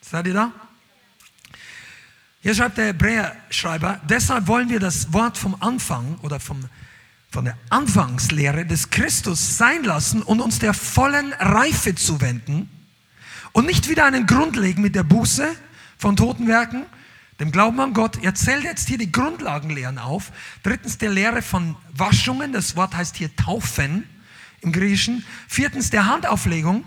Seid 0.00 0.28
ihr 0.28 0.34
da? 0.34 0.67
Hier 2.40 2.54
schreibt 2.54 2.78
der 2.78 2.86
Hebräer-Schreiber, 2.86 4.00
deshalb 4.08 4.46
wollen 4.46 4.68
wir 4.68 4.78
das 4.78 5.12
Wort 5.12 5.36
vom 5.36 5.56
Anfang 5.60 6.18
oder 6.22 6.38
vom, 6.38 6.60
von 7.30 7.44
der 7.44 7.58
Anfangslehre 7.68 8.64
des 8.64 8.90
Christus 8.90 9.58
sein 9.58 9.82
lassen 9.82 10.22
und 10.22 10.40
uns 10.40 10.60
der 10.60 10.72
vollen 10.72 11.32
Reife 11.32 11.96
zuwenden 11.96 12.70
und 13.52 13.66
nicht 13.66 13.88
wieder 13.88 14.04
einen 14.04 14.26
Grund 14.26 14.54
legen 14.54 14.82
mit 14.82 14.94
der 14.94 15.02
Buße 15.02 15.48
von 15.96 16.14
toten 16.14 16.46
Werken, 16.46 16.86
dem 17.40 17.50
Glauben 17.50 17.80
an 17.80 17.92
Gott. 17.92 18.22
Er 18.22 18.34
zählt 18.34 18.62
jetzt 18.62 18.88
hier 18.88 18.98
die 18.98 19.10
Grundlagenlehren 19.10 19.98
auf. 19.98 20.30
Drittens 20.62 20.98
der 20.98 21.10
Lehre 21.10 21.42
von 21.42 21.76
Waschungen, 21.92 22.52
das 22.52 22.76
Wort 22.76 22.96
heißt 22.96 23.16
hier 23.16 23.34
Taufen 23.34 24.04
im 24.60 24.72
Griechischen. 24.72 25.24
Viertens 25.48 25.90
der 25.90 26.06
Handauflegung. 26.06 26.84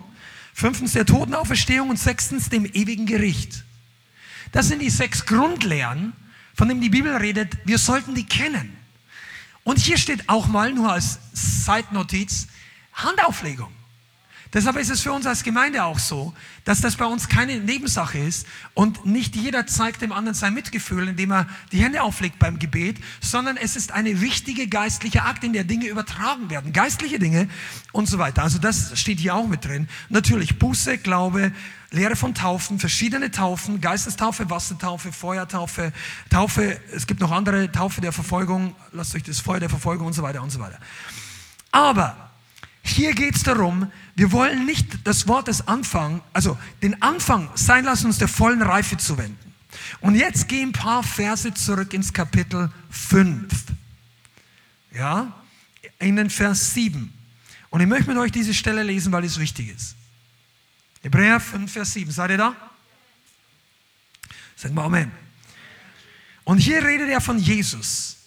Fünftens 0.54 0.94
der 0.94 1.06
Totenauferstehung 1.06 1.90
und 1.90 2.00
sechstens 2.00 2.50
dem 2.50 2.66
ewigen 2.66 3.06
Gericht. 3.06 3.64
Das 4.52 4.68
sind 4.68 4.80
die 4.80 4.90
sechs 4.90 5.26
Grundlehren, 5.26 6.14
von 6.54 6.68
denen 6.68 6.82
die 6.82 6.90
Bibel 6.90 7.16
redet. 7.16 7.58
Wir 7.66 7.78
sollten 7.78 8.16
die 8.16 8.26
kennen. 8.26 8.78
Und 9.64 9.80
hier 9.80 9.98
steht 9.98 10.28
auch 10.28 10.48
mal, 10.48 10.74
nur 10.74 10.92
als 10.92 11.20
Zeitnotiz, 11.66 12.48
Handauflegung. 12.94 13.72
Deshalb 14.54 14.76
ist 14.76 14.90
es 14.90 15.00
für 15.00 15.14
uns 15.14 15.26
als 15.26 15.44
Gemeinde 15.44 15.84
auch 15.86 15.98
so, 15.98 16.34
dass 16.66 16.82
das 16.82 16.98
bei 16.98 17.06
uns 17.06 17.30
keine 17.30 17.60
Nebensache 17.60 18.18
ist 18.18 18.46
und 18.74 19.06
nicht 19.06 19.36
jeder 19.38 19.66
zeigt 19.66 20.02
dem 20.02 20.12
anderen 20.12 20.36
sein 20.36 20.54
Mitgefühl, 20.54 21.08
indem 21.08 21.32
er 21.32 21.48
die 21.72 21.82
Hände 21.82 22.04
auflegt 22.04 22.38
beim 22.38 22.60
Gebet, 22.60 22.98
sondern 23.22 23.56
es 23.56 23.78
ist 23.78 23.94
eine 23.94 24.20
wichtige 24.20 24.68
geistliche 24.68 25.24
Akt, 25.24 25.46
in 25.46 25.54
der 25.54 25.64
Dinge 25.64 25.88
übertragen 25.88 26.50
werden, 26.50 26.74
geistliche 26.74 27.18
Dinge 27.18 27.48
und 27.94 28.08
so 28.08 28.20
weiter. 28.20 28.44
Also 28.44 28.60
das 28.60 29.00
steht 29.00 29.22
hier 29.22 29.36
auch 29.36 29.48
mit 29.48 29.64
drin. 29.64 29.88
Natürlich 30.10 30.60
Buße, 30.60 30.98
Glaube, 30.98 31.54
Lehre 31.90 32.18
von 32.18 32.36
Taufen, 32.36 32.78
verschiedene 32.78 33.32
Taufen, 33.32 33.80
Geistestaufe, 33.80 34.50
Wassertaufe, 34.50 35.14
Feuertaufe, 35.14 35.94
Taufe, 36.30 36.80
es 36.94 37.08
gibt 37.08 37.22
noch 37.22 37.32
andere 37.32 37.72
Taufe 37.72 38.02
der 38.02 38.12
Verfolgung, 38.12 38.76
lasst 38.92 39.16
euch 39.16 39.24
das 39.24 39.40
Feuer 39.40 39.62
der 39.62 39.70
Verfolgung 39.70 40.08
und 40.08 40.14
so 40.14 40.24
weiter 40.24 40.42
und 40.42 40.50
so 40.50 40.60
weiter. 40.60 40.80
Aber 41.72 42.31
hier 42.84 43.14
geht 43.14 43.36
es 43.36 43.44
darum, 43.44 43.92
wir 44.16 44.32
wollen 44.32 44.66
nicht 44.66 45.06
das 45.06 45.28
Wort 45.28 45.48
des 45.48 45.68
Anfang, 45.68 46.22
also 46.34 46.58
den 46.82 47.02
Anfang 47.02 47.50
sein 47.56 47.86
lassen, 47.86 48.08
uns 48.08 48.18
der 48.18 48.28
vollen 48.28 48.62
Reife 48.62 48.98
zu 48.98 49.18
wenden. 49.18 49.54
Und 50.00 50.16
jetzt 50.16 50.48
gehen 50.48 50.70
ein 50.70 50.74
paar 50.74 51.04
Verse 51.04 51.54
zurück 51.54 51.94
ins 51.94 52.12
Kapitel 52.12 52.72
5. 52.90 53.48
Ja, 54.94 55.34
in 56.00 56.16
den 56.16 56.30
Vers 56.30 56.74
7. 56.74 57.14
Und 57.70 57.82
ich 57.82 57.88
möchte 57.88 58.10
mit 58.10 58.18
euch 58.18 58.32
diese 58.32 58.54
Stelle 58.54 58.84
lesen, 58.84 59.12
weil 59.12 59.24
es 59.24 59.40
wichtig 59.40 59.70
ist. 59.70 59.96
Hebräer 61.02 61.40
5, 61.40 61.72
Vers 61.72 61.94
7. 61.94 62.12
Seid 62.12 62.32
ihr 62.32 62.38
da? 62.38 62.56
Sagt 64.56 64.74
mal 64.74 64.86
Amen. 64.86 65.12
Und 66.44 66.58
hier 66.58 66.84
redet 66.84 67.10
er 67.10 67.22
von 67.22 67.40
Jesus. 67.40 68.18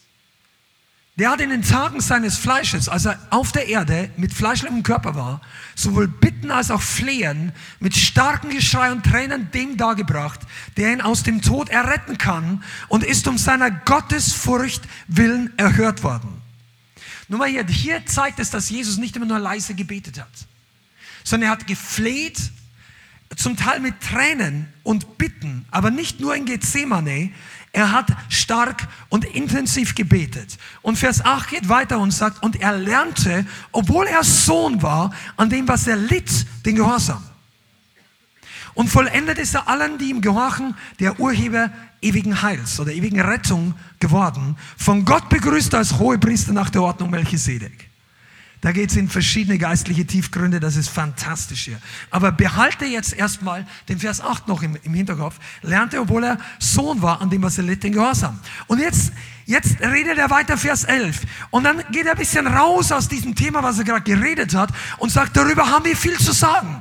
Der 1.16 1.30
hat 1.30 1.40
in 1.40 1.50
den 1.50 1.62
Tagen 1.62 2.00
seines 2.00 2.36
Fleisches, 2.36 2.88
als 2.88 3.04
er 3.04 3.20
auf 3.30 3.52
der 3.52 3.68
Erde 3.68 4.10
mit 4.16 4.34
fleischlichem 4.34 4.82
Körper 4.82 5.14
war, 5.14 5.40
sowohl 5.76 6.08
Bitten 6.08 6.50
als 6.50 6.72
auch 6.72 6.82
Flehen 6.82 7.52
mit 7.78 7.94
starkem 7.94 8.50
Geschrei 8.50 8.90
und 8.90 9.04
Tränen 9.04 9.48
dem 9.52 9.76
dargebracht, 9.76 10.40
der 10.76 10.92
ihn 10.92 11.00
aus 11.00 11.22
dem 11.22 11.40
Tod 11.40 11.68
erretten 11.68 12.18
kann 12.18 12.64
und 12.88 13.04
ist 13.04 13.28
um 13.28 13.38
seiner 13.38 13.70
Gottesfurcht 13.70 14.82
willen 15.06 15.56
erhört 15.56 16.02
worden. 16.02 16.42
Nur 17.28 17.38
mal 17.38 17.48
hier, 17.48 17.64
hier 17.64 18.04
zeigt 18.06 18.40
es, 18.40 18.50
dass 18.50 18.68
Jesus 18.68 18.96
nicht 18.96 19.14
immer 19.14 19.26
nur 19.26 19.38
leise 19.38 19.74
gebetet 19.74 20.18
hat, 20.18 20.32
sondern 21.22 21.48
er 21.48 21.52
hat 21.52 21.68
gefleht, 21.68 22.38
zum 23.36 23.56
Teil 23.56 23.80
mit 23.80 24.00
Tränen 24.00 24.72
und 24.82 25.16
Bitten, 25.16 25.64
aber 25.70 25.90
nicht 25.90 26.20
nur 26.20 26.34
in 26.34 26.44
Gethsemane, 26.44 27.32
er 27.74 27.90
hat 27.90 28.06
stark 28.28 28.86
und 29.08 29.24
intensiv 29.24 29.96
gebetet. 29.96 30.58
Und 30.80 30.96
Vers 30.96 31.24
8 31.24 31.50
geht 31.50 31.68
weiter 31.68 31.98
und 31.98 32.12
sagt, 32.12 32.42
und 32.42 32.60
er 32.60 32.72
lernte, 32.72 33.44
obwohl 33.72 34.06
er 34.06 34.22
Sohn 34.22 34.80
war, 34.80 35.12
an 35.36 35.50
dem, 35.50 35.66
was 35.66 35.88
er 35.88 35.96
litt, 35.96 36.46
den 36.64 36.76
Gehorsam. 36.76 37.22
Und 38.74 38.88
vollendet 38.88 39.38
ist 39.38 39.54
er 39.54 39.68
allen, 39.68 39.98
die 39.98 40.10
ihm 40.10 40.20
gehorchen, 40.20 40.76
der 41.00 41.18
Urheber 41.18 41.70
ewigen 42.00 42.42
Heils 42.42 42.78
oder 42.78 42.92
ewigen 42.92 43.20
Rettung 43.20 43.74
geworden, 43.98 44.56
von 44.76 45.04
Gott 45.04 45.28
begrüßt 45.28 45.74
als 45.74 45.98
Hohepriester 45.98 46.52
nach 46.52 46.70
der 46.70 46.82
Ordnung 46.82 47.10
Melchisedek. 47.10 47.90
Da 48.64 48.72
geht 48.72 48.88
es 48.88 48.96
in 48.96 49.10
verschiedene 49.10 49.58
geistliche 49.58 50.06
Tiefgründe, 50.06 50.58
das 50.58 50.76
ist 50.76 50.88
fantastisch 50.88 51.64
hier. 51.64 51.78
Aber 52.10 52.32
behalte 52.32 52.86
jetzt 52.86 53.12
erstmal 53.12 53.66
den 53.90 53.98
Vers 53.98 54.22
8 54.22 54.48
noch 54.48 54.62
im, 54.62 54.78
im 54.84 54.94
Hinterkopf. 54.94 55.38
Lernte, 55.60 56.00
obwohl 56.00 56.24
er 56.24 56.38
Sohn 56.58 57.02
war, 57.02 57.20
an 57.20 57.28
dem 57.28 57.42
was 57.42 57.58
er 57.58 57.64
litt, 57.64 57.82
den 57.82 57.92
Gehorsam. 57.92 58.40
Und 58.66 58.78
jetzt, 58.78 59.12
jetzt 59.44 59.78
redet 59.82 60.16
er 60.16 60.30
weiter, 60.30 60.56
Vers 60.56 60.84
11. 60.84 61.20
Und 61.50 61.64
dann 61.64 61.84
geht 61.90 62.06
er 62.06 62.12
ein 62.12 62.18
bisschen 62.18 62.46
raus 62.46 62.90
aus 62.90 63.06
diesem 63.06 63.34
Thema, 63.34 63.62
was 63.62 63.76
er 63.76 63.84
gerade 63.84 64.00
geredet 64.00 64.54
hat, 64.54 64.70
und 64.96 65.12
sagt, 65.12 65.36
darüber 65.36 65.70
haben 65.70 65.84
wir 65.84 65.94
viel 65.94 66.16
zu 66.16 66.32
sagen. 66.32 66.80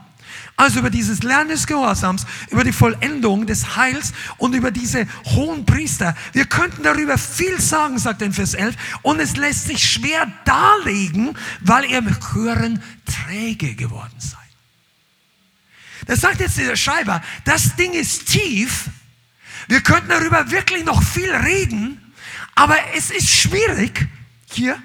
Also 0.56 0.80
über 0.80 0.90
dieses 0.90 1.24
Lernen 1.24 1.50
des 1.50 1.66
Gehorsams, 1.66 2.26
über 2.50 2.64
die 2.64 2.72
Vollendung 2.72 3.48
des 3.48 3.76
Heils 3.76 4.14
und 4.38 4.54
über 4.54 4.70
diese 4.72 5.08
hohen 5.26 5.66
Priester. 5.66 6.16
Wir 6.32 6.46
könnten 6.46 6.84
darüber 6.84 7.18
viel 7.18 7.60
sagen, 7.60 7.98
sagt 7.98 8.22
er 8.22 8.28
in 8.28 8.34
Vers 8.34 8.54
11, 8.54 8.76
und 9.02 9.20
es 9.20 9.36
lässt 9.36 9.66
sich 9.66 9.84
schwer 9.84 10.32
darlegen, 10.46 11.36
weil 11.62 11.86
ihr 11.86 11.98
im 11.98 12.16
Hören 12.34 12.84
träge 13.06 13.74
geworden 13.76 14.14
seid. 14.20 14.40
Das 16.06 16.22
sagt 16.22 16.40
jetzt 16.40 16.58
dieser 16.58 16.76
Schreiber, 16.76 17.22
das 17.46 17.76
Ding 17.76 17.94
ist 17.94 18.28
tief, 18.28 18.90
wir 19.68 19.82
könnten 19.82 20.10
darüber 20.10 20.52
wirklich 20.52 20.84
noch 20.86 21.02
viel 21.02 21.32
reden, 21.34 22.14
aber 22.56 22.76
es 22.96 23.10
ist 23.10 23.30
schwierig, 23.30 24.08
hier 24.52 24.78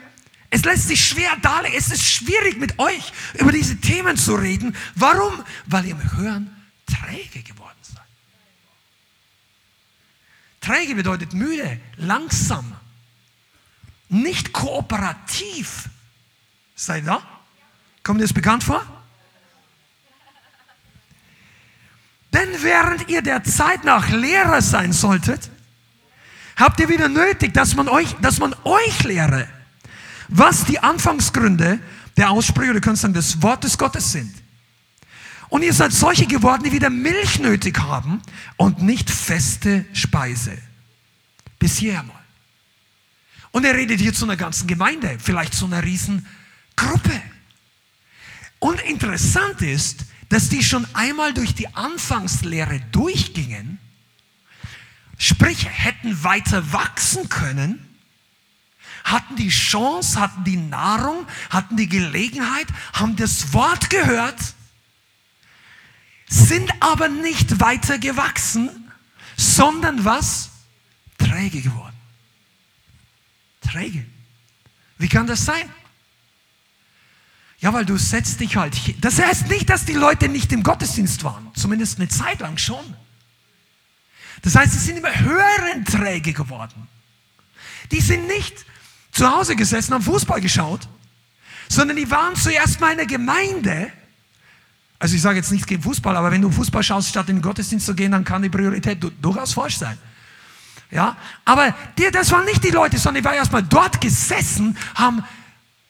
es 0.51 0.65
lässt 0.65 0.89
sich 0.89 1.05
schwer 1.05 1.37
darlegen. 1.43 1.77
Es 1.77 1.91
ist 1.91 2.05
schwierig 2.05 2.59
mit 2.59 2.79
euch 2.79 3.13
über 3.35 3.53
diese 3.53 3.77
Themen 3.77 4.17
zu 4.17 4.35
reden. 4.35 4.75
Warum? 4.95 5.45
Weil 5.67 5.85
ihr 5.87 5.91
im 5.93 6.17
Hören 6.17 6.57
träge 6.87 7.43
geworden 7.43 7.77
seid. 7.83 8.03
Träge 10.61 10.95
bedeutet 10.95 11.35
müde, 11.35 11.79
langsam, 11.97 12.75
nicht 14.09 14.53
kooperativ. 14.53 15.91
Seid 16.75 17.03
ihr 17.03 17.07
da? 17.07 17.23
Kommt 18.03 18.21
dir 18.21 18.25
das 18.25 18.33
bekannt 18.33 18.65
vor? 18.65 18.83
Denn 22.33 22.63
während 22.63 23.09
ihr 23.11 23.21
der 23.21 23.45
Zeit 23.45 23.85
nach 23.85 24.09
Lehrer 24.11 24.63
sein 24.63 24.93
solltet, 24.93 25.51
habt 26.57 26.81
ihr 26.81 26.89
wieder 26.89 27.09
nötig, 27.09 27.53
dass 27.53 27.75
man 27.75 27.89
euch, 27.89 28.15
dass 28.21 28.39
man 28.39 28.55
euch 28.65 29.05
lehre 29.05 29.49
was 30.29 30.65
die 30.65 30.79
Anfangsgründe 30.79 31.81
der 32.17 32.31
Aussprüche, 32.31 32.81
kannst 32.81 33.03
sagen, 33.03 33.15
des 33.15 33.43
Wortes 33.43 33.77
Gottes 33.79 34.13
sind. 34.13 34.33
Und 35.49 35.63
ihr 35.63 35.73
seid 35.73 35.93
solche 35.93 36.27
geworden, 36.27 36.65
die 36.65 36.73
wieder 36.73 36.91
Milch 36.91 37.39
nötig 37.39 37.79
haben 37.79 38.21
und 38.57 38.83
nicht 38.83 39.11
feste 39.11 39.87
Speise. 39.95 40.57
Bis 41.59 41.79
hierher 41.79 42.03
mal. 42.03 42.15
Und 43.51 43.65
er 43.65 43.75
redet 43.75 44.01
hier 44.01 44.13
zu 44.13 44.25
einer 44.25 44.37
ganzen 44.37 44.67
Gemeinde, 44.67 45.17
vielleicht 45.19 45.55
zu 45.55 45.65
einer 45.65 45.83
riesen 45.83 46.27
Gruppe. 46.77 47.23
Und 48.59 48.81
interessant 48.83 49.63
ist, 49.63 50.05
dass 50.29 50.51
die 50.51 50.63
schon 50.63 50.87
einmal 50.93 51.33
durch 51.33 51.55
die 51.55 51.75
Anfangslehre 51.75 52.81
durchgingen, 52.93 53.79
sprich 55.17 55.67
hätten 55.69 56.23
weiter 56.23 56.73
wachsen 56.73 57.29
können, 57.31 57.88
hatten 59.11 59.37
die 59.37 59.49
Chance, 59.49 60.21
hatten 60.21 60.45
die 60.45 60.57
Nahrung, 60.57 61.27
hatten 61.51 61.77
die 61.77 61.89
Gelegenheit, 61.89 62.67
haben 62.93 63.17
das 63.17 63.53
Wort 63.53 63.91
gehört, 63.91 64.55
sind 66.29 66.71
aber 66.81 67.09
nicht 67.09 67.61
weiter 67.61 67.99
gewachsen, 67.99 68.91
sondern 69.37 70.05
was? 70.05 70.51
Träge 71.17 71.63
geworden. 71.63 71.97
Träge. 73.61 74.05
Wie 74.99 75.09
kann 75.09 75.27
das 75.27 75.45
sein? 75.45 75.71
Ja, 77.61 77.73
weil 77.73 77.85
du 77.85 77.97
setzt 77.97 78.41
dich 78.41 78.57
halt. 78.57 78.75
Hier. 78.75 78.95
Das 79.01 79.19
heißt 79.19 79.49
nicht, 79.49 79.69
dass 79.69 79.85
die 79.85 79.95
Leute 79.95 80.29
nicht 80.29 80.53
im 80.53 80.63
Gottesdienst 80.63 81.25
waren. 81.25 81.51
Zumindest 81.55 81.99
eine 81.99 82.09
Zeit 82.09 82.41
lang 82.41 82.57
schon. 82.57 82.95
Das 84.43 84.55
heißt, 84.55 84.73
sie 84.73 84.79
sind 84.79 84.99
immer 84.99 85.19
höheren 85.19 85.85
Träge 85.85 86.33
geworden. 86.33 86.87
Die 87.91 88.01
sind 88.01 88.29
nicht 88.29 88.65
zu 89.13 89.31
Hause 89.31 89.57
gesessen, 89.57 89.95
haben 89.95 90.03
Fußball 90.03 90.41
geschaut, 90.41 90.89
sondern 91.69 91.97
die 91.97 92.11
waren 92.11 92.37
zuerst 92.37 92.81
mal 92.81 92.93
in 92.93 92.99
der 92.99 93.07
Gemeinde. 93.07 93.91
Also 94.99 95.15
ich 95.15 95.23
sage 95.23 95.39
jetzt 95.39 95.53
nichts 95.53 95.67
gegen 95.67 95.83
Fußball, 95.83 96.17
aber 96.17 96.31
wenn 96.31 96.43
du 96.43 96.51
Fußball 96.51 96.83
schaust, 96.83 97.09
statt 97.09 97.29
in 97.29 97.37
den 97.37 97.43
Gottesdienst 97.43 97.87
zu 97.87 97.95
gehen, 97.95 98.13
dann 98.13 98.25
kann 98.25 98.43
die 98.43 98.49
Priorität 98.49 98.99
durchaus 99.21 99.53
falsch 99.53 99.79
sein. 99.79 99.97
Ja, 100.91 101.17
aber 101.45 101.75
die, 101.99 102.11
das 102.11 102.33
waren 102.33 102.47
nicht 102.47 102.65
die 102.65 102.71
Leute, 102.71 102.99
sondern 102.99 103.23
die 103.23 103.29
waren 103.29 103.37
erstmal 103.37 103.63
dort 103.63 104.01
gesessen, 104.01 104.77
haben, 104.95 105.23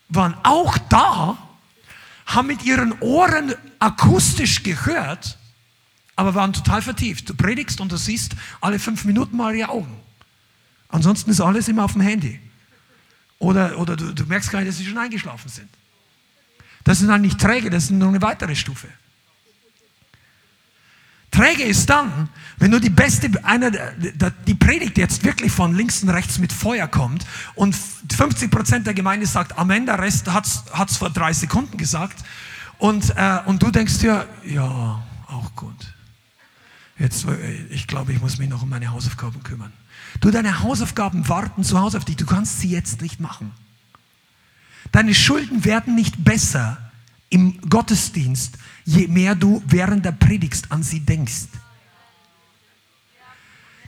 waren 0.09 0.35
auch 0.43 0.77
da, 0.89 1.39
haben 2.27 2.49
mit 2.49 2.65
ihren 2.65 3.01
Ohren 3.01 3.55
akustisch 3.79 4.63
gehört, 4.63 5.39
aber 6.17 6.35
waren 6.35 6.53
total 6.53 6.83
vertieft. 6.83 7.29
Du 7.31 7.35
predigst 7.35 7.81
und 7.81 7.93
du 7.93 7.97
siehst 7.97 8.35
alle 8.61 8.79
fünf 8.79 9.05
Minuten 9.05 9.37
mal 9.37 9.55
ihre 9.55 9.69
Augen. 9.69 9.97
Ansonsten 10.89 11.31
ist 11.31 11.41
alles 11.41 11.69
immer 11.69 11.85
auf 11.85 11.93
dem 11.93 12.01
Handy. 12.01 12.41
Oder, 13.39 13.79
oder 13.79 13.97
du, 13.97 14.13
du 14.13 14.25
merkst 14.25 14.51
gar 14.51 14.61
nicht, 14.61 14.71
dass 14.71 14.79
sie 14.79 14.85
schon 14.85 14.99
eingeschlafen 14.99 15.49
sind. 15.49 15.69
Das 16.85 16.99
sind 16.99 17.09
dann 17.09 17.21
nicht 17.21 17.41
träge, 17.41 17.71
das 17.71 17.85
ist 17.85 17.91
noch 17.91 18.09
eine 18.09 18.23
weitere 18.23 18.55
Stufe. 18.55 18.89
Träge 21.31 21.63
ist 21.65 21.91
dann, 21.91 22.31
wenn 22.57 22.71
nur 22.71 22.81
die 22.81 22.91
beste, 22.91 23.31
einer, 23.45 23.71
die 23.71 24.55
Predigt 24.55 24.97
jetzt 24.97 25.23
wirklich 25.25 25.53
von 25.53 25.75
links 25.75 26.03
und 26.03 26.09
rechts 26.09 26.39
mit 26.39 26.53
Feuer 26.53 26.89
kommt 26.89 27.27
und 27.55 27.77
50 27.77 28.51
Prozent 28.51 28.87
der 28.87 28.95
Gemeinde 28.95 29.27
sagt 29.27 29.59
Amen, 29.59 29.85
der 29.85 29.99
Rest 29.99 30.33
hat 30.33 30.47
es 30.47 30.97
vor 30.97 31.11
drei 31.11 31.33
Sekunden 31.33 31.77
gesagt 31.77 32.25
und, 32.79 33.15
äh, 33.17 33.41
und 33.45 33.63
du 33.63 33.71
denkst 33.71 33.99
dir, 33.99 34.27
ja, 34.45 35.03
auch 35.27 35.55
gut. 35.55 35.95
Jetzt, 36.99 37.27
äh, 37.27 37.67
ich 37.71 37.87
glaube, 37.87 38.13
ich 38.13 38.21
muss 38.21 38.39
mich 38.39 38.49
noch 38.49 38.63
um 38.63 38.69
meine 38.69 38.91
Hausaufgaben 38.91 39.43
kümmern. 39.43 39.73
Du, 40.21 40.31
deine 40.31 40.63
Hausaufgaben 40.63 41.29
warten 41.29 41.65
zu 41.65 41.79
Hause 41.79 41.99
auf 41.99 42.05
dich. 42.05 42.17
Du 42.17 42.27
kannst 42.27 42.61
sie 42.61 42.69
jetzt 42.69 43.01
nicht 43.03 43.21
machen. 43.21 43.53
Deine 44.93 45.15
Schulden 45.15 45.65
werden 45.65 45.95
nicht 45.95 46.25
besser 46.25 46.79
im 47.31 47.61
Gottesdienst, 47.69 48.57
je 48.85 49.07
mehr 49.07 49.35
du 49.35 49.63
während 49.67 50.05
der 50.05 50.13
Predigt 50.13 50.73
an 50.73 50.83
sie 50.83 51.01
denkst. 51.01 51.49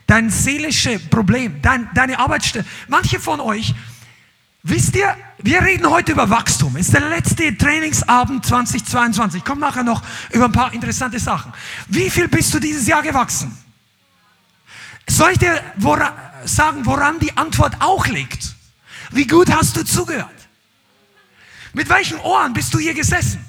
Dein 0.06 0.28
seelisches 0.28 1.08
Problem, 1.08 1.62
dein, 1.62 1.88
deine 1.94 2.18
Arbeitsstelle. 2.18 2.64
Manche 2.88 3.20
von 3.20 3.40
euch, 3.40 3.74
wisst 4.62 4.96
ihr, 4.96 5.16
wir 5.38 5.62
reden 5.62 5.88
heute 5.88 6.12
über 6.12 6.28
Wachstum. 6.28 6.76
Es 6.76 6.88
ist 6.88 6.94
der 6.94 7.08
letzte 7.08 7.56
Trainingsabend 7.56 8.44
2022. 8.44 9.44
Kommt 9.44 9.60
nachher 9.60 9.84
noch 9.84 10.02
über 10.32 10.46
ein 10.46 10.52
paar 10.52 10.74
interessante 10.74 11.18
Sachen. 11.18 11.52
Wie 11.88 12.10
viel 12.10 12.28
bist 12.28 12.52
du 12.52 12.58
dieses 12.58 12.86
Jahr 12.86 13.02
gewachsen? 13.02 13.56
Soll 15.08 15.32
ich 15.32 15.38
dir 15.38 15.60
woran, 15.76 16.12
sagen, 16.44 16.86
woran 16.86 17.18
die 17.18 17.36
Antwort 17.36 17.76
auch 17.80 18.06
liegt? 18.06 18.54
Wie 19.10 19.26
gut 19.26 19.50
hast 19.50 19.76
du 19.76 19.84
zugehört? 19.84 20.28
Mit 21.72 21.88
welchen 21.88 22.18
Ohren 22.20 22.52
bist 22.52 22.72
du 22.74 22.78
hier 22.78 22.94
gesessen? 22.94 23.44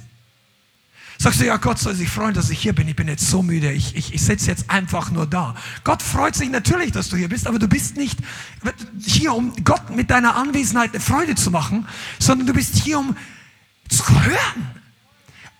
Sagst 1.21 1.39
du, 1.39 1.45
ja, 1.45 1.57
Gott 1.57 1.77
soll 1.77 1.93
sich 1.93 2.09
freuen, 2.09 2.33
dass 2.33 2.49
ich 2.49 2.59
hier 2.59 2.73
bin. 2.73 2.87
Ich 2.87 2.95
bin 2.95 3.07
jetzt 3.07 3.29
so 3.29 3.43
müde. 3.43 3.71
Ich, 3.71 3.95
ich, 3.95 4.11
ich 4.11 4.23
sitze 4.23 4.47
jetzt 4.47 4.71
einfach 4.71 5.11
nur 5.11 5.27
da. 5.27 5.53
Gott 5.83 6.01
freut 6.01 6.35
sich 6.35 6.49
natürlich, 6.49 6.93
dass 6.93 7.09
du 7.09 7.15
hier 7.15 7.29
bist, 7.29 7.45
aber 7.45 7.59
du 7.59 7.67
bist 7.67 7.95
nicht 7.95 8.17
hier, 8.99 9.31
um 9.35 9.53
Gott 9.63 9.91
mit 9.91 10.09
deiner 10.09 10.35
Anwesenheit 10.35 10.89
eine 10.91 10.99
Freude 10.99 11.35
zu 11.35 11.51
machen, 11.51 11.87
sondern 12.17 12.47
du 12.47 12.53
bist 12.53 12.75
hier, 12.75 12.97
um 12.97 13.15
zu 13.87 14.03
hören 14.23 14.71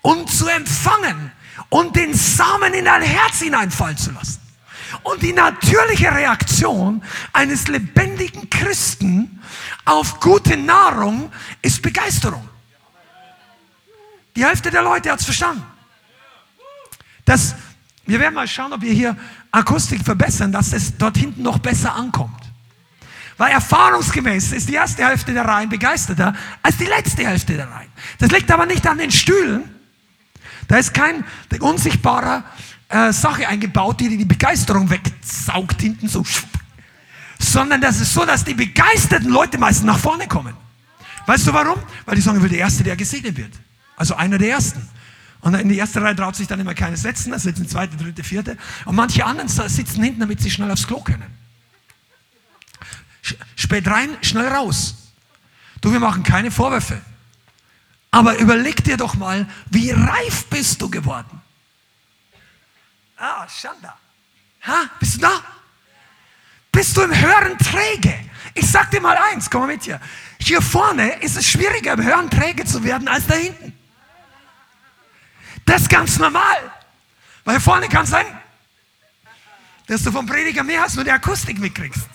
und 0.00 0.28
zu 0.28 0.48
empfangen 0.48 1.30
und 1.68 1.94
den 1.94 2.12
Samen 2.12 2.74
in 2.74 2.86
dein 2.86 3.02
Herz 3.02 3.38
hineinfallen 3.38 3.96
zu 3.96 4.10
lassen. 4.10 4.41
Und 5.02 5.22
die 5.22 5.32
natürliche 5.32 6.12
Reaktion 6.12 7.02
eines 7.32 7.68
lebendigen 7.68 8.48
Christen 8.50 9.40
auf 9.84 10.20
gute 10.20 10.56
Nahrung 10.56 11.32
ist 11.62 11.82
Begeisterung. 11.82 12.48
Die 14.36 14.44
Hälfte 14.44 14.70
der 14.70 14.82
Leute 14.82 15.10
hat 15.10 15.20
es 15.20 15.24
verstanden. 15.24 15.64
Das, 17.24 17.54
wir 18.06 18.18
werden 18.20 18.34
mal 18.34 18.48
schauen, 18.48 18.72
ob 18.72 18.80
wir 18.80 18.92
hier 18.92 19.16
Akustik 19.50 20.02
verbessern, 20.04 20.52
dass 20.52 20.72
es 20.72 20.96
dort 20.96 21.16
hinten 21.16 21.42
noch 21.42 21.58
besser 21.58 21.94
ankommt. 21.94 22.40
Weil 23.36 23.52
erfahrungsgemäß 23.52 24.52
ist 24.52 24.68
die 24.68 24.74
erste 24.74 25.06
Hälfte 25.06 25.32
der 25.32 25.44
Reihen 25.44 25.68
begeisterter 25.68 26.34
als 26.62 26.76
die 26.76 26.84
letzte 26.84 27.26
Hälfte 27.26 27.54
der 27.54 27.68
Reihen. 27.70 27.90
Das 28.18 28.30
liegt 28.30 28.50
aber 28.50 28.66
nicht 28.66 28.86
an 28.86 28.98
den 28.98 29.10
Stühlen. 29.10 29.64
Da 30.68 30.76
ist 30.76 30.94
kein 30.94 31.24
unsichtbarer 31.60 32.44
äh, 32.92 33.12
Sache 33.12 33.48
eingebaut, 33.48 34.00
die 34.00 34.16
die 34.16 34.24
Begeisterung 34.24 34.88
wegsaugt 34.90 35.80
hinten 35.80 36.08
so. 36.08 36.24
Sondern 37.38 37.80
das 37.80 38.00
ist 38.00 38.12
so, 38.12 38.24
dass 38.24 38.44
die 38.44 38.54
begeisterten 38.54 39.30
Leute 39.30 39.58
meistens 39.58 39.86
nach 39.86 39.98
vorne 39.98 40.28
kommen. 40.28 40.54
Weißt 41.26 41.46
du 41.46 41.52
warum? 41.52 41.78
Weil 42.04 42.16
die 42.16 42.20
sagen, 42.20 42.36
ich 42.36 42.42
will 42.42 42.50
der 42.50 42.60
Erste, 42.60 42.84
der 42.84 42.96
gesegnet 42.96 43.36
wird. 43.36 43.52
Also 43.96 44.14
einer 44.14 44.38
der 44.38 44.50
Ersten. 44.50 44.88
Und 45.40 45.54
in 45.54 45.68
die 45.68 45.76
erste 45.76 46.00
Reihe 46.00 46.14
traut 46.14 46.36
sich 46.36 46.46
dann 46.46 46.60
immer 46.60 46.74
keiner 46.74 46.96
setzen, 46.96 47.32
da 47.32 47.38
sitzen 47.38 47.66
zweite, 47.66 47.96
dritte, 47.96 48.22
vierte. 48.22 48.56
Und 48.84 48.94
manche 48.94 49.24
anderen 49.24 49.48
sitzen 49.48 50.02
hinten, 50.02 50.20
damit 50.20 50.40
sie 50.40 50.50
schnell 50.50 50.70
aufs 50.70 50.86
Klo 50.86 51.00
können. 51.00 51.26
Spät 53.56 53.88
rein, 53.88 54.10
schnell 54.20 54.48
raus. 54.48 55.12
Du, 55.80 55.92
wir 55.92 56.00
machen 56.00 56.22
keine 56.22 56.50
Vorwürfe. 56.50 57.00
Aber 58.10 58.38
überleg 58.38 58.84
dir 58.84 58.96
doch 58.96 59.14
mal, 59.14 59.48
wie 59.70 59.90
reif 59.90 60.44
bist 60.46 60.82
du 60.82 60.90
geworden? 60.90 61.40
Ah, 63.24 63.46
Schanda. 63.48 63.96
Ha, 64.66 64.90
bist 64.98 65.14
du 65.14 65.20
da? 65.20 65.44
Bist 66.72 66.96
du 66.96 67.02
im 67.02 67.16
Hören 67.16 67.56
träge? 67.56 68.18
Ich 68.52 68.68
sag 68.68 68.90
dir 68.90 69.00
mal 69.00 69.16
eins, 69.16 69.48
komm 69.48 69.60
mal 69.60 69.66
mit 69.68 69.84
hier. 69.84 70.00
Hier 70.40 70.60
vorne 70.60 71.22
ist 71.22 71.36
es 71.36 71.46
schwieriger, 71.46 71.92
im 71.92 72.02
Hören 72.02 72.28
träge 72.28 72.64
zu 72.64 72.82
werden, 72.82 73.06
als 73.06 73.28
da 73.28 73.34
hinten. 73.34 73.78
Das 75.64 75.82
ist 75.82 75.88
ganz 75.88 76.18
normal. 76.18 76.72
Weil 77.44 77.54
hier 77.54 77.60
vorne 77.60 77.88
kann 77.88 78.02
es 78.02 78.10
sein, 78.10 78.26
dass 79.86 80.02
du 80.02 80.10
vom 80.10 80.26
Prediger 80.26 80.64
mehr 80.64 80.80
hast, 80.80 80.96
nur 80.96 81.04
die 81.04 81.12
Akustik 81.12 81.60
mitkriegst. 81.60 82.08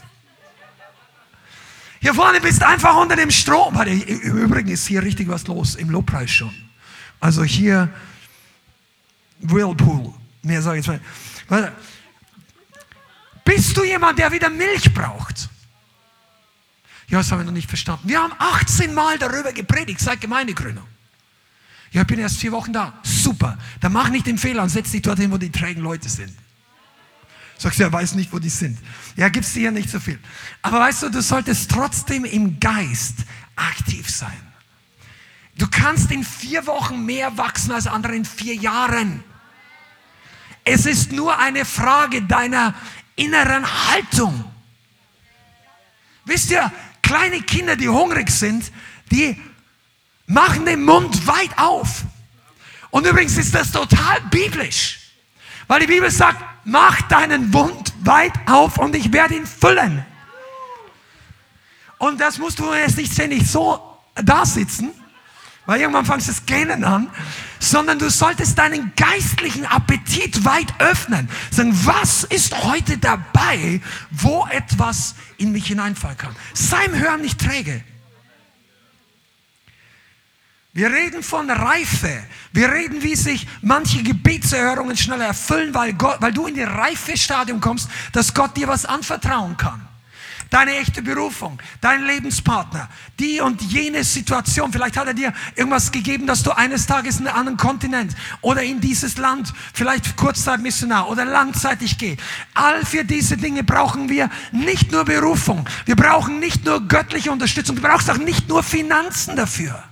Hier 2.02 2.14
vorne 2.14 2.42
bist 2.42 2.62
du 2.62 2.68
einfach 2.68 2.98
unter 2.98 3.16
dem 3.16 3.32
Strom. 3.32 3.80
Im 3.82 4.38
Übrigen 4.38 4.68
ist 4.68 4.86
hier 4.86 5.02
richtig 5.02 5.30
was 5.30 5.48
los, 5.48 5.76
im 5.76 5.90
Lobpreis 5.90 6.32
schon. 6.32 6.70
Also 7.22 7.46
hier 7.46 7.88
Whirlpool. 9.40 10.14
Mehr 10.44 10.62
sage 10.62 10.80
ich 10.80 10.86
jetzt 10.86 11.02
mal. 11.50 11.74
Bist 13.44 13.78
du 13.78 13.84
jemand, 13.84 14.20
der 14.20 14.32
wieder 14.32 14.50
Milch 14.50 14.94
braucht? 14.94 15.50
Ja, 17.08 17.20
das 17.20 17.32
haben 17.32 17.40
wir 17.40 17.46
noch 17.46 17.54
nicht 17.54 17.70
verstanden. 17.70 18.08
Wir 18.08 18.22
haben 18.22 18.34
18 18.38 18.94
Mal 18.94 19.18
darüber 19.18 19.54
gepredigt 19.54 20.02
seit 20.02 20.20
Gemeindegründung. 20.20 20.86
Ja, 21.92 22.02
ich 22.02 22.08
bin 22.08 22.20
erst 22.20 22.38
vier 22.38 22.52
Wochen 22.52 22.74
da. 22.74 22.94
Super. 23.04 23.58
Dann 23.80 23.94
mach 23.94 24.10
nicht 24.10 24.28
den 24.28 24.38
Fehler 24.38 24.64
und 24.64 24.70
setz 24.70 24.92
dich 24.92 25.02
dorthin, 25.02 25.32
wo 25.32 25.38
die 25.38 25.52
trägen 25.52 25.82
Leute 25.82 26.10
sind. 26.10 26.34
Sagst 27.58 27.80
du, 27.80 27.84
er 27.84 27.94
weiß 27.94 28.16
nicht, 28.16 28.32
wo 28.34 28.40
die 28.40 28.50
sind. 28.50 28.78
Ja, 29.16 29.30
gibt's 29.30 29.54
dir 29.54 29.64
ja 29.64 29.72
nicht 29.72 29.90
so 29.90 30.00
viel. 30.00 30.20
Aber 30.62 30.80
weißt 30.80 31.04
du, 31.04 31.10
du 31.10 31.22
solltest 31.22 31.72
trotzdem 31.72 32.26
im 32.26 32.60
Geist 32.60 33.20
aktiv 33.56 34.10
sein. 34.10 34.38
Du 35.58 35.68
kannst 35.68 36.12
in 36.12 36.24
vier 36.24 36.68
Wochen 36.68 37.06
mehr 37.06 37.38
wachsen 37.38 37.72
als 37.72 37.88
andere 37.88 38.16
in 38.16 38.26
vier 38.26 38.54
Jahren. 38.56 39.24
Es 40.70 40.86
ist 40.86 41.14
nur 41.14 41.38
eine 41.40 41.64
Frage 41.64 42.22
deiner 42.24 42.76
inneren 43.16 43.66
Haltung. 43.90 44.44
Wisst 46.26 46.52
ihr, 46.52 46.70
kleine 47.02 47.42
Kinder, 47.42 47.78
die 47.78 47.88
hungrig 47.88 48.30
sind, 48.30 48.70
die 49.10 49.42
machen 50.26 50.66
den 50.66 50.84
Mund 50.84 51.26
weit 51.26 51.58
auf. 51.58 52.04
Und 52.90 53.08
übrigens 53.08 53.38
ist 53.38 53.56
das 53.56 53.72
total 53.72 54.20
biblisch. 54.30 55.00
Weil 55.68 55.80
die 55.80 55.88
Bibel 55.88 56.12
sagt, 56.12 56.44
mach 56.66 57.02
deinen 57.04 57.50
Mund 57.50 57.94
weit 58.02 58.34
auf 58.46 58.78
und 58.78 58.94
ich 58.94 59.14
werde 59.14 59.36
ihn 59.36 59.48
füllen. 59.48 60.06
Und 61.98 62.20
das 62.20 62.38
musst 62.38 62.60
du 62.60 62.74
jetzt 62.74 62.98
nicht 62.98 63.14
ständig 63.14 63.50
so 63.50 63.82
da 64.16 64.46
sitzen, 64.46 64.92
weil 65.66 65.80
irgendwann 65.80 66.06
fangst 66.06 66.28
du 66.28 66.32
das 66.34 66.46
Gähnen 66.46 66.84
an, 66.84 67.10
sondern 67.60 68.00
du 68.00 68.10
solltest 68.10 68.58
deinen 68.58 68.94
geistlichen 68.96 69.66
Appetit 69.66 70.46
weit 70.46 70.74
öffnen. 70.80 71.30
Sagen, 71.52 71.78
was 71.86 72.24
ist 72.24 72.64
heute 72.64 72.98
dabei, 72.98 73.82
wo 74.12 74.48
etwas 74.48 75.16
in 75.38 75.52
mich 75.52 75.68
hineinfallen 75.68 76.18
kann? 76.18 76.36
Sei 76.54 76.86
im 76.86 76.96
Hören 76.96 77.22
nicht 77.22 77.40
träge. 77.40 77.84
Wir 80.74 80.92
reden 80.92 81.24
von 81.24 81.50
Reife. 81.50 82.24
Wir 82.52 82.72
reden, 82.72 83.02
wie 83.02 83.16
sich 83.16 83.48
manche 83.64 84.04
Gebetserhörungen 84.04 84.96
schneller 84.96 85.26
erfüllen, 85.26 85.74
weil, 85.74 85.94
Gott, 85.94 86.18
weil 86.20 86.32
du 86.32 86.46
in 86.46 86.56
das 86.56 86.70
Reifestadium 86.70 87.60
kommst, 87.60 87.90
dass 88.12 88.32
Gott 88.36 88.56
dir 88.56 88.68
was 88.68 88.86
anvertrauen 88.86 89.58
kann. 89.58 89.87
Deine 90.50 90.78
echte 90.78 91.02
Berufung, 91.02 91.60
dein 91.82 92.06
Lebenspartner, 92.06 92.90
die 93.20 93.42
und 93.42 93.62
jene 93.62 94.04
Situation. 94.04 94.72
Vielleicht 94.72 94.98
hat 94.98 95.08
er 95.08 95.14
dir 95.14 95.34
irgendwas 95.56 95.92
gegeben, 95.92 96.28
dass 96.28 96.44
du 96.44 96.52
eines 96.52 96.86
Tages 96.86 97.20
in 97.20 97.28
einen 97.28 97.38
anderen 97.38 97.58
Kontinent 97.58 98.16
oder 98.42 98.64
in 98.64 98.80
dieses 98.80 99.18
Land, 99.18 99.54
vielleicht 99.74 100.16
Kurzzeitmissionar 100.16 101.10
oder 101.10 101.26
langzeitig 101.26 101.98
gehst. 101.98 102.22
All 102.54 102.86
für 102.86 103.04
diese 103.04 103.38
Dinge 103.38 103.64
brauchen 103.64 104.10
wir 104.10 104.30
nicht 104.52 104.92
nur 104.92 105.06
Berufung. 105.06 105.68
Wir 105.86 105.96
brauchen 105.96 106.40
nicht 106.40 106.66
nur 106.66 106.88
göttliche 106.88 107.32
Unterstützung. 107.32 107.76
Du 107.76 107.82
brauchst 107.82 108.10
auch 108.10 108.18
nicht 108.18 108.48
nur 108.48 108.64
Finanzen 108.64 109.36
dafür. 109.36 109.84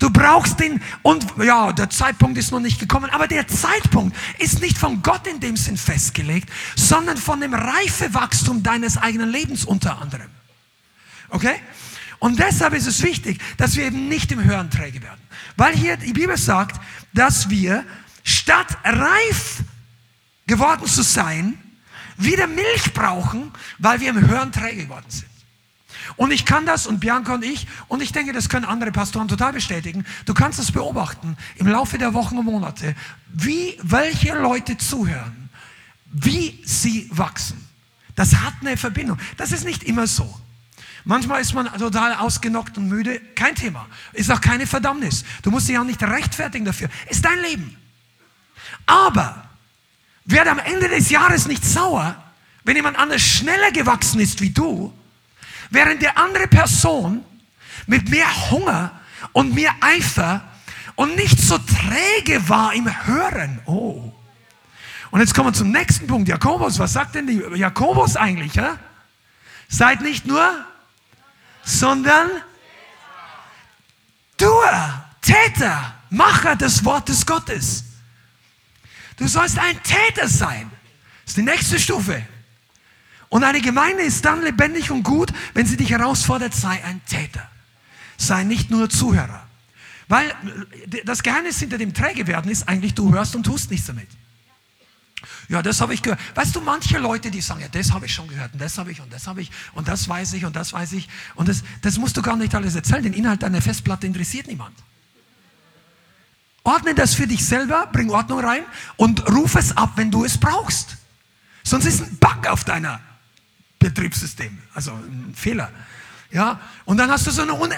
Du 0.00 0.08
brauchst 0.08 0.58
den, 0.58 0.82
und 1.02 1.26
ja, 1.42 1.72
der 1.72 1.90
Zeitpunkt 1.90 2.38
ist 2.38 2.50
noch 2.52 2.58
nicht 2.58 2.80
gekommen, 2.80 3.10
aber 3.10 3.28
der 3.28 3.46
Zeitpunkt 3.46 4.16
ist 4.38 4.62
nicht 4.62 4.78
von 4.78 5.02
Gott 5.02 5.26
in 5.26 5.40
dem 5.40 5.58
Sinn 5.58 5.76
festgelegt, 5.76 6.48
sondern 6.74 7.18
von 7.18 7.40
dem 7.40 7.52
Reifewachstum 7.52 8.62
deines 8.62 8.96
eigenen 8.96 9.30
Lebens 9.30 9.66
unter 9.66 10.00
anderem. 10.00 10.28
Okay? 11.28 11.56
Und 12.18 12.38
deshalb 12.38 12.72
ist 12.72 12.86
es 12.86 13.02
wichtig, 13.02 13.40
dass 13.58 13.76
wir 13.76 13.84
eben 13.84 14.08
nicht 14.08 14.32
im 14.32 14.42
Hören 14.42 14.70
träge 14.70 15.02
werden. 15.02 15.20
Weil 15.56 15.74
hier 15.76 15.98
die 15.98 16.14
Bibel 16.14 16.36
sagt, 16.38 16.80
dass 17.12 17.50
wir 17.50 17.84
statt 18.24 18.78
reif 18.84 19.62
geworden 20.46 20.86
zu 20.86 21.02
sein, 21.02 21.58
wieder 22.16 22.46
Milch 22.46 22.92
brauchen, 22.94 23.52
weil 23.78 24.00
wir 24.00 24.10
im 24.10 24.28
Hören 24.28 24.50
träge 24.50 24.84
geworden 24.84 25.06
sind. 25.08 25.29
Und 26.16 26.32
ich 26.32 26.44
kann 26.44 26.66
das 26.66 26.86
und 26.86 27.00
Bianca 27.00 27.34
und 27.34 27.44
ich, 27.44 27.66
und 27.88 28.02
ich 28.02 28.12
denke, 28.12 28.32
das 28.32 28.48
können 28.48 28.64
andere 28.64 28.92
Pastoren 28.92 29.28
total 29.28 29.52
bestätigen. 29.52 30.04
Du 30.24 30.34
kannst 30.34 30.58
es 30.58 30.72
beobachten 30.72 31.36
im 31.56 31.66
Laufe 31.66 31.98
der 31.98 32.14
Wochen 32.14 32.38
und 32.38 32.44
Monate, 32.44 32.94
wie 33.28 33.78
welche 33.82 34.34
Leute 34.34 34.76
zuhören, 34.76 35.48
wie 36.12 36.60
sie 36.64 37.08
wachsen. 37.12 37.68
Das 38.14 38.34
hat 38.34 38.54
eine 38.60 38.76
Verbindung. 38.76 39.18
Das 39.36 39.52
ist 39.52 39.64
nicht 39.64 39.84
immer 39.84 40.06
so. 40.06 40.40
Manchmal 41.04 41.40
ist 41.40 41.54
man 41.54 41.66
total 41.78 42.14
ausgenockt 42.14 42.76
und 42.76 42.88
müde. 42.88 43.20
Kein 43.34 43.54
Thema. 43.54 43.86
Ist 44.12 44.30
auch 44.30 44.40
keine 44.40 44.66
Verdammnis. 44.66 45.24
Du 45.42 45.50
musst 45.50 45.68
dich 45.68 45.78
auch 45.78 45.84
nicht 45.84 46.02
rechtfertigen 46.02 46.64
dafür. 46.64 46.90
Ist 47.08 47.24
dein 47.24 47.40
Leben. 47.40 47.76
Aber 48.86 49.48
werde 50.24 50.50
am 50.50 50.58
Ende 50.58 50.88
des 50.88 51.10
Jahres 51.10 51.46
nicht 51.46 51.64
sauer, 51.64 52.22
wenn 52.64 52.76
jemand 52.76 52.98
anders 52.98 53.22
schneller 53.22 53.70
gewachsen 53.72 54.20
ist 54.20 54.40
wie 54.40 54.50
du 54.50 54.92
Während 55.70 56.02
die 56.02 56.08
andere 56.08 56.48
Person 56.48 57.24
mit 57.86 58.08
mehr 58.10 58.50
Hunger 58.50 59.00
und 59.32 59.54
mehr 59.54 59.72
Eifer 59.80 60.42
und 60.96 61.16
nicht 61.16 61.40
so 61.40 61.58
träge 61.58 62.48
war 62.48 62.74
im 62.74 62.88
Hören. 63.06 63.60
Oh. 63.66 64.12
Und 65.10 65.20
jetzt 65.20 65.34
kommen 65.34 65.48
wir 65.48 65.52
zum 65.52 65.70
nächsten 65.70 66.06
Punkt. 66.06 66.28
Jakobus, 66.28 66.78
was 66.78 66.92
sagt 66.92 67.14
denn 67.14 67.26
die 67.26 67.42
Jakobus 67.58 68.16
eigentlich? 68.16 68.54
Ja? 68.54 68.78
Seid 69.68 70.00
nicht 70.02 70.26
nur, 70.26 70.64
sondern 71.62 72.28
Tuer, 74.36 75.04
Täter, 75.20 75.94
Macher 76.10 76.56
des 76.56 76.84
Wortes 76.84 77.24
Gottes. 77.24 77.84
Du 79.16 79.26
sollst 79.28 79.58
ein 79.58 79.80
Täter 79.82 80.28
sein. 80.28 80.70
Das 81.24 81.32
ist 81.32 81.36
die 81.36 81.42
nächste 81.42 81.78
Stufe. 81.78 82.24
Und 83.30 83.44
eine 83.44 83.60
Gemeinde 83.60 84.02
ist 84.02 84.24
dann 84.24 84.42
lebendig 84.42 84.90
und 84.90 85.04
gut, 85.04 85.32
wenn 85.54 85.64
sie 85.64 85.76
dich 85.76 85.90
herausfordert, 85.90 86.52
sei 86.52 86.84
ein 86.84 87.00
Täter. 87.06 87.48
Sei 88.18 88.42
nicht 88.42 88.70
nur 88.70 88.90
Zuhörer. 88.90 89.46
Weil 90.08 90.34
das 91.04 91.22
Geheimnis 91.22 91.60
hinter 91.60 91.78
dem 91.78 91.94
Trägewerden 91.94 92.50
ist 92.50 92.68
eigentlich, 92.68 92.94
du 92.94 93.14
hörst 93.14 93.36
und 93.36 93.44
tust 93.44 93.70
nichts 93.70 93.86
damit. 93.86 94.08
Ja, 95.48 95.62
das 95.62 95.80
habe 95.80 95.94
ich 95.94 96.02
gehört. 96.02 96.18
Weißt 96.34 96.56
du, 96.56 96.60
manche 96.60 96.98
Leute, 96.98 97.30
die 97.30 97.40
sagen, 97.40 97.60
ja, 97.60 97.68
das 97.68 97.92
habe 97.92 98.06
ich 98.06 98.14
schon 98.14 98.26
gehört 98.26 98.52
und 98.52 98.60
das 98.60 98.76
habe 98.78 98.90
ich 98.90 99.00
und 99.00 99.12
das 99.12 99.28
habe 99.28 99.40
ich 99.40 99.50
und 99.74 99.86
das 99.86 100.08
weiß 100.08 100.32
ich 100.32 100.44
und 100.44 100.56
das 100.56 100.72
weiß 100.72 100.92
ich. 100.92 101.08
Und 101.36 101.48
das, 101.48 101.62
das 101.82 101.98
musst 101.98 102.16
du 102.16 102.22
gar 102.22 102.36
nicht 102.36 102.52
alles 102.54 102.74
erzählen. 102.74 103.04
Den 103.04 103.12
Inhalt 103.12 103.44
deiner 103.44 103.62
Festplatte 103.62 104.08
interessiert 104.08 104.48
niemand. 104.48 104.76
Ordne 106.64 106.96
das 106.96 107.14
für 107.14 107.28
dich 107.28 107.46
selber, 107.46 107.88
bring 107.92 108.10
Ordnung 108.10 108.40
rein 108.40 108.64
und 108.96 109.28
ruf 109.30 109.54
es 109.54 109.76
ab, 109.76 109.92
wenn 109.94 110.10
du 110.10 110.24
es 110.24 110.36
brauchst. 110.36 110.96
Sonst 111.62 111.86
ist 111.86 112.02
ein 112.02 112.16
Bug 112.18 112.48
auf 112.48 112.64
deiner 112.64 113.00
Betriebssystem, 113.80 114.56
also 114.74 114.92
ein 114.92 115.34
Fehler. 115.34 115.70
Ja, 116.30 116.60
und 116.84 116.96
dann 116.98 117.10
hast 117.10 117.26
du 117.26 117.32
so 117.32 117.42
eine. 117.42 117.54
Un 117.54 117.72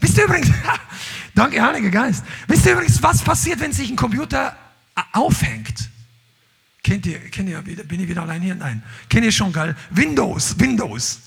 Wisst 0.00 0.16
ihr 0.18 0.24
übrigens, 0.24 0.50
danke, 1.34 1.60
Heiliger 1.60 1.90
Geist. 1.90 2.24
Wisst 2.46 2.66
ihr 2.66 2.72
übrigens, 2.72 3.02
was 3.02 3.22
passiert, 3.22 3.58
wenn 3.58 3.72
sich 3.72 3.90
ein 3.90 3.96
Computer 3.96 4.56
aufhängt? 5.12 5.90
Kennt 6.84 7.06
ihr, 7.06 7.18
kennt 7.30 7.48
ihr, 7.48 7.62
bin 7.62 8.00
ich 8.00 8.08
wieder 8.08 8.22
allein 8.22 8.42
hier? 8.42 8.54
Nein. 8.54 8.82
Kennt 9.08 9.24
ihr 9.24 9.32
schon, 9.32 9.52
geil? 9.52 9.74
Windows, 9.90 10.58
Windows. 10.58 11.22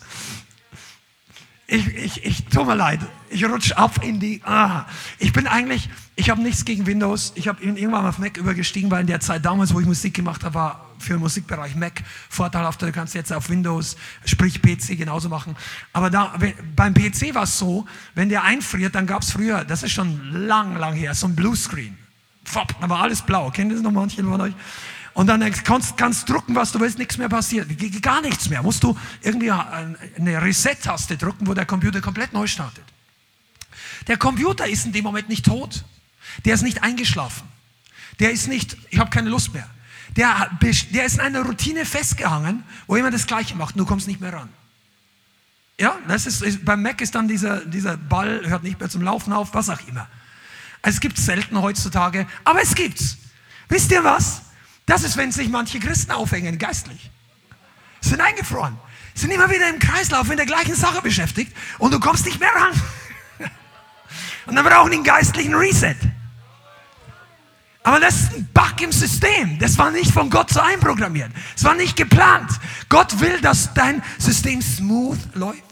Ich, 1.69 1.85
ich, 1.95 2.25
ich, 2.25 2.45
tut 2.45 2.65
mir 2.65 2.75
leid, 2.75 3.01
ich 3.29 3.43
rutsche 3.43 3.77
ab 3.77 4.01
in 4.01 4.21
die, 4.21 4.41
ah, 4.45 4.85
ich 5.19 5.33
bin 5.33 5.47
eigentlich, 5.47 5.89
ich 6.15 6.29
habe 6.29 6.41
nichts 6.41 6.63
gegen 6.63 6.85
Windows, 6.85 7.33
ich 7.35 7.49
habe 7.49 7.61
irgendwann 7.61 8.05
auf 8.05 8.19
Mac 8.19 8.37
übergestiegen, 8.37 8.89
weil 8.89 9.01
in 9.01 9.07
der 9.07 9.19
Zeit 9.19 9.43
damals, 9.43 9.73
wo 9.73 9.81
ich 9.81 9.85
Musik 9.85 10.13
gemacht 10.13 10.45
habe, 10.45 10.55
war 10.55 10.87
für 10.97 11.15
den 11.15 11.19
Musikbereich 11.19 11.75
Mac 11.75 12.03
vorteilhaft, 12.29 12.81
du 12.81 12.91
kannst 12.93 13.15
jetzt 13.15 13.33
auf 13.33 13.49
Windows, 13.49 13.97
sprich 14.23 14.61
PC 14.61 14.97
genauso 14.97 15.27
machen. 15.27 15.57
Aber 15.91 16.09
da, 16.09 16.39
beim 16.73 16.93
PC 16.93 17.35
war 17.35 17.43
es 17.43 17.59
so, 17.59 17.85
wenn 18.15 18.29
der 18.29 18.43
einfriert, 18.43 18.95
dann 18.95 19.05
gab 19.05 19.23
es 19.23 19.31
früher, 19.31 19.65
das 19.65 19.83
ist 19.83 19.91
schon 19.91 20.31
lang, 20.31 20.77
lang 20.77 20.93
her, 20.93 21.13
so 21.15 21.27
ein 21.27 21.35
Bluescreen. 21.35 21.97
Fopp, 22.45 22.79
da 22.79 22.87
war 22.87 23.01
alles 23.01 23.21
blau, 23.21 23.51
kennt 23.51 23.71
ihr 23.71 23.75
das 23.75 23.83
noch 23.83 23.91
manche 23.91 24.23
von 24.23 24.39
euch? 24.39 24.53
Und 25.17 25.25
dann 25.25 25.51
kannst, 25.63 25.97
kannst 25.97 26.29
drucken, 26.29 26.53
was 26.53 26.71
du 26.71 26.79
willst, 26.79 26.99
nichts 26.99 27.17
mehr 27.17 27.27
passiert. 27.27 27.67
Gar 28.03 28.21
nichts 28.21 28.49
mehr. 28.49 28.61
Musst 28.61 28.83
du 28.83 28.95
irgendwie 29.23 29.49
eine 29.49 30.43
Reset-Taste 30.43 31.17
drücken, 31.17 31.47
wo 31.47 31.55
der 31.55 31.65
Computer 31.65 32.01
komplett 32.01 32.33
neu 32.33 32.45
startet. 32.45 32.83
Der 34.05 34.17
Computer 34.17 34.67
ist 34.67 34.85
in 34.85 34.91
dem 34.91 35.03
Moment 35.03 35.27
nicht 35.27 35.43
tot. 35.43 35.83
Der 36.45 36.53
ist 36.53 36.61
nicht 36.61 36.83
eingeschlafen. 36.83 37.47
Der 38.19 38.29
ist 38.29 38.47
nicht, 38.47 38.77
ich 38.91 38.99
habe 38.99 39.09
keine 39.09 39.31
Lust 39.31 39.55
mehr. 39.55 39.67
Der, 40.15 40.51
der 40.61 41.05
ist 41.05 41.15
in 41.15 41.21
einer 41.21 41.41
Routine 41.41 41.83
festgehangen, 41.83 42.61
wo 42.85 42.95
immer 42.95 43.09
das 43.09 43.25
Gleiche 43.25 43.55
macht 43.55 43.75
du 43.75 43.85
kommst 43.87 44.07
nicht 44.07 44.21
mehr 44.21 44.33
ran. 44.33 44.49
Ja, 45.79 45.97
das 46.07 46.27
ist, 46.27 46.63
beim 46.63 46.83
Mac 46.83 47.01
ist 47.01 47.15
dann 47.15 47.27
dieser, 47.27 47.65
dieser 47.65 47.97
Ball, 47.97 48.47
hört 48.47 48.61
nicht 48.61 48.79
mehr 48.79 48.87
zum 48.87 49.01
Laufen 49.01 49.33
auf, 49.33 49.55
was 49.55 49.71
auch 49.71 49.81
immer. 49.87 50.07
Es 50.83 50.99
gibt 50.99 51.17
selten 51.17 51.59
heutzutage, 51.59 52.27
aber 52.43 52.61
es 52.61 52.75
gibt's. 52.75 53.17
Wisst 53.67 53.91
ihr 53.91 54.03
was? 54.03 54.43
Das 54.87 55.03
ist, 55.03 55.17
wenn 55.17 55.31
sich 55.31 55.49
manche 55.49 55.79
Christen 55.79 56.11
aufhängen, 56.13 56.57
geistlich. 56.57 57.11
Sind 58.01 58.21
eingefroren. 58.21 58.79
Sind 59.13 59.31
immer 59.31 59.49
wieder 59.49 59.69
im 59.69 59.79
Kreislauf 59.79 60.27
mit 60.27 60.39
der 60.39 60.45
gleichen 60.45 60.75
Sache 60.75 61.01
beschäftigt 61.01 61.55
und 61.77 61.93
du 61.93 61.99
kommst 61.99 62.25
nicht 62.25 62.39
mehr 62.39 62.53
ran. 62.55 62.81
Und 64.45 64.55
dann 64.55 64.63
brauchen 64.63 64.91
die 64.91 64.97
einen 64.97 65.03
geistlichen 65.03 65.53
Reset. 65.53 65.97
Aber 67.83 67.99
das 67.99 68.15
ist 68.15 68.33
ein 68.35 68.47
Bug 68.53 68.81
im 68.81 68.91
System. 68.91 69.59
Das 69.59 69.77
war 69.77 69.91
nicht 69.91 70.11
von 70.11 70.29
Gott 70.29 70.51
so 70.51 70.61
einprogrammiert. 70.61 71.31
Es 71.55 71.63
war 71.65 71.73
nicht 71.73 71.97
geplant. 71.97 72.49
Gott 72.87 73.19
will, 73.19 73.41
dass 73.41 73.73
dein 73.73 74.01
System 74.17 74.61
smooth 74.61 75.19
läuft. 75.33 75.63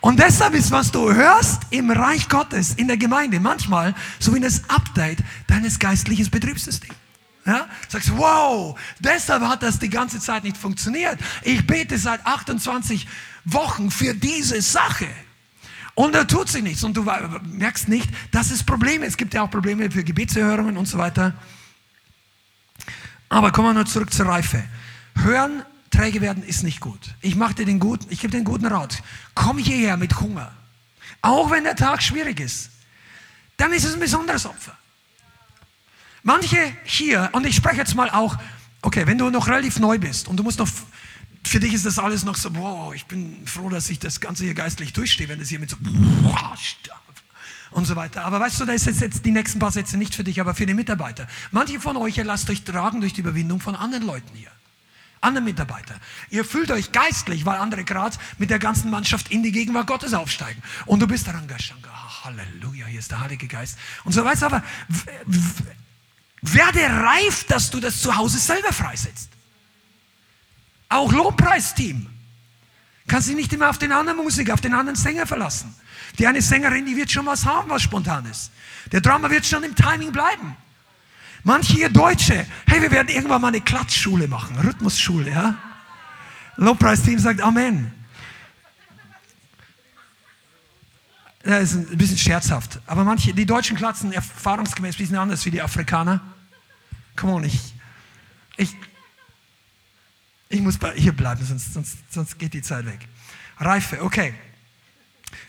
Und 0.00 0.18
deshalb 0.18 0.54
ist, 0.54 0.70
was 0.70 0.90
du 0.90 1.12
hörst 1.12 1.62
im 1.70 1.90
Reich 1.90 2.28
Gottes, 2.28 2.74
in 2.74 2.88
der 2.88 2.96
Gemeinde, 2.96 3.40
manchmal 3.40 3.94
so 4.18 4.34
wie 4.34 4.40
das 4.40 4.62
Update 4.68 5.18
deines 5.48 5.78
geistlichen 5.78 6.30
Betriebssystems. 6.30 7.01
Ja? 7.44 7.68
Sagst, 7.88 8.16
wow, 8.16 8.78
deshalb 9.00 9.42
hat 9.42 9.62
das 9.62 9.78
die 9.78 9.90
ganze 9.90 10.20
Zeit 10.20 10.44
nicht 10.44 10.56
funktioniert. 10.56 11.18
Ich 11.42 11.66
bete 11.66 11.98
seit 11.98 12.24
28 12.24 13.06
Wochen 13.44 13.90
für 13.90 14.14
diese 14.14 14.62
Sache. 14.62 15.08
Und 15.94 16.14
da 16.14 16.24
tut 16.24 16.48
sich 16.48 16.62
nichts. 16.62 16.84
Und 16.84 16.96
du 16.96 17.10
merkst 17.44 17.88
nicht, 17.88 18.08
dass 18.30 18.50
es 18.50 18.62
Probleme. 18.62 19.06
Es 19.06 19.16
gibt 19.16 19.34
ja 19.34 19.42
auch 19.42 19.50
Probleme 19.50 19.90
für 19.90 20.04
Gebetserhörungen 20.04 20.76
und 20.76 20.86
so 20.86 20.98
weiter. 20.98 21.34
Aber 23.28 23.50
kommen 23.50 23.68
wir 23.68 23.74
nur 23.74 23.86
zurück 23.86 24.12
zur 24.12 24.26
Reife. 24.26 24.62
Hören, 25.16 25.62
träge 25.90 26.20
werden 26.20 26.42
ist 26.42 26.62
nicht 26.62 26.80
gut. 26.80 27.14
Ich 27.20 27.34
mache 27.34 27.54
dir 27.54 27.66
den 27.66 27.78
guten, 27.78 28.06
ich 28.10 28.20
gebe 28.20 28.30
dir 28.30 28.38
den 28.38 28.44
guten 28.44 28.66
Rat. 28.66 29.02
Komm 29.34 29.58
hierher 29.58 29.96
mit 29.96 30.20
Hunger. 30.20 30.52
Auch 31.20 31.50
wenn 31.50 31.64
der 31.64 31.76
Tag 31.76 32.02
schwierig 32.02 32.40
ist. 32.40 32.70
Dann 33.56 33.72
ist 33.72 33.84
es 33.84 33.94
ein 33.94 34.00
besonderes 34.00 34.46
Opfer. 34.46 34.76
Manche 36.22 36.58
hier, 36.84 37.30
und 37.32 37.46
ich 37.46 37.56
spreche 37.56 37.78
jetzt 37.78 37.94
mal 37.94 38.10
auch, 38.10 38.36
okay, 38.82 39.06
wenn 39.06 39.18
du 39.18 39.30
noch 39.30 39.48
relativ 39.48 39.78
neu 39.78 39.98
bist 39.98 40.28
und 40.28 40.36
du 40.36 40.42
musst 40.42 40.58
noch 40.58 40.68
für 41.44 41.60
dich 41.60 41.74
ist 41.74 41.84
das 41.84 41.98
alles 41.98 42.24
noch 42.24 42.36
so, 42.36 42.54
wow, 42.54 42.94
ich 42.94 43.06
bin 43.06 43.46
froh, 43.46 43.68
dass 43.68 43.90
ich 43.90 43.98
das 43.98 44.20
Ganze 44.20 44.44
hier 44.44 44.54
geistlich 44.54 44.92
durchstehe, 44.92 45.28
wenn 45.28 45.40
es 45.40 45.48
hier 45.48 45.58
mit 45.58 45.70
so 45.70 45.76
und 47.72 47.86
so 47.86 47.96
weiter. 47.96 48.24
Aber 48.24 48.38
weißt 48.38 48.60
du, 48.60 48.64
da 48.64 48.72
ist 48.72 48.86
jetzt 48.86 49.24
die 49.24 49.32
nächsten 49.32 49.58
paar 49.58 49.72
Sätze 49.72 49.96
nicht 49.96 50.14
für 50.14 50.24
dich, 50.24 50.40
aber 50.40 50.54
für 50.54 50.66
die 50.66 50.74
Mitarbeiter. 50.74 51.26
Manche 51.50 51.80
von 51.80 51.96
euch, 51.96 52.18
ihr 52.18 52.24
lasst 52.24 52.48
euch 52.50 52.62
tragen 52.62 53.00
durch 53.00 53.12
die 53.12 53.22
Überwindung 53.22 53.60
von 53.60 53.74
anderen 53.74 54.06
Leuten 54.06 54.34
hier. 54.34 54.50
Anderen 55.20 55.44
Mitarbeiter. 55.44 55.94
Ihr 56.30 56.44
fühlt 56.44 56.70
euch 56.70 56.92
geistlich, 56.92 57.46
weil 57.46 57.56
andere 57.56 57.84
gerade 57.84 58.16
mit 58.38 58.50
der 58.50 58.58
ganzen 58.58 58.90
Mannschaft 58.90 59.30
in 59.30 59.42
die 59.42 59.52
Gegenwart 59.52 59.86
Gottes 59.86 60.14
aufsteigen. 60.14 60.60
Und 60.84 61.00
du 61.00 61.06
bist 61.06 61.28
daran 61.28 61.46
Gashanga, 61.46 62.24
Halleluja, 62.24 62.86
hier 62.86 62.98
ist 62.98 63.10
der 63.10 63.20
Heilige 63.20 63.46
Geist. 63.46 63.78
Und 64.04 64.12
so 64.12 64.24
weiter. 64.24 64.46
Aber 64.46 64.62
werde 66.42 66.80
reif, 66.80 67.44
dass 67.44 67.70
du 67.70 67.80
das 67.80 68.00
zu 68.02 68.14
Hause 68.16 68.38
selber 68.38 68.72
freisetzt. 68.72 69.30
Auch 70.88 71.10
Lobpreisteam. 71.10 72.06
Kannst 73.06 73.28
dich 73.28 73.36
nicht 73.36 73.52
immer 73.52 73.70
auf 73.70 73.78
den 73.78 73.92
anderen 73.92 74.18
Musiker, 74.18 74.54
auf 74.54 74.60
den 74.60 74.74
anderen 74.74 74.96
Sänger 74.96 75.26
verlassen. 75.26 75.74
Die 76.18 76.26
eine 76.26 76.42
Sängerin, 76.42 76.84
die 76.84 76.96
wird 76.96 77.10
schon 77.10 77.26
was 77.26 77.46
haben, 77.46 77.70
was 77.70 77.82
Spontanes. 77.82 78.50
Der 78.90 79.00
Drama 79.00 79.30
wird 79.30 79.46
schon 79.46 79.62
im 79.62 79.74
Timing 79.74 80.12
bleiben. 80.12 80.56
Manche 81.44 81.74
hier 81.74 81.88
Deutsche, 81.88 82.46
hey, 82.66 82.82
wir 82.82 82.90
werden 82.90 83.08
irgendwann 83.08 83.40
mal 83.40 83.48
eine 83.48 83.60
Klatschschule 83.60 84.28
machen, 84.28 84.56
Rhythmusschule, 84.58 85.30
ja? 85.30 85.56
Lobpreisteam 86.56 87.18
sagt 87.18 87.40
Amen. 87.40 87.92
Das 91.44 91.72
ist 91.72 91.90
ein 91.90 91.98
bisschen 91.98 92.18
scherzhaft. 92.18 92.80
Aber 92.86 93.04
manche, 93.04 93.34
die 93.34 93.46
Deutschen 93.46 93.76
klatschen 93.76 94.12
erfahrungsgemäß 94.12 94.94
ein 94.94 94.98
bisschen 94.98 95.16
anders 95.16 95.44
wie 95.44 95.50
die 95.50 95.60
Afrikaner. 95.60 96.20
Come 97.16 97.32
on, 97.32 97.44
ich, 97.44 97.74
ich 98.56 98.76
ich 100.52 100.60
muss 100.60 100.78
hier 100.96 101.12
bleiben, 101.12 101.42
sonst, 101.44 101.72
sonst, 101.72 101.96
sonst 102.10 102.38
geht 102.38 102.52
die 102.52 102.60
Zeit 102.60 102.84
weg. 102.84 103.08
Reife, 103.58 104.02
okay. 104.02 104.34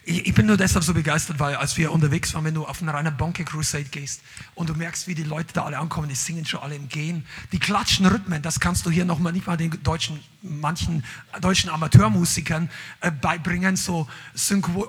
Ich, 0.06 0.28
ich, 0.28 0.34
bin 0.34 0.46
nur 0.46 0.56
deshalb 0.56 0.86
so 0.86 0.94
begeistert, 0.94 1.40
weil 1.40 1.56
als 1.56 1.76
wir 1.76 1.92
unterwegs 1.92 2.34
waren, 2.34 2.46
wenn 2.46 2.54
du 2.54 2.66
auf 2.66 2.82
eine 2.82 2.94
reine 2.94 3.12
Bonke 3.12 3.44
Crusade 3.44 3.84
gehst 3.86 4.22
und 4.56 4.70
du 4.70 4.76
merkst, 4.76 5.08
wie 5.08 5.16
die 5.16 5.24
Leute 5.24 5.54
da 5.54 5.66
alle 5.66 5.78
ankommen, 5.78 6.08
die 6.08 6.16
singen 6.16 6.46
schon 6.46 6.62
alle 6.62 6.76
im 6.76 6.88
Gehen, 6.88 7.26
die 7.52 7.60
klatschen 7.60 8.06
Rhythmen, 8.06 8.42
das 8.42 8.62
kannst 8.62 8.86
du 8.86 8.92
hier 8.92 9.04
noch 9.04 9.20
mal 9.20 9.34
nicht 9.34 9.46
mal 9.46 9.58
den 9.58 9.84
deutschen, 9.84 10.22
manchen 10.42 11.04
deutschen 11.42 11.70
Amateurmusikern 11.70 12.70
äh, 13.02 13.12
beibringen, 13.12 13.76
so 13.76 14.08
Synchro, 14.34 14.88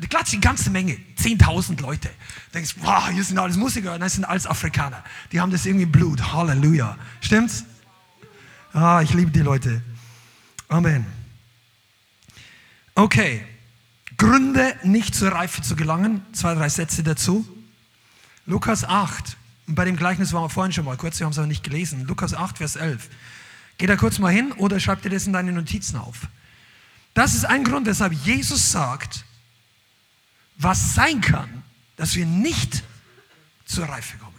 die 0.00 0.06
klatschen 0.06 0.40
die 0.40 0.46
ganze 0.46 0.70
Menge, 0.70 0.98
10.000 1.18 1.80
Leute. 1.80 2.08
Du 2.08 2.52
denkst, 2.54 2.76
wow, 2.78 3.08
hier 3.08 3.24
sind 3.24 3.38
alles 3.38 3.56
Musiker, 3.56 3.98
das 3.98 4.14
sind 4.14 4.24
alles 4.24 4.46
Afrikaner. 4.46 5.02
Die 5.32 5.40
haben 5.40 5.50
das 5.50 5.66
irgendwie 5.66 5.86
Blut, 5.86 6.32
Halleluja. 6.32 6.96
Stimmt's? 7.20 7.64
Ah, 8.72 9.00
ich 9.02 9.12
liebe 9.14 9.30
die 9.30 9.40
Leute. 9.40 9.82
Amen. 10.68 11.06
Okay. 12.94 13.44
Gründe, 14.16 14.74
nicht 14.82 15.14
zur 15.14 15.32
Reife 15.32 15.62
zu 15.62 15.76
gelangen. 15.76 16.24
Zwei, 16.32 16.54
drei 16.54 16.68
Sätze 16.68 17.02
dazu. 17.02 17.46
Lukas 18.46 18.84
8. 18.84 19.36
Und 19.66 19.74
bei 19.74 19.84
dem 19.84 19.96
Gleichnis 19.96 20.32
waren 20.32 20.44
wir 20.44 20.48
vorhin 20.48 20.72
schon 20.72 20.84
mal 20.84 20.96
kurz, 20.96 21.18
wir 21.18 21.26
haben 21.26 21.32
es 21.32 21.38
aber 21.38 21.46
nicht 21.46 21.64
gelesen. 21.64 22.06
Lukas 22.06 22.32
8, 22.32 22.58
Vers 22.58 22.76
11. 22.76 23.08
Geh 23.78 23.86
da 23.86 23.96
kurz 23.96 24.18
mal 24.18 24.32
hin 24.32 24.52
oder 24.52 24.80
schreib 24.80 25.02
dir 25.02 25.10
das 25.10 25.26
in 25.26 25.34
deine 25.34 25.52
Notizen 25.52 25.96
auf. 25.96 26.28
Das 27.12 27.34
ist 27.34 27.44
ein 27.44 27.64
Grund, 27.64 27.86
weshalb 27.86 28.12
Jesus 28.12 28.70
sagt, 28.72 29.25
was 30.58 30.94
sein 30.94 31.20
kann, 31.20 31.62
dass 31.96 32.14
wir 32.14 32.26
nicht 32.26 32.82
zur 33.64 33.84
Reife 33.86 34.16
kommen. 34.18 34.34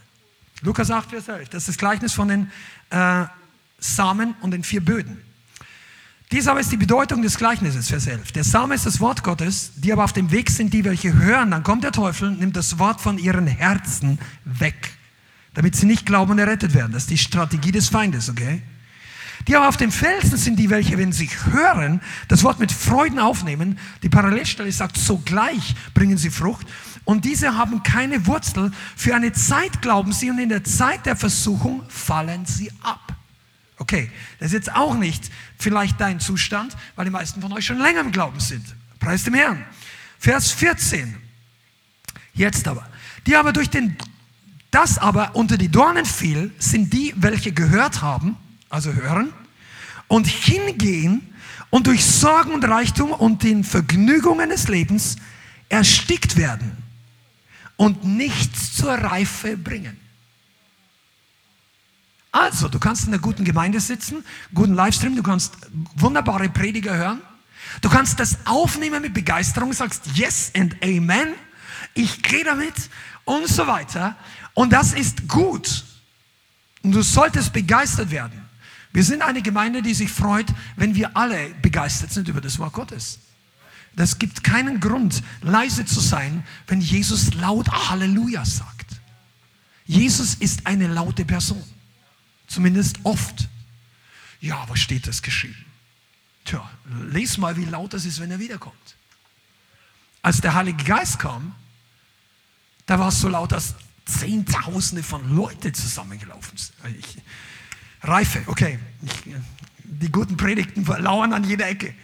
Lukas 0.62 0.90
8, 0.90 1.10
Vers 1.10 1.28
11. 1.28 1.48
Das 1.50 1.62
ist 1.62 1.68
das 1.68 1.78
Gleichnis 1.78 2.12
von 2.12 2.28
den 2.28 2.50
äh, 2.90 3.24
Samen 3.78 4.34
und 4.40 4.50
den 4.50 4.64
vier 4.64 4.84
Böden. 4.84 5.18
Dies 6.30 6.46
aber 6.46 6.60
ist 6.60 6.70
die 6.70 6.76
Bedeutung 6.76 7.22
des 7.22 7.38
Gleichnisses, 7.38 7.88
Vers 7.88 8.06
11. 8.06 8.32
Der 8.32 8.44
Same 8.44 8.74
ist 8.74 8.84
das 8.84 9.00
Wort 9.00 9.22
Gottes, 9.22 9.72
die 9.76 9.92
aber 9.92 10.04
auf 10.04 10.12
dem 10.12 10.30
Weg 10.30 10.50
sind, 10.50 10.74
die 10.74 10.84
welche 10.84 11.14
hören. 11.14 11.50
Dann 11.52 11.62
kommt 11.62 11.84
der 11.84 11.92
Teufel, 11.92 12.30
nimmt 12.32 12.54
das 12.56 12.78
Wort 12.78 13.00
von 13.00 13.16
ihren 13.16 13.46
Herzen 13.46 14.18
weg, 14.44 14.90
damit 15.54 15.74
sie 15.74 15.86
nicht 15.86 16.04
glauben 16.04 16.32
und 16.32 16.38
errettet 16.38 16.74
werden. 16.74 16.92
Das 16.92 17.04
ist 17.04 17.10
die 17.10 17.18
Strategie 17.18 17.72
des 17.72 17.88
Feindes, 17.88 18.28
okay? 18.28 18.62
Die 19.48 19.56
aber 19.56 19.68
auf 19.68 19.78
dem 19.78 19.90
Felsen 19.90 20.36
sind 20.36 20.58
die, 20.58 20.68
welche, 20.68 20.98
wenn 20.98 21.10
sie 21.10 21.30
hören, 21.50 22.02
das 22.28 22.44
Wort 22.44 22.58
mit 22.60 22.70
Freuden 22.70 23.18
aufnehmen. 23.18 23.78
Die 24.02 24.10
Parallelstelle 24.10 24.70
sagt, 24.70 24.98
sogleich 24.98 25.74
bringen 25.94 26.18
sie 26.18 26.28
Frucht. 26.28 26.66
Und 27.04 27.24
diese 27.24 27.56
haben 27.56 27.82
keine 27.82 28.26
Wurzel. 28.26 28.70
Für 28.94 29.14
eine 29.14 29.32
Zeit 29.32 29.80
glauben 29.80 30.12
sie 30.12 30.30
und 30.30 30.38
in 30.38 30.50
der 30.50 30.64
Zeit 30.64 31.06
der 31.06 31.16
Versuchung 31.16 31.82
fallen 31.88 32.44
sie 32.44 32.70
ab. 32.82 33.16
Okay, 33.78 34.10
das 34.38 34.48
ist 34.48 34.52
jetzt 34.52 34.74
auch 34.74 34.94
nicht 34.94 35.30
vielleicht 35.56 35.98
dein 35.98 36.20
Zustand, 36.20 36.76
weil 36.94 37.06
die 37.06 37.10
meisten 37.10 37.40
von 37.40 37.50
euch 37.54 37.64
schon 37.64 37.78
länger 37.78 38.00
im 38.00 38.12
Glauben 38.12 38.40
sind. 38.40 38.66
Preis 39.00 39.24
dem 39.24 39.32
Herrn. 39.32 39.64
Vers 40.18 40.50
14. 40.50 41.16
Jetzt 42.34 42.68
aber. 42.68 42.86
Die 43.26 43.34
aber 43.34 43.54
durch 43.54 43.70
den, 43.70 43.96
das 44.70 44.98
aber 44.98 45.34
unter 45.36 45.56
die 45.56 45.70
Dornen 45.70 46.04
fiel, 46.04 46.50
sind 46.58 46.92
die, 46.92 47.14
welche 47.16 47.52
gehört 47.52 48.02
haben, 48.02 48.36
also 48.68 48.92
hören, 48.92 49.32
und 50.08 50.26
hingehen 50.26 51.34
und 51.70 51.86
durch 51.86 52.04
Sorgen 52.04 52.52
und 52.52 52.64
Reichtum 52.64 53.12
und 53.12 53.42
den 53.42 53.62
Vergnügungen 53.62 54.50
des 54.50 54.68
Lebens 54.68 55.16
erstickt 55.68 56.36
werden 56.36 56.76
und 57.76 58.04
nichts 58.04 58.74
zur 58.74 58.92
Reife 58.92 59.56
bringen. 59.56 59.98
Also, 62.30 62.68
du 62.68 62.78
kannst 62.78 63.04
in 63.04 63.12
einer 63.12 63.22
guten 63.22 63.44
Gemeinde 63.44 63.80
sitzen, 63.80 64.24
guten 64.54 64.74
Livestream, 64.74 65.16
du 65.16 65.22
kannst 65.22 65.54
wunderbare 65.96 66.48
Prediger 66.48 66.94
hören. 66.94 67.20
Du 67.80 67.88
kannst 67.88 68.18
das 68.20 68.38
aufnehmen 68.46 69.02
mit 69.02 69.14
Begeisterung, 69.14 69.72
sagst 69.72 70.06
Yes 70.14 70.52
and 70.56 70.76
Amen. 70.82 71.34
Ich 71.94 72.22
gehe 72.22 72.44
damit 72.44 72.74
und 73.24 73.46
so 73.46 73.66
weiter. 73.66 74.16
Und 74.54 74.72
das 74.72 74.92
ist 74.92 75.28
gut. 75.28 75.84
Und 76.82 76.92
du 76.92 77.02
solltest 77.02 77.52
begeistert 77.52 78.10
werden. 78.10 78.47
Wir 78.92 79.04
sind 79.04 79.22
eine 79.22 79.42
Gemeinde, 79.42 79.82
die 79.82 79.94
sich 79.94 80.10
freut, 80.10 80.46
wenn 80.76 80.94
wir 80.94 81.16
alle 81.16 81.54
begeistert 81.62 82.12
sind 82.12 82.28
über 82.28 82.40
das 82.40 82.58
Wort 82.58 82.72
Gottes. 82.72 83.20
Das 83.94 84.18
gibt 84.18 84.44
keinen 84.44 84.80
Grund, 84.80 85.22
leise 85.42 85.84
zu 85.84 86.00
sein, 86.00 86.44
wenn 86.66 86.80
Jesus 86.80 87.34
laut 87.34 87.68
Halleluja 87.68 88.44
sagt. 88.44 89.00
Jesus 89.84 90.34
ist 90.34 90.66
eine 90.66 90.86
laute 90.86 91.24
Person. 91.24 91.62
Zumindest 92.46 92.98
oft. 93.02 93.48
Ja, 94.40 94.64
was 94.68 94.78
steht 94.78 95.06
das 95.06 95.22
geschrieben? 95.22 95.64
Tja, 96.44 96.68
les 97.10 97.38
mal, 97.38 97.56
wie 97.56 97.64
laut 97.64 97.92
das 97.92 98.04
ist, 98.04 98.20
wenn 98.20 98.30
er 98.30 98.38
wiederkommt. 98.38 98.96
als 100.22 100.40
der 100.40 100.54
Heilige 100.54 100.84
Geist 100.84 101.18
kam, 101.18 101.54
da 102.86 102.98
war 102.98 103.08
es 103.08 103.20
so 103.20 103.28
laut, 103.28 103.52
dass 103.52 103.74
Zehntausende 104.04 105.02
von 105.02 105.34
Leuten 105.34 105.74
zusammengelaufen 105.74 106.56
sind. 106.56 106.74
Ich, 106.98 107.18
Reife, 108.02 108.42
okay. 108.46 108.78
Ich, 109.02 109.34
die 109.82 110.10
guten 110.10 110.36
Predigten 110.36 110.84
lauern 110.84 111.32
an 111.32 111.44
jeder 111.44 111.68
Ecke. 111.68 111.94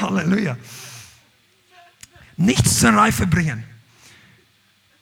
Halleluja. 0.00 0.56
Nichts 2.36 2.80
zur 2.80 2.90
Reife 2.90 3.26
bringen. 3.26 3.64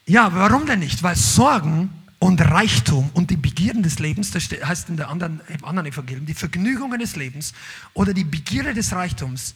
Ja, 0.06 0.34
warum 0.34 0.66
denn 0.66 0.80
nicht? 0.80 1.02
Weil 1.02 1.16
Sorgen 1.16 1.90
und 2.18 2.40
Reichtum 2.40 3.10
und 3.14 3.30
die 3.30 3.36
Begierden 3.36 3.82
des 3.82 3.98
Lebens, 3.98 4.30
das 4.30 4.44
heißt 4.44 4.88
in 4.88 4.96
der 4.96 5.08
anderen, 5.08 5.40
im 5.48 5.64
anderen 5.64 5.86
Evangelium, 5.86 6.26
die 6.26 6.34
Vergnügungen 6.34 6.98
des 6.98 7.16
Lebens 7.16 7.54
oder 7.94 8.12
die 8.12 8.24
Begierde 8.24 8.74
des 8.74 8.92
Reichtums 8.92 9.54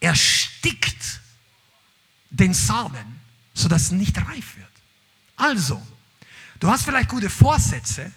erstickt 0.00 1.20
den 2.30 2.54
Samen, 2.54 3.20
sodass 3.54 3.82
es 3.82 3.90
nicht 3.92 4.16
reif 4.18 4.56
wird. 4.56 4.68
Also, 5.36 5.80
du 6.60 6.68
hast 6.68 6.84
vielleicht 6.84 7.08
gute 7.08 7.30
Vorsätze 7.30 8.12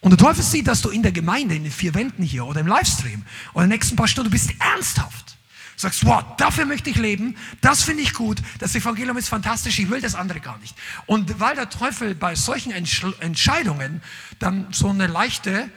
und 0.00 0.10
der 0.10 0.18
Teufel 0.18 0.42
sieht, 0.42 0.68
dass 0.68 0.80
du 0.80 0.90
in 0.90 1.02
der 1.02 1.12
Gemeinde, 1.12 1.54
in 1.54 1.64
den 1.64 1.72
vier 1.72 1.94
Wänden 1.94 2.22
hier 2.22 2.46
oder 2.46 2.60
im 2.60 2.66
Livestream 2.66 3.24
oder 3.52 3.64
in 3.64 3.70
den 3.70 3.78
nächsten 3.78 3.96
paar 3.96 4.08
Stunden, 4.08 4.30
du 4.30 4.36
bist 4.36 4.52
ernsthaft. 4.60 5.36
Du 5.76 5.82
sagst, 5.82 6.04
wow, 6.04 6.24
dafür 6.36 6.66
möchte 6.66 6.90
ich 6.90 6.96
leben, 6.96 7.36
das 7.60 7.82
finde 7.82 8.02
ich 8.02 8.12
gut, 8.12 8.42
das 8.58 8.74
Evangelium 8.74 9.16
ist 9.16 9.28
fantastisch, 9.28 9.78
ich 9.78 9.90
will 9.90 10.00
das 10.00 10.14
andere 10.14 10.40
gar 10.40 10.58
nicht. 10.58 10.74
Und 11.06 11.38
weil 11.38 11.54
der 11.54 11.70
Teufel 11.70 12.14
bei 12.14 12.34
solchen 12.34 12.72
Entscheidungen 12.72 14.02
dann 14.40 14.66
so 14.72 14.88
eine 14.88 15.06
leichte 15.06 15.70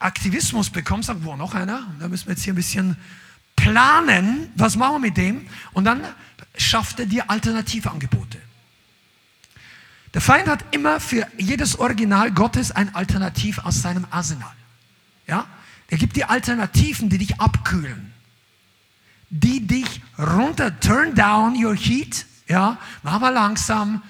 Aktivismus 0.00 0.70
bekommt, 0.70 1.04
sagt, 1.04 1.24
wo 1.24 1.36
noch 1.36 1.54
einer? 1.54 1.86
Da 1.98 2.08
müssen 2.08 2.26
wir 2.26 2.34
jetzt 2.34 2.42
hier 2.42 2.52
ein 2.52 2.56
bisschen 2.56 2.96
planen, 3.56 4.50
was 4.54 4.76
machen 4.76 4.94
wir 4.94 5.00
mit 5.00 5.16
dem? 5.16 5.46
Und 5.72 5.84
dann 5.84 6.02
schafft 6.56 7.00
er 7.00 7.06
dir 7.06 7.28
Alternativangebote. 7.30 8.38
Der 10.18 10.24
Feind 10.24 10.48
hat 10.48 10.74
immer 10.74 10.98
für 10.98 11.28
jedes 11.38 11.78
Original 11.78 12.32
Gottes 12.32 12.72
ein 12.72 12.92
Alternativ 12.92 13.60
aus 13.60 13.82
seinem 13.82 14.04
Arsenal. 14.10 14.50
Ja? 15.28 15.46
Er 15.86 15.96
gibt 15.96 16.16
dir 16.16 16.28
Alternativen, 16.28 17.08
die 17.08 17.18
dich 17.18 17.40
abkühlen, 17.40 18.12
die 19.30 19.64
dich 19.64 20.00
runter, 20.18 20.80
turn 20.80 21.14
down 21.14 21.54
your 21.54 21.76
heat, 21.76 22.26
ja, 22.48 22.78
mach 23.04 23.20
mal 23.20 23.28
langsam, 23.28 24.02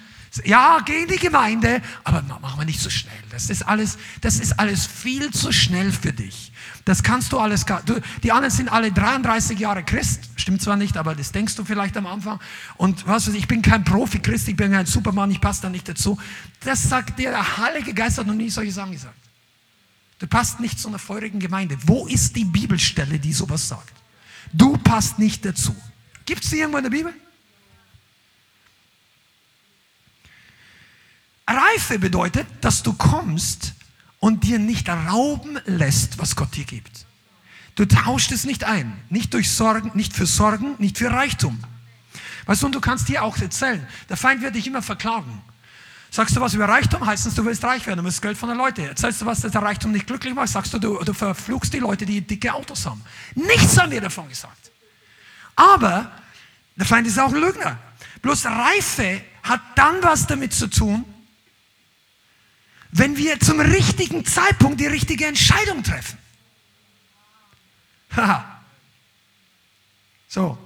ja, 0.45 0.79
geh 0.83 1.03
in 1.03 1.09
die 1.09 1.19
Gemeinde, 1.19 1.83
aber 2.05 2.25
mach 2.41 2.57
mal 2.57 2.65
nicht 2.65 2.81
so 2.81 2.89
schnell. 2.89 3.13
Das 3.29 3.51
ist 3.51 3.65
alles, 3.65 3.99
das 4.23 4.41
ist 4.41 4.59
alles 4.59 4.87
viel 4.87 5.31
zu 5.31 5.53
schnell 5.53 5.93
für 5.93 6.15
dich. 6.15 6.53
Das 6.89 7.03
kannst 7.03 7.33
du 7.33 7.39
alles. 7.39 7.67
Du, 7.85 8.01
die 8.23 8.33
anderen 8.33 8.51
sind 8.51 8.73
alle 8.73 8.91
33 8.91 9.59
Jahre 9.59 9.85
Christ. 9.85 10.31
Stimmt 10.37 10.63
zwar 10.63 10.79
nicht, 10.79 10.97
aber 10.97 11.15
das 11.15 11.33
denkst 11.33 11.55
du 11.55 11.63
vielleicht 11.63 11.95
am 11.99 12.07
Anfang. 12.07 12.41
Und 12.79 13.07
was 13.07 13.29
weiß 13.29 13.35
ich, 13.35 13.41
ich 13.41 13.47
bin 13.47 13.61
kein 13.61 13.85
Profi-Christ, 13.85 14.49
ich 14.49 14.57
bin 14.57 14.73
kein 14.73 14.87
Supermann, 14.87 15.31
ich 15.31 15.39
passe 15.39 15.61
da 15.61 15.69
nicht 15.69 15.87
dazu. 15.87 16.19
Das 16.61 16.83
sagt 16.83 17.19
dir 17.19 17.29
der 17.29 17.59
Heilige 17.59 17.93
Geist 17.93 18.17
hat 18.17 18.27
noch 18.27 18.33
nie 18.33 18.49
solche 18.49 18.73
Sachen 18.73 18.93
gesagt. 18.93 19.19
Du 20.19 20.27
passt 20.27 20.61
nicht 20.61 20.81
zu 20.81 20.89
einer 20.89 20.99
feurigen 20.99 21.41
Gemeinde. 21.41 21.77
Wo 21.85 22.07
ist 22.07 22.35
die 22.35 22.47
Bibelstelle, 22.47 23.19
die 23.19 23.35
sowas 23.35 23.69
sagt? 23.69 23.93
Du 24.55 24.79
passt 24.79 25.19
nicht 25.19 25.45
dazu. 25.45 25.77
Gibt 26.25 26.43
es 26.43 26.49
die 26.49 26.57
irgendwo 26.57 26.79
in 26.79 26.85
der 26.85 26.91
Bibel? 26.91 27.13
Reife 31.47 31.99
bedeutet, 31.99 32.47
dass 32.63 32.83
du 32.83 32.95
kommst 32.95 33.75
und 34.21 34.45
dir 34.45 34.59
nicht 34.59 34.89
rauben 34.89 35.59
lässt, 35.65 36.19
was 36.19 36.37
Gott 36.37 36.55
dir 36.57 36.65
gibt. 36.65 37.07
Du 37.75 37.87
tauscht 37.87 38.33
es 38.33 38.45
nicht 38.45 38.65
ein, 38.65 38.93
nicht 39.09 39.35
durch 39.35 39.51
Sorgen, 39.51 39.93
nicht 39.95 40.13
für 40.13 40.27
Sorgen, 40.27 40.75
nicht 40.79 40.99
für 40.99 41.11
Reichtum. 41.11 41.63
Weißt 42.47 42.63
du, 42.63 42.67
und 42.67 42.75
du 42.75 42.81
kannst 42.81 43.09
dir 43.09 43.23
auch 43.23 43.37
erzählen, 43.39 43.87
der 44.09 44.17
Feind 44.17 44.43
wird 44.43 44.55
dich 44.55 44.67
immer 44.67 44.83
verklagen. 44.83 45.43
Sagst 46.11 46.35
du 46.35 46.41
was 46.41 46.55
über 46.55 46.69
Reichtum, 46.69 47.05
heißt 47.07 47.27
es, 47.27 47.35
du 47.35 47.45
willst 47.45 47.63
reich 47.63 47.87
werden, 47.87 47.99
du 47.99 48.05
willst 48.05 48.23
Geld 48.23 48.39
von 48.39 48.49
den 48.49 48.57
Leuten. 48.57 48.81
Erzählst 48.81 49.21
du 49.21 49.27
was, 49.27 49.43
dass 49.43 49.53
der 49.53 49.63
Reichtum 49.63 49.93
nicht 49.93 50.07
glücklich 50.07 50.35
macht, 50.35 50.49
sagst 50.49 50.73
du, 50.73 50.79
du, 50.79 51.05
du 51.05 51.13
verfluchst 51.13 51.73
die 51.73 51.79
Leute, 51.79 52.07
die 52.07 52.23
dicke 52.23 52.53
Autos 52.53 52.87
haben. 52.87 53.03
Nichts 53.35 53.79
haben 53.79 53.93
wir 53.93 54.01
davon 54.01 54.29
gesagt. 54.29 54.73
Aber 55.55 56.11
der 56.77 56.87
Feind 56.87 57.07
ist 57.07 57.19
auch 57.19 57.33
ein 57.33 57.41
Lügner. 57.41 57.79
Bloß 58.23 58.47
Reife 58.47 59.21
hat 59.43 59.61
dann 59.77 60.03
was 60.03 60.27
damit 60.27 60.55
zu 60.55 60.69
tun, 60.69 61.05
wenn 62.91 63.17
wir 63.17 63.39
zum 63.41 63.61
richtigen 63.61 64.25
Zeitpunkt 64.25 64.81
die 64.81 64.87
richtige 64.87 65.27
Entscheidung 65.27 65.83
treffen. 65.83 66.19
Haha. 68.17 68.63
so. 70.29 70.59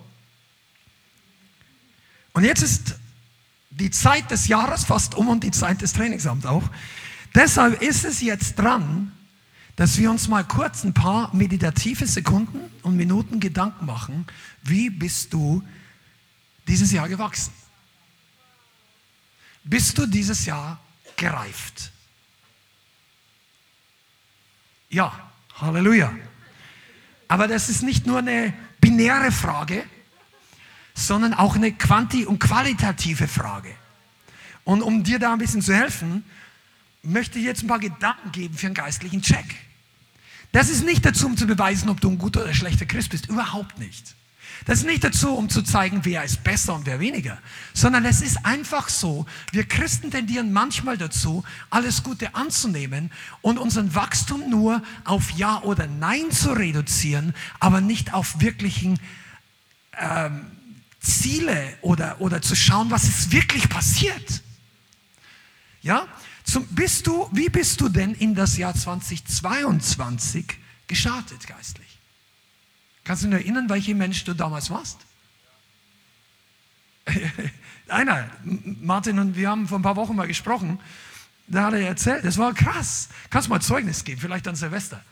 Und 2.32 2.44
jetzt 2.44 2.62
ist 2.62 2.96
die 3.70 3.90
Zeit 3.90 4.30
des 4.30 4.48
Jahres 4.48 4.84
fast 4.84 5.14
um 5.14 5.28
und 5.28 5.44
die 5.44 5.50
Zeit 5.50 5.82
des 5.82 5.92
Trainingsamts 5.92 6.46
auch. 6.46 6.68
Deshalb 7.34 7.82
ist 7.82 8.04
es 8.04 8.20
jetzt 8.20 8.58
dran, 8.58 9.12
dass 9.76 9.96
wir 9.98 10.10
uns 10.10 10.28
mal 10.28 10.44
kurz 10.44 10.84
ein 10.84 10.92
paar 10.92 11.34
meditative 11.34 12.06
Sekunden 12.06 12.60
und 12.82 12.96
Minuten 12.96 13.40
Gedanken 13.40 13.86
machen, 13.86 14.26
wie 14.62 14.90
bist 14.90 15.32
du 15.32 15.62
dieses 16.68 16.92
Jahr 16.92 17.08
gewachsen? 17.08 17.52
Bist 19.64 19.96
du 19.96 20.06
dieses 20.06 20.44
Jahr 20.44 20.80
gereift? 21.16 21.91
Ja, 24.92 25.30
Halleluja. 25.54 26.14
Aber 27.26 27.48
das 27.48 27.70
ist 27.70 27.82
nicht 27.82 28.06
nur 28.06 28.18
eine 28.18 28.52
binäre 28.78 29.32
Frage, 29.32 29.84
sondern 30.94 31.32
auch 31.32 31.56
eine 31.56 31.70
quanti- 31.70 32.26
und 32.26 32.38
qualitative 32.38 33.26
Frage. 33.26 33.74
Und 34.64 34.82
um 34.82 35.02
dir 35.02 35.18
da 35.18 35.32
ein 35.32 35.38
bisschen 35.38 35.62
zu 35.62 35.74
helfen, 35.74 36.24
möchte 37.02 37.38
ich 37.38 37.46
jetzt 37.46 37.64
ein 37.64 37.68
paar 37.68 37.78
Gedanken 37.78 38.32
geben 38.32 38.54
für 38.54 38.66
einen 38.66 38.74
geistlichen 38.74 39.22
Check. 39.22 39.46
Das 40.52 40.68
ist 40.68 40.84
nicht 40.84 41.04
dazu, 41.06 41.26
um 41.26 41.38
zu 41.38 41.46
beweisen, 41.46 41.88
ob 41.88 42.00
du 42.02 42.10
ein 42.10 42.18
guter 42.18 42.42
oder 42.42 42.52
schlechter 42.52 42.84
Christ 42.84 43.08
bist. 43.08 43.30
Überhaupt 43.30 43.78
nicht. 43.78 44.14
Das 44.64 44.78
ist 44.78 44.86
nicht 44.86 45.02
dazu, 45.02 45.34
um 45.34 45.48
zu 45.48 45.62
zeigen, 45.62 46.04
wer 46.04 46.22
ist 46.24 46.44
besser 46.44 46.74
und 46.74 46.86
wer 46.86 47.00
weniger, 47.00 47.38
sondern 47.74 48.04
es 48.04 48.22
ist 48.22 48.44
einfach 48.44 48.88
so, 48.88 49.26
wir 49.50 49.64
Christen 49.64 50.10
tendieren 50.10 50.52
manchmal 50.52 50.96
dazu, 50.96 51.42
alles 51.70 52.02
Gute 52.02 52.34
anzunehmen 52.34 53.10
und 53.40 53.58
unseren 53.58 53.94
Wachstum 53.94 54.48
nur 54.48 54.82
auf 55.04 55.30
Ja 55.32 55.62
oder 55.62 55.86
Nein 55.86 56.30
zu 56.30 56.52
reduzieren, 56.52 57.34
aber 57.58 57.80
nicht 57.80 58.14
auf 58.14 58.40
wirklichen 58.40 58.98
ähm, 59.98 60.46
Ziele 61.00 61.76
oder, 61.80 62.20
oder 62.20 62.40
zu 62.40 62.54
schauen, 62.54 62.90
was 62.90 63.04
ist 63.04 63.32
wirklich 63.32 63.68
passiert. 63.68 64.42
Ja? 65.82 66.06
Zum, 66.44 66.66
bist 66.68 67.06
du, 67.06 67.28
wie 67.32 67.48
bist 67.48 67.80
du 67.80 67.88
denn 67.88 68.14
in 68.14 68.34
das 68.34 68.56
Jahr 68.56 68.74
2022 68.74 70.46
gestartet 70.86 71.46
geistlich? 71.46 71.81
Kannst 73.04 73.24
du 73.24 73.28
dich 73.28 73.40
erinnern, 73.40 73.68
welcher 73.68 73.94
Mensch 73.94 74.24
du 74.24 74.34
damals 74.34 74.70
warst? 74.70 74.98
Einer, 77.88 78.30
Martin 78.44 79.18
und 79.18 79.36
wir 79.36 79.50
haben 79.50 79.66
vor 79.66 79.78
ein 79.78 79.82
paar 79.82 79.96
Wochen 79.96 80.14
mal 80.14 80.28
gesprochen, 80.28 80.78
da 81.48 81.64
hat 81.64 81.74
er 81.74 81.80
erzählt, 81.80 82.24
das 82.24 82.38
war 82.38 82.54
krass. 82.54 83.08
Kannst 83.30 83.48
mal 83.48 83.60
Zeugnis 83.60 84.04
geben, 84.04 84.20
vielleicht 84.20 84.46
an 84.46 84.54
Silvester, 84.54 85.02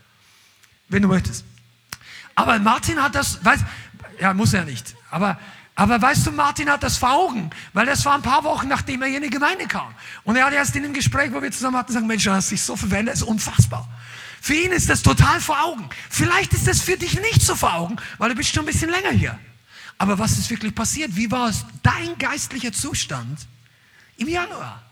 wenn 0.88 1.02
du 1.02 1.08
möchtest. 1.08 1.44
Aber 2.34 2.58
Martin 2.58 3.02
hat 3.02 3.14
das, 3.14 3.44
weiß, 3.44 3.60
ja, 4.20 4.32
muss 4.32 4.54
er 4.54 4.64
nicht, 4.64 4.94
aber, 5.10 5.38
aber 5.74 6.00
weißt 6.00 6.26
du, 6.26 6.32
Martin 6.32 6.70
hat 6.70 6.82
das 6.82 6.96
vor 6.96 7.12
Augen, 7.12 7.50
weil 7.72 7.86
das 7.86 8.04
war 8.04 8.14
ein 8.14 8.22
paar 8.22 8.44
Wochen, 8.44 8.68
nachdem 8.68 9.02
er 9.02 9.08
hier 9.08 9.16
in 9.16 9.24
die 9.24 9.30
Gemeinde 9.30 9.66
kam. 9.66 9.92
Und 10.24 10.36
er 10.36 10.46
hat 10.46 10.52
erst 10.52 10.76
in 10.76 10.84
dem 10.84 10.94
Gespräch, 10.94 11.32
wo 11.32 11.42
wir 11.42 11.50
zusammen 11.50 11.76
hatten, 11.76 11.88
gesagt, 11.88 12.06
Mensch, 12.06 12.24
du 12.24 12.30
hast 12.30 12.50
dich 12.50 12.62
so 12.62 12.76
verwendet, 12.76 13.14
das 13.14 13.22
ist 13.22 13.28
unfassbar. 13.28 13.88
Für 14.40 14.54
ihn 14.54 14.72
ist 14.72 14.88
das 14.88 15.02
total 15.02 15.40
vor 15.40 15.62
Augen. 15.62 15.88
Vielleicht 16.08 16.52
ist 16.54 16.66
das 16.66 16.80
für 16.80 16.96
dich 16.96 17.14
nicht 17.20 17.42
so 17.42 17.54
vor 17.54 17.74
Augen, 17.74 17.96
weil 18.18 18.30
du 18.30 18.34
bist 18.34 18.54
schon 18.54 18.64
ein 18.64 18.72
bisschen 18.72 18.90
länger 18.90 19.10
hier. 19.10 19.38
Aber 19.98 20.18
was 20.18 20.38
ist 20.38 20.48
wirklich 20.48 20.74
passiert? 20.74 21.14
Wie 21.14 21.30
war 21.30 21.50
es 21.50 21.64
dein 21.82 22.16
geistlicher 22.16 22.72
Zustand 22.72 23.46
im 24.16 24.28
Januar? 24.28 24.82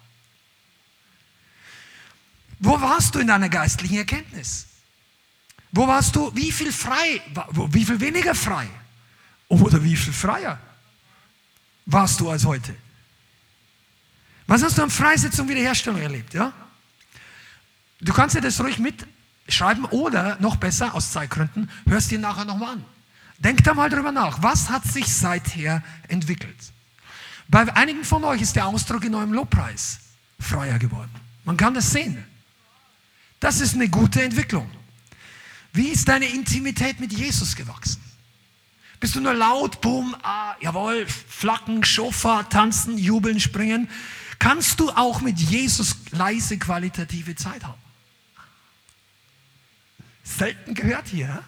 Wo 2.58 2.78
warst 2.78 3.14
du 3.14 3.20
in 3.20 3.28
deiner 3.28 3.48
geistlichen 3.48 3.96
Erkenntnis? 3.96 4.66
Wo 5.72 5.86
warst 5.86 6.14
du, 6.14 6.34
wie 6.34 6.52
viel 6.52 6.72
frei, 6.72 7.22
wie 7.70 7.84
viel 7.84 8.00
weniger 8.00 8.34
frei? 8.34 8.68
Oder 9.48 9.82
wie 9.82 9.96
viel 9.96 10.12
freier 10.12 10.58
warst 11.86 12.20
du 12.20 12.28
als 12.28 12.44
heute? 12.44 12.74
Was 14.46 14.62
hast 14.62 14.76
du 14.76 14.82
an 14.82 14.90
Freisetzung 14.90 15.48
Wiederherstellung 15.48 16.00
erlebt? 16.00 16.34
Ja? 16.34 16.52
Du 18.00 18.12
kannst 18.12 18.36
dir 18.36 18.40
das 18.40 18.60
ruhig 18.60 18.78
mit 18.78 19.06
schreiben 19.48 19.84
oder 19.86 20.36
noch 20.40 20.56
besser 20.56 20.94
aus 20.94 21.12
Zeitgründen, 21.12 21.70
hörst 21.86 22.10
dir 22.10 22.18
nachher 22.18 22.44
nochmal 22.44 22.74
an. 22.74 22.84
Denk 23.38 23.62
da 23.64 23.74
mal 23.74 23.88
drüber 23.88 24.12
nach. 24.12 24.42
Was 24.42 24.68
hat 24.68 24.84
sich 24.84 25.12
seither 25.12 25.82
entwickelt? 26.08 26.56
Bei 27.48 27.74
einigen 27.74 28.04
von 28.04 28.24
euch 28.24 28.42
ist 28.42 28.56
der 28.56 28.66
Ausdruck 28.66 29.04
in 29.04 29.14
eurem 29.14 29.32
Lobpreis 29.32 30.00
freier 30.38 30.78
geworden. 30.78 31.10
Man 31.44 31.56
kann 31.56 31.74
das 31.74 31.90
sehen. 31.90 32.24
Das 33.40 33.60
ist 33.60 33.74
eine 33.74 33.88
gute 33.88 34.22
Entwicklung. 34.22 34.68
Wie 35.72 35.88
ist 35.88 36.08
deine 36.08 36.26
Intimität 36.26 37.00
mit 37.00 37.12
Jesus 37.12 37.54
gewachsen? 37.54 38.02
Bist 39.00 39.14
du 39.14 39.20
nur 39.20 39.34
laut, 39.34 39.80
boom, 39.80 40.16
ah, 40.22 40.56
jawohl, 40.60 41.06
flacken, 41.06 41.84
Schofar, 41.84 42.48
tanzen, 42.48 42.98
jubeln, 42.98 43.38
springen? 43.38 43.88
Kannst 44.40 44.80
du 44.80 44.90
auch 44.90 45.20
mit 45.20 45.38
Jesus 45.38 45.96
leise 46.10 46.58
qualitative 46.58 47.36
Zeit 47.36 47.64
haben? 47.64 47.80
Selten 50.36 50.74
gehört 50.74 51.08
hier. 51.08 51.42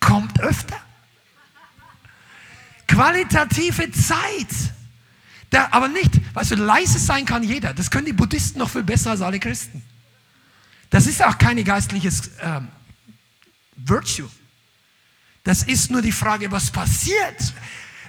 Kommt 0.00 0.40
öfter. 0.40 0.80
Qualitative 2.88 3.90
Zeit. 3.92 4.48
Da, 5.50 5.68
aber 5.70 5.88
nicht, 5.88 6.10
weißt 6.34 6.52
du, 6.52 6.56
leise 6.56 6.98
sein 6.98 7.24
kann 7.24 7.42
jeder. 7.42 7.72
Das 7.72 7.90
können 7.90 8.06
die 8.06 8.12
Buddhisten 8.12 8.58
noch 8.58 8.70
viel 8.70 8.82
besser 8.82 9.12
als 9.12 9.20
alle 9.20 9.38
Christen. 9.38 9.82
Das 10.90 11.06
ist 11.06 11.22
auch 11.24 11.38
keine 11.38 11.64
geistliches 11.64 12.30
ähm, 12.40 12.68
Virtue. 13.76 14.28
Das 15.44 15.62
ist 15.62 15.90
nur 15.90 16.02
die 16.02 16.12
Frage, 16.12 16.50
was 16.50 16.70
passiert. 16.70 17.54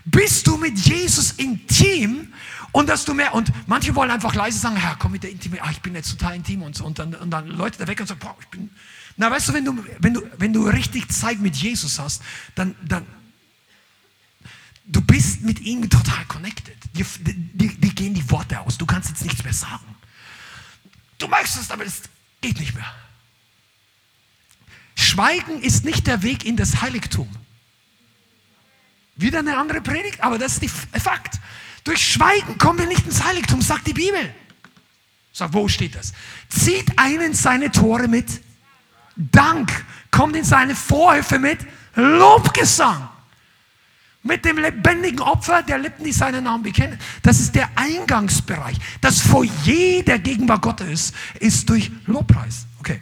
Bist 0.06 0.48
du 0.48 0.58
mit 0.58 0.78
Jesus 0.80 1.32
intim 1.34 2.34
und 2.72 2.90
dass 2.90 3.06
du 3.06 3.14
mehr, 3.14 3.34
und 3.34 3.52
manche 3.68 3.96
wollen 3.96 4.12
einfach 4.12 4.36
leise 4.36 4.60
sagen, 4.60 4.76
Herr, 4.76 4.96
komm 4.98 5.14
mit 5.14 5.24
der 5.24 5.32
Intimität, 5.32 5.66
ah, 5.66 5.72
ich 5.72 5.82
bin 5.82 5.96
jetzt 5.96 6.12
total 6.12 6.36
intim 6.36 6.62
und 6.62 6.76
so, 6.76 6.86
und 6.86 7.00
dann, 7.00 7.16
und 7.16 7.32
dann 7.32 7.48
Leute 7.48 7.78
da 7.80 7.88
weg 7.88 8.00
und 8.00 8.08
sagen, 8.08 8.20
boah, 8.20 8.36
ich 8.40 8.48
bin, 8.48 8.70
na 9.18 9.32
weißt 9.32 9.50
du, 9.50 9.54
wenn 9.54 9.66
du, 9.66 9.86
wenn 10.00 10.14
du, 10.14 10.22
wenn 10.38 10.54
du 10.54 10.68
richtig 10.68 11.10
Zeit 11.10 11.40
mit 11.40 11.56
Jesus 11.56 12.00
hast, 12.00 12.22
dann, 12.54 12.76
dann, 12.84 13.06
du 14.86 15.02
bist 15.02 15.42
mit 15.42 15.62
ihm 15.62 15.90
total 15.90 16.26
connected. 16.26 16.76
Dir, 16.94 17.06
dir, 17.20 17.70
dir 17.70 17.94
gehen 17.94 18.14
die 18.14 18.30
Worte 18.30 18.60
aus, 18.60 18.78
du 18.78 18.86
kannst 18.86 19.10
jetzt 19.10 19.24
nichts 19.24 19.44
mehr 19.44 19.54
sagen. 19.54 19.96
Du 21.18 21.28
magst 21.28 21.58
es, 21.58 21.72
aber 21.72 21.86
es 21.86 22.02
geht 22.42 22.60
nicht 22.60 22.76
mehr. 22.76 22.94
Schweigen 24.96 25.62
ist 25.62 25.86
nicht 25.86 26.08
der 26.08 26.24
Weg 26.24 26.46
in 26.46 26.58
das 26.58 26.82
Heiligtum. 26.82 27.30
Wieder 29.16 29.40
eine 29.40 29.58
andere 29.58 29.80
Predigt, 29.80 30.22
aber 30.22 30.38
das 30.38 30.58
ist 30.58 30.62
der 30.94 31.02
Fakt. 31.02 31.40
Durch 31.86 32.06
Schweigen 32.06 32.58
kommen 32.58 32.80
wir 32.80 32.88
nicht 32.88 33.06
ins 33.06 33.24
Heiligtum, 33.24 33.62
sagt 33.62 33.88
die 33.88 33.94
Bibel. 33.94 34.34
Sag, 35.32 35.54
wo 35.54 35.68
steht 35.68 35.96
das? 35.96 36.14
Zieht 36.50 36.98
einen 36.98 37.34
seine 37.34 37.72
Tore 37.72 38.08
mit 38.08 38.42
Dank, 39.16 39.86
kommt 40.12 40.36
in 40.36 40.44
seine 40.44 40.76
Vorhöfe 40.76 41.40
mit 41.40 41.60
Lobgesang. 41.96 43.10
Mit 44.24 44.44
dem 44.44 44.58
lebendigen 44.58 45.20
Opfer 45.20 45.62
der 45.62 45.78
Lippen, 45.78 46.04
die 46.04 46.12
seinen 46.12 46.46
Namen 46.46 46.64
bekennen. 46.64 46.98
Das 47.22 47.40
ist 47.40 47.54
der 47.54 47.70
Eingangsbereich. 47.76 48.78
Das 49.00 49.22
Foyer 49.22 50.02
der 50.04 50.18
Gegenwart 50.18 50.64
Gottes 50.64 51.14
ist 51.40 51.70
durch 51.70 51.92
Lobpreis. 52.08 52.66
Okay. 52.80 53.02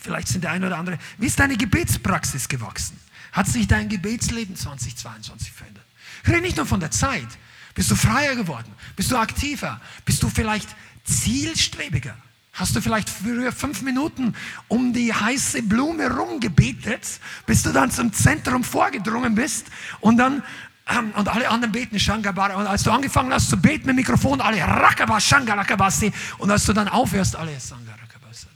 Vielleicht 0.00 0.28
sind 0.28 0.42
der 0.42 0.52
eine 0.52 0.66
oder 0.66 0.78
andere. 0.78 0.98
Wie 1.18 1.26
ist 1.26 1.38
deine 1.38 1.56
Gebetspraxis 1.56 2.48
gewachsen? 2.48 2.98
Hat 3.32 3.46
sich 3.46 3.68
dein 3.68 3.88
Gebetsleben 3.88 4.56
2022 4.56 5.52
verändert? 5.52 5.84
Ich 6.24 6.28
rede 6.30 6.40
nicht 6.40 6.56
nur 6.56 6.66
von 6.66 6.80
der 6.80 6.90
Zeit. 6.90 7.28
Bist 7.74 7.90
du 7.90 7.94
freier 7.94 8.34
geworden? 8.34 8.72
Bist 8.96 9.10
du 9.10 9.16
aktiver? 9.16 9.80
Bist 10.04 10.22
du 10.22 10.28
vielleicht 10.28 10.68
zielstrebiger? 11.04 12.16
Hast 12.52 12.76
du 12.76 12.82
vielleicht 12.82 13.08
früher 13.08 13.50
fünf 13.50 13.80
Minuten 13.80 14.34
um 14.68 14.92
die 14.92 15.12
heiße 15.12 15.62
Blume 15.62 16.14
rumgebetet, 16.14 17.20
bis 17.46 17.62
du 17.62 17.72
dann 17.72 17.90
zum 17.90 18.12
Zentrum 18.12 18.62
vorgedrungen 18.62 19.34
bist 19.34 19.66
und 20.00 20.18
dann 20.18 20.42
ähm, 20.90 21.12
und 21.16 21.28
alle 21.28 21.48
anderen 21.48 21.72
beten 21.72 21.98
Shankabara. 21.98 22.56
Und 22.56 22.66
als 22.66 22.82
du 22.82 22.90
angefangen 22.90 23.32
hast 23.32 23.48
zu 23.48 23.56
beten 23.56 23.86
mit 23.86 23.96
Mikrofon, 23.96 24.40
alle 24.40 24.60
Rakaba, 24.60 25.20
Shangarakabasi. 25.20 26.12
Und 26.38 26.50
als 26.50 26.64
du 26.64 26.72
dann 26.72 26.88
aufhörst, 26.88 27.36
alle 27.36 27.58
Sangarakabasi. 27.58 28.46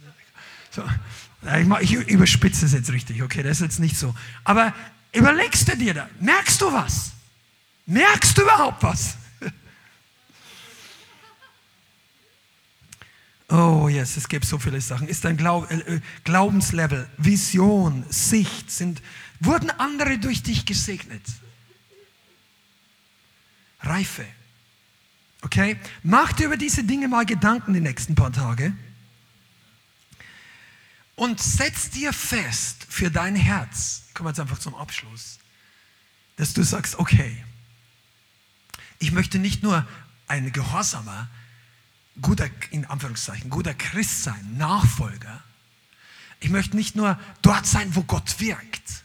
So. 0.71 0.83
Ich 1.81 1.93
überspitze 1.93 2.67
es 2.67 2.73
jetzt 2.73 2.91
richtig, 2.91 3.23
okay, 3.23 3.43
das 3.43 3.59
ist 3.59 3.63
jetzt 3.63 3.81
nicht 3.81 3.97
so. 3.97 4.15
Aber 4.43 4.75
überlegst 5.13 5.69
du 5.69 5.77
dir 5.77 5.95
da, 5.95 6.09
merkst 6.19 6.61
du 6.61 6.73
was? 6.73 7.13
Merkst 7.87 8.37
du 8.37 8.43
überhaupt 8.43 8.83
was? 8.83 9.17
Oh 13.49 13.89
yes, 13.89 14.17
es 14.17 14.29
gibt 14.29 14.45
so 14.45 14.59
viele 14.59 14.81
Sachen. 14.81 15.07
Ist 15.07 15.25
dein 15.25 15.37
Glaub, 15.37 15.71
äh, 15.71 15.77
äh, 15.77 16.01
Glaubenslevel, 16.25 17.09
Vision, 17.17 18.05
Sicht, 18.09 18.71
sind, 18.71 19.03
wurden 19.39 19.71
andere 19.71 20.19
durch 20.19 20.43
dich 20.43 20.65
gesegnet? 20.67 21.23
Reife. 23.81 24.27
Okay? 25.43 25.79
Mach 26.03 26.33
dir 26.33 26.47
über 26.47 26.57
diese 26.57 26.83
Dinge 26.83 27.07
mal 27.07 27.25
Gedanken 27.25 27.73
die 27.73 27.81
nächsten 27.81 28.17
paar 28.17 28.33
Tage. 28.33 28.73
Und 31.15 31.41
setz 31.41 31.91
dir 31.91 32.13
fest 32.13 32.87
für 32.89 33.11
dein 33.11 33.37
Herz, 33.37 34.03
kommen 34.13 34.27
wir 34.27 34.31
jetzt 34.31 34.41
einfach 34.41 34.59
zum 34.59 34.75
Abschluss, 34.75 35.39
dass 36.37 36.53
du 36.53 36.63
sagst, 36.63 36.99
okay, 36.99 37.45
ich 38.99 39.13
möchte 39.13 39.39
nicht 39.39 39.63
nur 39.63 39.87
ein 40.27 40.53
gehorsamer, 40.53 41.29
guter, 42.23 42.49
in 42.71 42.85
Anführungszeichen, 42.85 43.51
guter 43.51 43.75
Christ 43.75 44.25
sein, 44.25 44.57
Nachfolger. 44.57 45.43
Ich 46.41 46.51
möchte 46.51 46.77
nicht 46.77 46.97
nur 46.97 47.19
dort 47.43 47.67
sein, 47.67 47.95
wo 47.95 48.03
Gott 48.03 48.41
wirkt, 48.41 49.03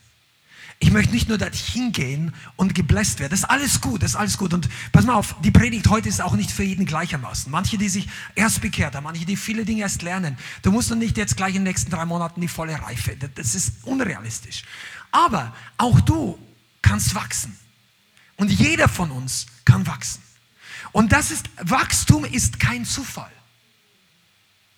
ich 0.83 0.91
möchte 0.91 1.13
nicht 1.13 1.29
nur 1.29 1.37
dorthin 1.37 1.91
gehen 1.91 2.33
und 2.55 2.73
gebläst 2.73 3.19
werden. 3.19 3.29
Das 3.29 3.41
ist 3.41 3.45
alles 3.45 3.81
gut, 3.81 4.01
das 4.01 4.11
ist 4.11 4.15
alles 4.17 4.35
gut. 4.39 4.51
Und 4.51 4.67
pass 4.91 5.05
mal 5.05 5.13
auf, 5.13 5.35
die 5.43 5.51
Predigt 5.51 5.87
heute 5.89 6.09
ist 6.09 6.21
auch 6.21 6.33
nicht 6.33 6.49
für 6.49 6.63
jeden 6.63 6.87
gleichermaßen. 6.87 7.51
Manche, 7.51 7.77
die 7.77 7.87
sich 7.87 8.09
erst 8.33 8.61
bekehrt 8.61 8.95
haben, 8.95 9.03
manche, 9.03 9.23
die 9.23 9.35
viele 9.35 9.63
Dinge 9.63 9.81
erst 9.81 10.01
lernen. 10.01 10.39
Du 10.63 10.71
musst 10.71 10.89
doch 10.89 10.95
nicht 10.95 11.17
jetzt 11.17 11.37
gleich 11.37 11.49
in 11.49 11.61
den 11.61 11.65
nächsten 11.65 11.91
drei 11.91 12.03
Monaten 12.05 12.41
die 12.41 12.47
volle 12.47 12.81
Reife. 12.81 13.15
Das 13.35 13.53
ist 13.53 13.73
unrealistisch. 13.83 14.63
Aber 15.11 15.55
auch 15.77 16.01
du 16.01 16.39
kannst 16.81 17.13
wachsen. 17.13 17.55
Und 18.37 18.49
jeder 18.49 18.89
von 18.89 19.11
uns 19.11 19.45
kann 19.65 19.85
wachsen. 19.85 20.23
Und 20.91 21.11
das 21.11 21.31
ist, 21.31 21.49
Wachstum 21.61 22.25
ist 22.25 22.59
kein 22.59 22.85
Zufall. 22.85 23.31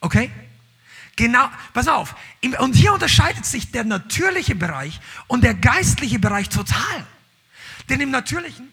Okay? 0.02 0.32
Genau, 1.16 1.48
pass 1.74 1.88
auf. 1.88 2.16
Und 2.60 2.74
hier 2.74 2.94
unterscheidet 2.94 3.46
sich 3.46 3.72
der 3.72 3.84
natürliche 3.84 4.56
Bereich 4.56 5.00
und 5.28 5.44
der 5.44 5.54
geistliche 5.54 6.20
Bereich 6.20 6.50
total. 6.50 7.08
Denn 7.90 8.02
im 8.02 8.12
natürlichen, 8.12 8.73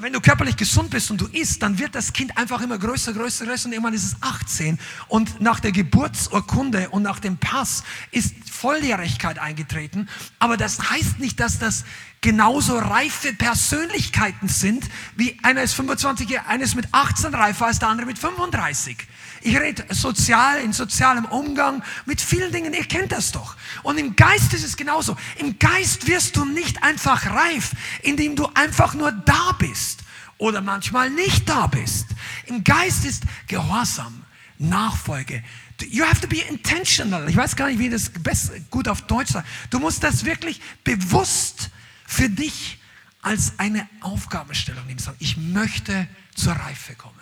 wenn 0.00 0.12
du 0.12 0.20
körperlich 0.20 0.56
gesund 0.56 0.90
bist 0.90 1.10
und 1.10 1.20
du 1.20 1.26
isst, 1.28 1.62
dann 1.62 1.78
wird 1.78 1.94
das 1.94 2.12
Kind 2.12 2.36
einfach 2.36 2.60
immer 2.60 2.78
größer, 2.78 3.12
größer, 3.12 3.46
größer 3.46 3.66
und 3.66 3.72
irgendwann 3.72 3.94
ist 3.94 4.04
es 4.04 4.16
18 4.20 4.78
und 5.08 5.40
nach 5.40 5.60
der 5.60 5.72
Geburtsurkunde 5.72 6.90
und 6.90 7.02
nach 7.02 7.20
dem 7.20 7.38
Pass 7.38 7.82
ist 8.10 8.34
Volljährigkeit 8.50 9.38
eingetreten. 9.38 10.08
Aber 10.38 10.56
das 10.56 10.90
heißt 10.90 11.18
nicht, 11.18 11.40
dass 11.40 11.58
das 11.58 11.84
genauso 12.20 12.78
reife 12.78 13.32
Persönlichkeiten 13.32 14.48
sind, 14.48 14.88
wie 15.16 15.38
einer 15.42 15.62
ist 15.62 15.72
25, 15.74 16.40
einer 16.40 16.64
ist 16.64 16.76
mit 16.76 16.86
18 16.92 17.34
reifer 17.34 17.66
als 17.66 17.78
der 17.78 17.88
andere 17.88 18.06
mit 18.06 18.18
35. 18.18 18.96
Ich 19.44 19.58
rede 19.58 19.84
sozial, 19.90 20.60
in 20.60 20.72
sozialem 20.72 21.24
Umgang 21.24 21.82
mit 22.06 22.20
vielen 22.20 22.52
Dingen. 22.52 22.72
Ihr 22.74 22.84
kennt 22.84 23.12
das 23.12 23.32
doch. 23.32 23.56
Und 23.82 23.98
im 23.98 24.14
Geist 24.14 24.54
ist 24.54 24.64
es 24.64 24.76
genauso. 24.76 25.16
Im 25.38 25.58
Geist 25.58 26.06
wirst 26.06 26.36
du 26.36 26.44
nicht 26.44 26.82
einfach 26.82 27.26
reif, 27.26 27.72
indem 28.02 28.36
du 28.36 28.46
einfach 28.54 28.94
nur 28.94 29.10
da 29.10 29.52
bist 29.58 30.00
oder 30.38 30.60
manchmal 30.60 31.10
nicht 31.10 31.48
da 31.48 31.66
bist. 31.66 32.06
Im 32.46 32.62
Geist 32.62 33.04
ist 33.04 33.24
Gehorsam, 33.48 34.24
Nachfolge. 34.58 35.42
You 35.88 36.04
have 36.04 36.20
to 36.20 36.28
be 36.28 36.40
intentional. 36.48 37.28
Ich 37.28 37.36
weiß 37.36 37.56
gar 37.56 37.68
nicht, 37.68 37.80
wie 37.80 37.90
das 37.90 38.10
best, 38.10 38.52
gut 38.70 38.86
auf 38.86 39.02
Deutsch 39.02 39.32
sagt. 39.32 39.48
Du 39.70 39.80
musst 39.80 40.04
das 40.04 40.24
wirklich 40.24 40.60
bewusst 40.84 41.70
für 42.06 42.28
dich 42.28 42.78
als 43.22 43.58
eine 43.58 43.88
Aufgabenstellung 44.00 44.86
nehmen. 44.86 45.00
Ich 45.18 45.36
möchte 45.36 46.06
zur 46.34 46.52
Reife 46.52 46.94
kommen. 46.94 47.21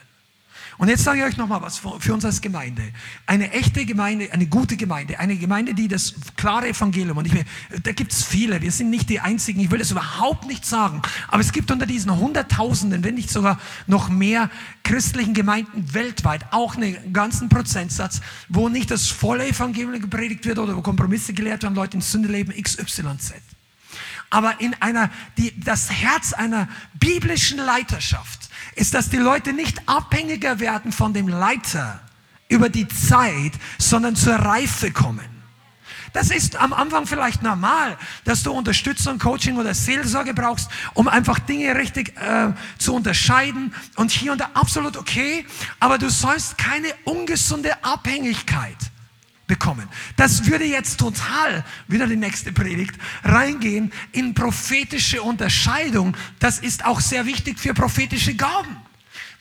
Und 0.81 0.89
jetzt 0.89 1.05
sage 1.05 1.19
ich 1.19 1.25
euch 1.27 1.37
nochmal 1.37 1.61
was 1.61 1.79
für 1.99 2.15
uns 2.15 2.25
als 2.25 2.41
Gemeinde. 2.41 2.83
Eine 3.27 3.53
echte 3.53 3.85
Gemeinde, 3.85 4.33
eine 4.33 4.47
gute 4.47 4.79
Gemeinde, 4.79 5.19
eine 5.19 5.37
Gemeinde, 5.37 5.75
die 5.75 5.89
das 5.89 6.15
klare 6.37 6.69
Evangelium, 6.69 7.19
und 7.19 7.27
ich, 7.27 7.35
da 7.83 7.93
gibt 7.93 8.13
es 8.13 8.25
viele, 8.25 8.63
wir 8.63 8.73
sind 8.73 8.89
nicht 8.89 9.11
die 9.11 9.21
Einzigen, 9.21 9.61
ich 9.61 9.71
will 9.71 9.79
das 9.79 9.91
überhaupt 9.91 10.47
nicht 10.47 10.65
sagen, 10.65 11.03
aber 11.29 11.43
es 11.43 11.53
gibt 11.53 11.71
unter 11.71 11.85
diesen 11.85 12.17
Hunderttausenden, 12.17 13.05
wenn 13.05 13.17
nicht 13.17 13.29
sogar 13.29 13.61
noch 13.87 14.09
mehr 14.09 14.49
christlichen 14.83 15.35
Gemeinden 15.35 15.93
weltweit 15.93 16.51
auch 16.51 16.77
einen 16.77 17.13
ganzen 17.13 17.51
Prozentsatz, 17.51 18.23
wo 18.49 18.71
nicht 18.71 18.91
das 18.91 19.09
volle 19.09 19.47
Evangelium 19.47 20.01
gepredigt 20.01 20.47
wird 20.47 20.59
oder 20.59 20.79
wo 20.79 20.81
Kompromisse 20.81 21.35
gelehrt 21.35 21.63
werden, 21.63 21.75
Leute 21.75 21.99
in 21.99 22.01
Sünde 22.01 22.31
leben, 22.31 22.55
XYZ 22.55 23.35
aber 24.31 24.61
in 24.61 24.75
einer, 24.81 25.11
die, 25.37 25.59
das 25.61 25.91
Herz 25.91 26.33
einer 26.33 26.69
biblischen 26.95 27.59
Leiterschaft 27.59 28.49
ist, 28.77 28.95
dass 28.95 29.11
die 29.11 29.17
Leute 29.17 29.53
nicht 29.53 29.89
abhängiger 29.89 30.61
werden 30.61 30.93
von 30.93 31.13
dem 31.13 31.29
Leiter 31.29 32.01
über 32.49 32.69
die 32.69 32.89
Zeit, 32.89 33.53
sondern 33.79 34.17
zur 34.17 34.37
Reife 34.37 34.93
kommen. 34.93 35.29
Das 36.13 36.31
ist 36.31 36.57
am 36.57 36.73
Anfang 36.73 37.07
vielleicht 37.07 37.43
normal, 37.43 37.97
dass 38.25 38.43
du 38.43 38.53
Unterstützung, 38.53 39.19
Coaching 39.19 39.57
oder 39.59 39.75
Seelsorge 39.75 40.35
brauchst, 40.35 40.69
um 40.95 41.07
einfach 41.07 41.39
Dinge 41.39 41.77
richtig 41.77 42.17
äh, 42.17 42.53
zu 42.79 42.95
unterscheiden 42.95 43.73
und 43.97 44.11
hier 44.11 44.33
und 44.33 44.41
da 44.41 44.51
absolut 44.55 44.97
okay, 44.97 45.47
aber 45.79 45.99
du 45.99 46.11
sollst 46.11 46.59
keine 46.59 46.89
ungesunde 47.05 47.85
Abhängigkeit 47.85 48.77
bekommen. 49.51 49.89
Das 50.17 50.47
würde 50.47 50.65
jetzt 50.65 51.01
total, 51.01 51.65
wieder 51.89 52.07
die 52.07 52.17
nächste 52.17 52.53
Predigt, 52.53 52.95
reingehen 53.25 53.93
in 54.13 54.33
prophetische 54.33 55.23
Unterscheidung. 55.23 56.17
Das 56.39 56.61
ist 56.61 56.85
auch 56.87 57.01
sehr 57.01 57.27
wichtig 57.27 57.59
für 57.59 57.75
prophetische 57.75 58.35
Gaben. 58.35 58.77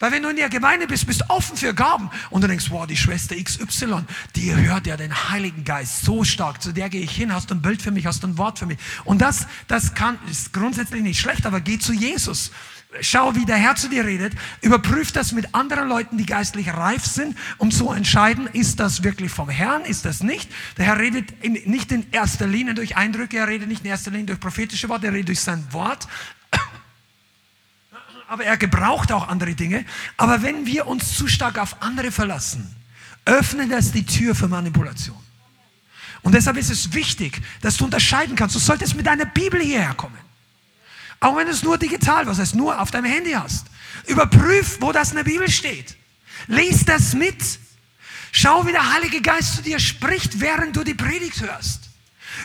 Weil 0.00 0.10
wenn 0.12 0.22
du 0.22 0.30
in 0.30 0.36
der 0.36 0.48
Gemeinde 0.48 0.88
bist, 0.88 1.06
bist 1.06 1.20
du 1.20 1.30
offen 1.30 1.56
für 1.56 1.74
Gaben 1.74 2.10
und 2.30 2.42
du 2.42 2.48
denkst, 2.48 2.70
wow, 2.70 2.86
die 2.86 2.96
Schwester 2.96 3.36
XY, 3.36 4.04
die 4.34 4.52
hört 4.52 4.88
ja 4.88 4.96
den 4.96 5.30
Heiligen 5.30 5.62
Geist 5.62 6.04
so 6.04 6.24
stark, 6.24 6.60
zu 6.60 6.72
der 6.72 6.88
gehe 6.88 7.02
ich 7.02 7.12
hin, 7.12 7.32
hast 7.32 7.50
du 7.50 7.54
ein 7.54 7.62
Bild 7.62 7.80
für 7.80 7.92
mich, 7.92 8.06
hast 8.06 8.24
du 8.24 8.26
ein 8.26 8.36
Wort 8.36 8.58
für 8.58 8.66
mich. 8.66 8.78
Und 9.04 9.20
das, 9.20 9.46
das 9.68 9.94
kann, 9.94 10.18
ist 10.28 10.52
grundsätzlich 10.52 11.02
nicht 11.02 11.20
schlecht, 11.20 11.46
aber 11.46 11.60
geh 11.60 11.78
zu 11.78 11.92
Jesus. 11.92 12.50
Schau, 13.02 13.36
wie 13.36 13.44
der 13.44 13.56
Herr 13.56 13.76
zu 13.76 13.88
dir 13.88 14.04
redet. 14.04 14.32
Überprüf 14.62 15.12
das 15.12 15.30
mit 15.30 15.54
anderen 15.54 15.88
Leuten, 15.88 16.18
die 16.18 16.26
geistlich 16.26 16.72
reif 16.72 17.04
sind, 17.04 17.38
um 17.56 17.70
zu 17.70 17.92
entscheiden, 17.92 18.48
ist 18.48 18.80
das 18.80 19.04
wirklich 19.04 19.30
vom 19.30 19.48
Herrn, 19.48 19.84
ist 19.84 20.04
das 20.04 20.24
nicht. 20.24 20.50
Der 20.76 20.86
Herr 20.86 20.98
redet 20.98 21.30
in, 21.40 21.52
nicht 21.70 21.92
in 21.92 22.10
erster 22.10 22.48
Linie 22.48 22.74
durch 22.74 22.96
Eindrücke, 22.96 23.38
er 23.38 23.46
redet 23.46 23.68
nicht 23.68 23.84
in 23.84 23.90
erster 23.90 24.10
Linie 24.10 24.26
durch 24.26 24.40
prophetische 24.40 24.88
Worte, 24.88 25.06
er 25.06 25.12
redet 25.12 25.28
durch 25.28 25.40
sein 25.40 25.64
Wort. 25.72 26.08
Aber 28.28 28.44
er 28.44 28.56
gebraucht 28.56 29.12
auch 29.12 29.28
andere 29.28 29.54
Dinge. 29.54 29.84
Aber 30.16 30.42
wenn 30.42 30.66
wir 30.66 30.88
uns 30.88 31.16
zu 31.16 31.28
stark 31.28 31.58
auf 31.58 31.80
andere 31.80 32.10
verlassen, 32.10 32.74
öffnet 33.24 33.70
das 33.70 33.92
die 33.92 34.04
Tür 34.04 34.34
für 34.34 34.48
Manipulation. 34.48 35.16
Und 36.22 36.34
deshalb 36.34 36.56
ist 36.56 36.70
es 36.70 36.92
wichtig, 36.92 37.40
dass 37.60 37.76
du 37.76 37.84
unterscheiden 37.84 38.34
kannst. 38.34 38.56
Du 38.56 38.58
solltest 38.58 38.96
mit 38.96 39.06
deiner 39.06 39.26
Bibel 39.26 39.60
hierher 39.60 39.94
kommen. 39.94 40.29
Auch 41.20 41.36
wenn 41.36 41.46
du 41.46 41.52
es 41.52 41.62
nur 41.62 41.76
digital, 41.76 42.26
was 42.26 42.38
heißt 42.38 42.54
nur 42.54 42.80
auf 42.80 42.90
deinem 42.90 43.04
Handy 43.04 43.32
hast. 43.32 43.66
Überprüf, 44.06 44.78
wo 44.80 44.90
das 44.90 45.10
in 45.10 45.16
der 45.16 45.24
Bibel 45.24 45.50
steht. 45.50 45.96
Lies 46.46 46.84
das 46.86 47.14
mit. 47.14 47.36
Schau, 48.32 48.66
wie 48.66 48.72
der 48.72 48.94
Heilige 48.94 49.20
Geist 49.20 49.56
zu 49.56 49.62
dir 49.62 49.78
spricht, 49.78 50.40
während 50.40 50.76
du 50.76 50.84
die 50.84 50.94
Predigt 50.94 51.40
hörst. 51.42 51.90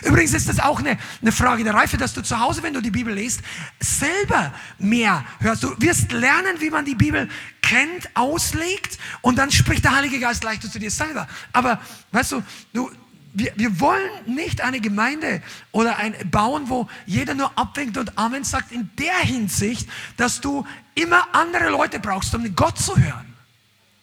Übrigens 0.02 0.34
ist 0.34 0.48
das 0.48 0.60
auch 0.60 0.80
eine, 0.80 0.98
eine 1.22 1.32
Frage 1.32 1.64
der 1.64 1.72
Reife, 1.72 1.96
dass 1.96 2.12
du 2.12 2.22
zu 2.22 2.38
Hause, 2.38 2.62
wenn 2.62 2.74
du 2.74 2.82
die 2.82 2.90
Bibel 2.90 3.14
liest, 3.14 3.40
selber 3.80 4.52
mehr 4.78 5.24
hörst. 5.40 5.62
Du 5.62 5.74
wirst 5.78 6.12
lernen, 6.12 6.60
wie 6.60 6.70
man 6.70 6.84
die 6.84 6.94
Bibel 6.94 7.28
kennt, 7.62 8.14
auslegt 8.14 8.98
und 9.22 9.36
dann 9.36 9.50
spricht 9.50 9.84
der 9.84 9.96
Heilige 9.96 10.20
Geist 10.20 10.44
leichter 10.44 10.70
zu 10.70 10.78
dir 10.78 10.90
selber. 10.90 11.26
Aber 11.52 11.80
weißt 12.12 12.32
du, 12.32 12.42
du 12.72 12.90
wir, 13.36 13.52
wir 13.56 13.80
wollen 13.80 14.10
nicht 14.24 14.62
eine 14.62 14.80
Gemeinde 14.80 15.42
oder 15.70 15.98
ein 15.98 16.14
bauen, 16.30 16.70
wo 16.70 16.88
jeder 17.04 17.34
nur 17.34 17.56
abwinkt 17.58 17.98
und 17.98 18.16
Amen 18.16 18.44
sagt, 18.44 18.72
in 18.72 18.90
der 18.98 19.18
Hinsicht, 19.18 19.86
dass 20.16 20.40
du 20.40 20.66
immer 20.94 21.34
andere 21.34 21.68
Leute 21.68 22.00
brauchst, 22.00 22.34
um 22.34 22.56
Gott 22.56 22.78
zu 22.78 22.96
hören. 22.96 23.34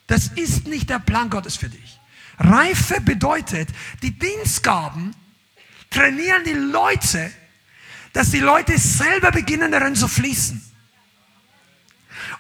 Das 0.06 0.28
ist 0.28 0.68
nicht 0.68 0.90
der 0.92 1.00
Plan 1.00 1.32
Gottes 1.32 1.56
für 1.56 1.70
dich. 1.70 2.00
Reife 2.38 3.02
bedeutet, 3.02 3.70
die 4.04 4.12
Dienstgaben 4.12 5.16
trainieren 5.90 6.44
die 6.46 6.54
Leute, 6.54 7.32
dass 8.14 8.30
die 8.30 8.40
Leute 8.40 8.78
selber 8.78 9.32
beginnen 9.32 9.72
darin 9.72 9.96
zu 9.96 10.08
fließen. 10.08 10.62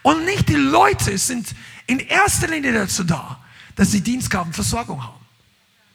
Und 0.04 0.26
nicht 0.26 0.48
die 0.48 0.56
Leute 0.56 1.18
sind 1.18 1.56
in 1.88 2.00
erster 2.00 2.48
Linie 2.48 2.74
dazu 2.74 3.04
da, 3.04 3.44
dass 3.76 3.91
sie 3.91 4.02
Dienstgaben 4.02 4.54
Versorgung 4.54 5.04
haben. 5.04 5.22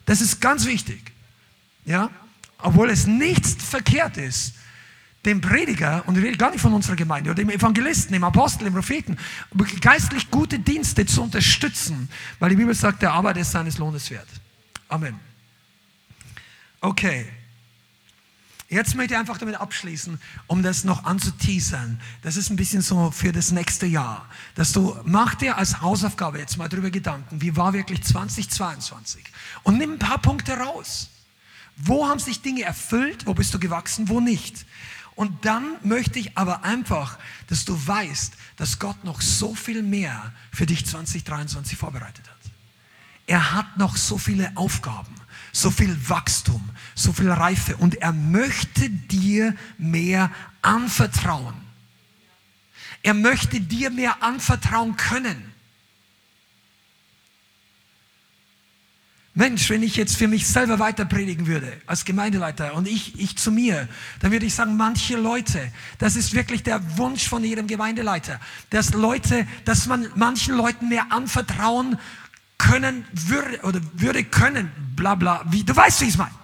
Das 0.09 0.21
ist 0.21 0.41
ganz 0.41 0.65
wichtig. 0.65 1.11
Ja? 1.85 2.09
Obwohl 2.57 2.89
es 2.89 3.05
nichts 3.05 3.63
verkehrt 3.63 4.17
ist, 4.17 4.55
dem 5.23 5.39
Prediger, 5.39 6.01
und 6.07 6.17
ich 6.17 6.23
rede 6.23 6.35
gar 6.35 6.49
nicht 6.49 6.61
von 6.61 6.73
unserer 6.73 6.95
Gemeinde, 6.95 7.29
oder 7.29 7.35
dem 7.43 7.51
Evangelisten, 7.51 8.13
dem 8.13 8.23
Apostel, 8.23 8.63
dem 8.63 8.73
Propheten, 8.73 9.17
geistlich 9.81 10.31
gute 10.31 10.57
Dienste 10.57 11.05
zu 11.05 11.21
unterstützen, 11.21 12.09
weil 12.39 12.49
die 12.49 12.55
Bibel 12.55 12.73
sagt, 12.73 13.03
der 13.03 13.11
Arbeit 13.11 13.37
ist 13.37 13.51
seines 13.51 13.77
Lohnes 13.77 14.09
wert. 14.09 14.27
Amen. 14.87 15.19
Okay. 16.81 17.27
Jetzt 18.69 18.93
möchte 18.93 19.15
ich 19.15 19.19
einfach 19.19 19.39
damit 19.39 19.55
abschließen, 19.55 20.21
um 20.45 20.61
das 20.61 20.83
noch 20.83 21.03
anzuteasern. 21.03 21.99
Das 22.21 22.35
ist 22.35 22.51
ein 22.51 22.55
bisschen 22.55 22.83
so 22.83 23.09
für 23.09 23.31
das 23.31 23.51
nächste 23.51 23.87
Jahr. 23.87 24.29
Dass 24.53 24.73
du, 24.73 24.95
mach 25.05 25.33
dir 25.33 25.57
als 25.57 25.81
Hausaufgabe 25.81 26.37
jetzt 26.37 26.57
mal 26.57 26.69
darüber 26.69 26.91
Gedanken, 26.91 27.41
wie 27.41 27.55
war 27.57 27.73
wirklich 27.73 28.03
2022? 28.03 29.23
Und 29.63 29.79
nimm 29.79 29.93
ein 29.93 29.99
paar 29.99 30.19
Punkte 30.19 30.53
raus. 30.53 31.09
Wo 31.77 32.07
haben 32.07 32.19
sich 32.19 32.43
Dinge 32.43 32.61
erfüllt? 32.61 33.25
Wo 33.25 33.33
bist 33.33 33.51
du 33.55 33.59
gewachsen? 33.59 34.07
Wo 34.07 34.19
nicht? 34.19 34.65
Und 35.15 35.45
dann 35.45 35.77
möchte 35.83 36.19
ich 36.19 36.37
aber 36.37 36.63
einfach, 36.63 37.17
dass 37.47 37.65
du 37.65 37.75
weißt, 37.87 38.33
dass 38.57 38.77
Gott 38.77 39.03
noch 39.03 39.21
so 39.21 39.55
viel 39.55 39.81
mehr 39.81 40.31
für 40.51 40.67
dich 40.67 40.85
2023 40.85 41.75
vorbereitet 41.75 42.29
hat. 42.29 42.37
Er 43.25 43.53
hat 43.53 43.77
noch 43.77 43.97
so 43.97 44.17
viele 44.17 44.51
Aufgaben 44.55 45.13
so 45.51 45.71
viel 45.71 45.95
Wachstum, 46.09 46.69
so 46.95 47.13
viel 47.13 47.31
Reife 47.31 47.77
und 47.77 47.95
er 47.95 48.13
möchte 48.13 48.89
dir 48.89 49.55
mehr 49.77 50.31
anvertrauen. 50.61 51.55
Er 53.01 53.13
möchte 53.13 53.61
dir 53.61 53.89
mehr 53.89 54.21
anvertrauen 54.21 54.97
können. 54.97 55.49
Mensch, 59.39 59.69
wenn 59.69 59.83
ich 59.83 59.95
jetzt 59.95 60.17
für 60.17 60.27
mich 60.27 60.45
selber 60.47 60.79
weiter 60.79 61.05
predigen 61.05 61.47
würde, 61.47 61.71
als 61.85 62.03
Gemeindeleiter 62.03 62.73
und 62.73 62.89
ich, 62.89 63.17
ich 63.17 63.37
zu 63.37 63.51
mir, 63.53 63.87
dann 64.19 64.33
würde 64.33 64.45
ich 64.45 64.53
sagen, 64.53 64.75
manche 64.75 65.15
Leute, 65.15 65.71
das 65.97 66.17
ist 66.17 66.33
wirklich 66.33 66.61
der 66.61 66.97
Wunsch 66.97 67.29
von 67.29 67.41
jedem 67.45 67.65
Gemeindeleiter, 67.65 68.41
dass 68.69 68.93
Leute, 68.93 69.47
dass 69.63 69.85
man 69.85 70.09
manchen 70.15 70.57
Leuten 70.57 70.89
mehr 70.89 71.05
anvertrauen 71.11 71.97
können 72.59 73.07
würde 73.11 73.59
oder 73.63 73.79
würde 73.93 74.23
können, 74.23 74.71
bla 74.95 75.15
bla, 75.15 75.41
wie, 75.47 75.63
du 75.63 75.75
weißt, 75.75 76.01
wie 76.01 76.05
ich 76.05 76.11
es 76.11 76.17
meine. 76.17 76.35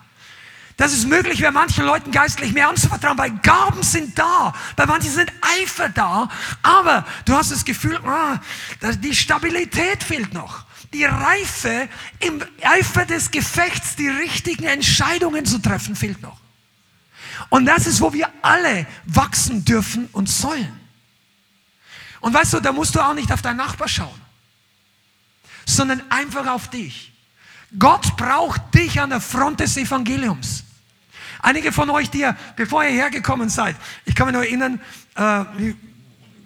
Das 0.77 0.91
ist 0.91 1.07
möglich, 1.07 1.41
bei 1.41 1.51
manchen 1.51 1.85
Leuten 1.85 2.11
geistlich 2.11 2.51
mehr 2.51 2.67
anzuvertrauen, 2.67 3.17
weil 3.17 3.31
Gaben 3.37 3.83
sind 3.83 4.17
da, 4.17 4.53
bei 4.75 4.85
manchen 4.85 5.11
sind 5.11 5.31
Eifer 5.61 5.89
da, 5.89 6.27
aber 6.63 7.05
du 7.25 7.33
hast 7.33 7.51
das 7.51 7.63
Gefühl, 7.63 7.97
ah, 8.05 8.39
die 8.81 9.15
Stabilität 9.15 10.03
fehlt 10.03 10.33
noch. 10.33 10.65
Die 10.93 11.05
Reife 11.05 11.89
im 12.19 12.41
Eifer 12.61 13.05
des 13.05 13.31
Gefechts, 13.31 13.95
die 13.95 14.07
richtigen 14.07 14.65
Entscheidungen 14.65 15.45
zu 15.45 15.59
treffen, 15.59 15.95
fehlt 15.95 16.21
noch. 16.21 16.39
Und 17.49 17.65
das 17.65 17.85
ist, 17.87 18.01
wo 18.01 18.13
wir 18.13 18.29
alle 18.41 18.85
wachsen 19.05 19.65
dürfen 19.65 20.07
und 20.13 20.29
sollen. 20.29 20.79
Und 22.21 22.33
weißt 22.33 22.53
du, 22.53 22.59
da 22.59 22.71
musst 22.71 22.95
du 22.95 23.01
auch 23.01 23.13
nicht 23.13 23.31
auf 23.31 23.41
deinen 23.41 23.57
Nachbar 23.57 23.87
schauen 23.87 24.24
sondern 25.65 26.01
einfach 26.09 26.47
auf 26.47 26.69
dich. 26.69 27.11
Gott 27.77 28.15
braucht 28.17 28.73
dich 28.73 28.99
an 29.01 29.09
der 29.09 29.21
Front 29.21 29.59
des 29.59 29.77
Evangeliums. 29.77 30.63
Einige 31.39 31.71
von 31.71 31.89
euch, 31.89 32.09
die 32.09 32.19
ja, 32.19 32.35
bevor 32.55 32.83
ihr 32.83 32.91
hergekommen 32.91 33.49
seid, 33.49 33.75
ich 34.05 34.15
kann 34.15 34.27
mich 34.27 34.35
noch 34.35 34.41
erinnern, 34.41 34.79
äh, 35.15 35.73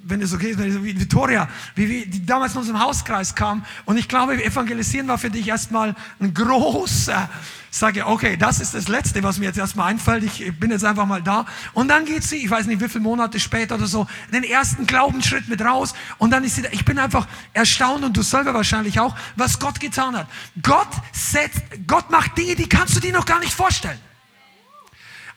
wenn 0.10 0.22
es 0.22 0.34
okay 0.34 0.52
ist, 0.52 0.60
wie 0.60 1.00
Victoria, 1.00 1.48
wie, 1.76 1.90
wie 1.90 2.06
die 2.06 2.26
damals 2.26 2.54
in 2.54 2.60
unserem 2.60 2.80
Hauskreis 2.80 3.36
kam. 3.36 3.66
Und 3.86 3.98
ich 3.98 4.08
glaube, 4.08 4.44
evangelisieren 4.44 5.08
war 5.08 5.18
für 5.18 5.30
dich 5.30 5.48
erstmal 5.48 5.96
ein 6.20 6.34
großer, 6.34 7.30
sage, 7.72 8.06
okay, 8.06 8.38
das 8.38 8.60
ist 8.60 8.74
das 8.74 8.88
Letzte, 8.88 9.22
was 9.24 9.38
mir 9.38 9.46
jetzt 9.46 9.58
erstmal 9.58 9.92
einfällt. 9.92 10.24
Ich 10.24 10.60
bin 10.60 10.72
jetzt 10.72 10.84
einfach 10.84 11.06
mal 11.06 11.22
da. 11.22 11.46
Und 11.74 11.88
dann 11.90 12.06
geht 12.06 12.24
sie, 12.24 12.38
ich 12.38 12.50
weiß 12.50 12.66
nicht, 12.66 12.82
wie 12.82 12.90
viele 12.90 13.04
Monate 13.04 13.40
später 13.40 13.76
oder 13.76 13.88
so, 13.88 14.08
den 14.34 14.44
ersten 14.44 14.88
Glaubensschritt 14.88 15.48
mit 15.48 15.62
raus. 15.62 15.94
Und 16.18 16.32
dann 16.32 16.44
ist 16.44 16.56
sie, 16.56 16.64
ich 16.72 16.86
bin 16.86 16.98
einfach 16.98 17.28
erstaunt 17.54 18.04
und 18.04 18.18
du 18.18 18.22
selber 18.22 18.54
wahrscheinlich 18.54 19.00
auch, 19.00 19.16
was 19.36 19.60
Gott 19.60 19.80
getan 19.80 20.16
hat. 20.16 20.28
Gott 20.62 20.90
setzt, 21.12 21.62
Gott 21.88 22.10
macht 22.10 22.38
Dinge, 22.38 22.56
die 22.56 22.68
kannst 22.68 22.96
du 22.96 23.00
dir 23.00 23.14
noch 23.14 23.26
gar 23.26 23.40
nicht 23.40 23.54
vorstellen. 23.54 24.00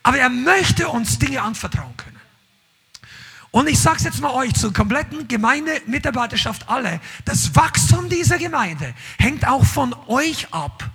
Aber 0.01 0.17
er 0.17 0.29
möchte 0.29 0.89
uns 0.89 1.17
Dinge 1.17 1.41
anvertrauen 1.41 1.95
können. 1.95 2.12
Und 3.53 3.69
ich 3.69 3.79
sage 3.79 3.97
es 3.97 4.03
jetzt 4.03 4.19
mal 4.19 4.33
euch 4.33 4.55
zur 4.55 4.73
kompletten 4.73 5.27
Gemeindemitarbeiterschaft 5.27 6.67
alle, 6.69 6.99
das 7.23 7.55
Wachstum 7.55 8.09
dieser 8.09 8.39
Gemeinde 8.39 8.95
hängt 9.19 9.47
auch 9.47 9.63
von 9.63 9.95
euch 10.07 10.51
ab. 10.51 10.89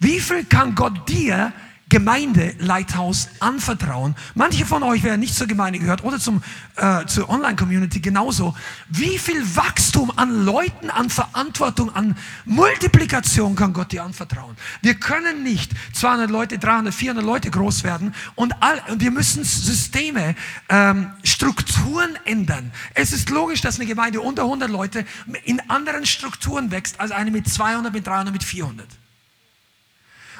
Wie 0.00 0.18
viel 0.18 0.44
kann 0.44 0.74
Gott 0.74 1.06
dir 1.06 1.52
Gemeinde, 1.88 2.52
Leithaus 2.58 3.28
anvertrauen. 3.38 4.16
Manche 4.34 4.66
von 4.66 4.82
euch 4.82 5.04
werden 5.04 5.20
nicht 5.20 5.36
zur 5.36 5.46
Gemeinde 5.46 5.78
gehört 5.78 6.02
oder 6.02 6.18
zum, 6.18 6.42
äh, 6.74 7.06
zur 7.06 7.28
Online-Community 7.28 8.00
genauso. 8.00 8.56
Wie 8.88 9.18
viel 9.18 9.40
Wachstum 9.56 10.10
an 10.16 10.44
Leuten, 10.44 10.90
an 10.90 11.10
Verantwortung, 11.10 11.94
an 11.94 12.16
Multiplikation 12.44 13.54
kann 13.54 13.72
Gott 13.72 13.92
dir 13.92 14.02
anvertrauen? 14.02 14.56
Wir 14.82 14.94
können 14.94 15.44
nicht 15.44 15.70
200 15.92 16.28
Leute, 16.28 16.58
300, 16.58 16.92
400 16.92 17.24
Leute 17.24 17.50
groß 17.52 17.84
werden 17.84 18.14
und, 18.34 18.60
all, 18.60 18.82
und 18.88 19.00
wir 19.00 19.12
müssen 19.12 19.44
Systeme, 19.44 20.34
ähm, 20.68 21.12
Strukturen 21.22 22.18
ändern. 22.24 22.72
Es 22.94 23.12
ist 23.12 23.30
logisch, 23.30 23.60
dass 23.60 23.76
eine 23.76 23.86
Gemeinde 23.86 24.20
unter 24.20 24.42
100 24.42 24.68
Leute 24.68 25.06
in 25.44 25.60
anderen 25.70 26.04
Strukturen 26.04 26.72
wächst 26.72 26.98
als 26.98 27.12
eine 27.12 27.30
mit 27.30 27.48
200, 27.48 27.92
mit 27.92 28.04
300, 28.08 28.32
mit 28.32 28.42
400. 28.42 28.88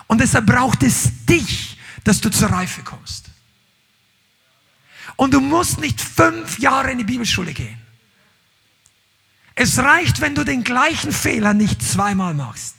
Und 0.07 0.21
deshalb 0.21 0.47
braucht 0.47 0.83
es 0.83 1.25
dich, 1.27 1.79
dass 2.05 2.21
du 2.21 2.31
zur 2.31 2.51
Reife 2.51 2.83
kommst. 2.83 3.27
Und 5.17 5.33
du 5.33 5.41
musst 5.41 5.81
nicht 5.81 6.01
fünf 6.01 6.59
Jahre 6.59 6.93
in 6.93 6.99
die 6.99 7.05
Bibelschule 7.05 7.53
gehen. 7.53 7.79
Es 9.55 9.79
reicht, 9.79 10.21
wenn 10.21 10.35
du 10.35 10.45
den 10.45 10.63
gleichen 10.63 11.13
Fehler 11.13 11.55
nicht 11.55 11.83
zweimal 11.83 12.35
machst. 12.35 12.75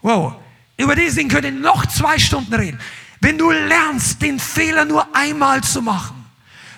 Wow. 0.00 0.36
Über 0.76 0.94
dieses 0.94 1.16
Ding 1.16 1.28
könnt 1.28 1.44
ihr 1.44 1.52
noch 1.52 1.84
zwei 1.86 2.18
Stunden 2.18 2.54
reden. 2.54 2.80
Wenn 3.20 3.36
du 3.36 3.50
lernst, 3.50 4.22
den 4.22 4.38
Fehler 4.38 4.84
nur 4.84 5.14
einmal 5.14 5.62
zu 5.64 5.82
machen, 5.82 6.24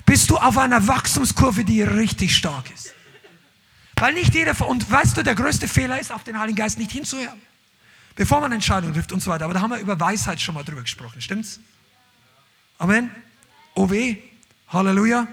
bist 0.06 0.30
du 0.30 0.38
auf 0.38 0.56
einer 0.56 0.88
Wachstumskurve, 0.88 1.64
die 1.64 1.82
richtig 1.82 2.34
stark 2.34 2.70
ist. 2.70 2.94
Weil 3.96 4.14
nicht 4.14 4.34
jeder, 4.34 4.58
und 4.66 4.90
weißt 4.90 5.18
du, 5.18 5.22
der 5.22 5.34
größte 5.34 5.68
Fehler 5.68 6.00
ist, 6.00 6.10
auf 6.10 6.24
den 6.24 6.38
Heiligen 6.38 6.56
Geist 6.56 6.78
nicht 6.78 6.90
hinzuhören. 6.90 7.40
Bevor 8.20 8.42
man 8.42 8.52
Entscheidungen 8.52 8.92
trifft 8.92 9.12
und 9.12 9.20
so 9.20 9.30
weiter. 9.30 9.46
Aber 9.46 9.54
da 9.54 9.62
haben 9.62 9.70
wir 9.70 9.78
über 9.78 9.98
Weisheit 9.98 10.42
schon 10.42 10.54
mal 10.54 10.62
drüber 10.62 10.82
gesprochen, 10.82 11.22
stimmt's? 11.22 11.58
Amen. 12.76 13.10
OW. 13.74 13.94
Halleluja. 14.68 15.26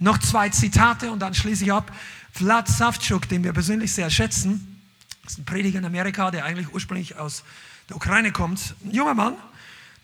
Noch 0.00 0.18
zwei 0.18 0.48
Zitate 0.48 1.12
und 1.12 1.20
dann 1.20 1.34
schließe 1.34 1.62
ich 1.62 1.72
ab. 1.72 1.92
Vlad 2.32 2.66
Savchuk, 2.66 3.28
den 3.28 3.44
wir 3.44 3.52
persönlich 3.52 3.92
sehr 3.92 4.10
schätzen, 4.10 4.82
ist 5.24 5.38
ein 5.38 5.44
Prediger 5.44 5.78
in 5.78 5.84
Amerika, 5.84 6.32
der 6.32 6.44
eigentlich 6.46 6.74
ursprünglich 6.74 7.16
aus 7.16 7.44
der 7.88 7.94
Ukraine 7.94 8.32
kommt. 8.32 8.74
Ein 8.84 8.90
junger 8.90 9.14
Mann, 9.14 9.36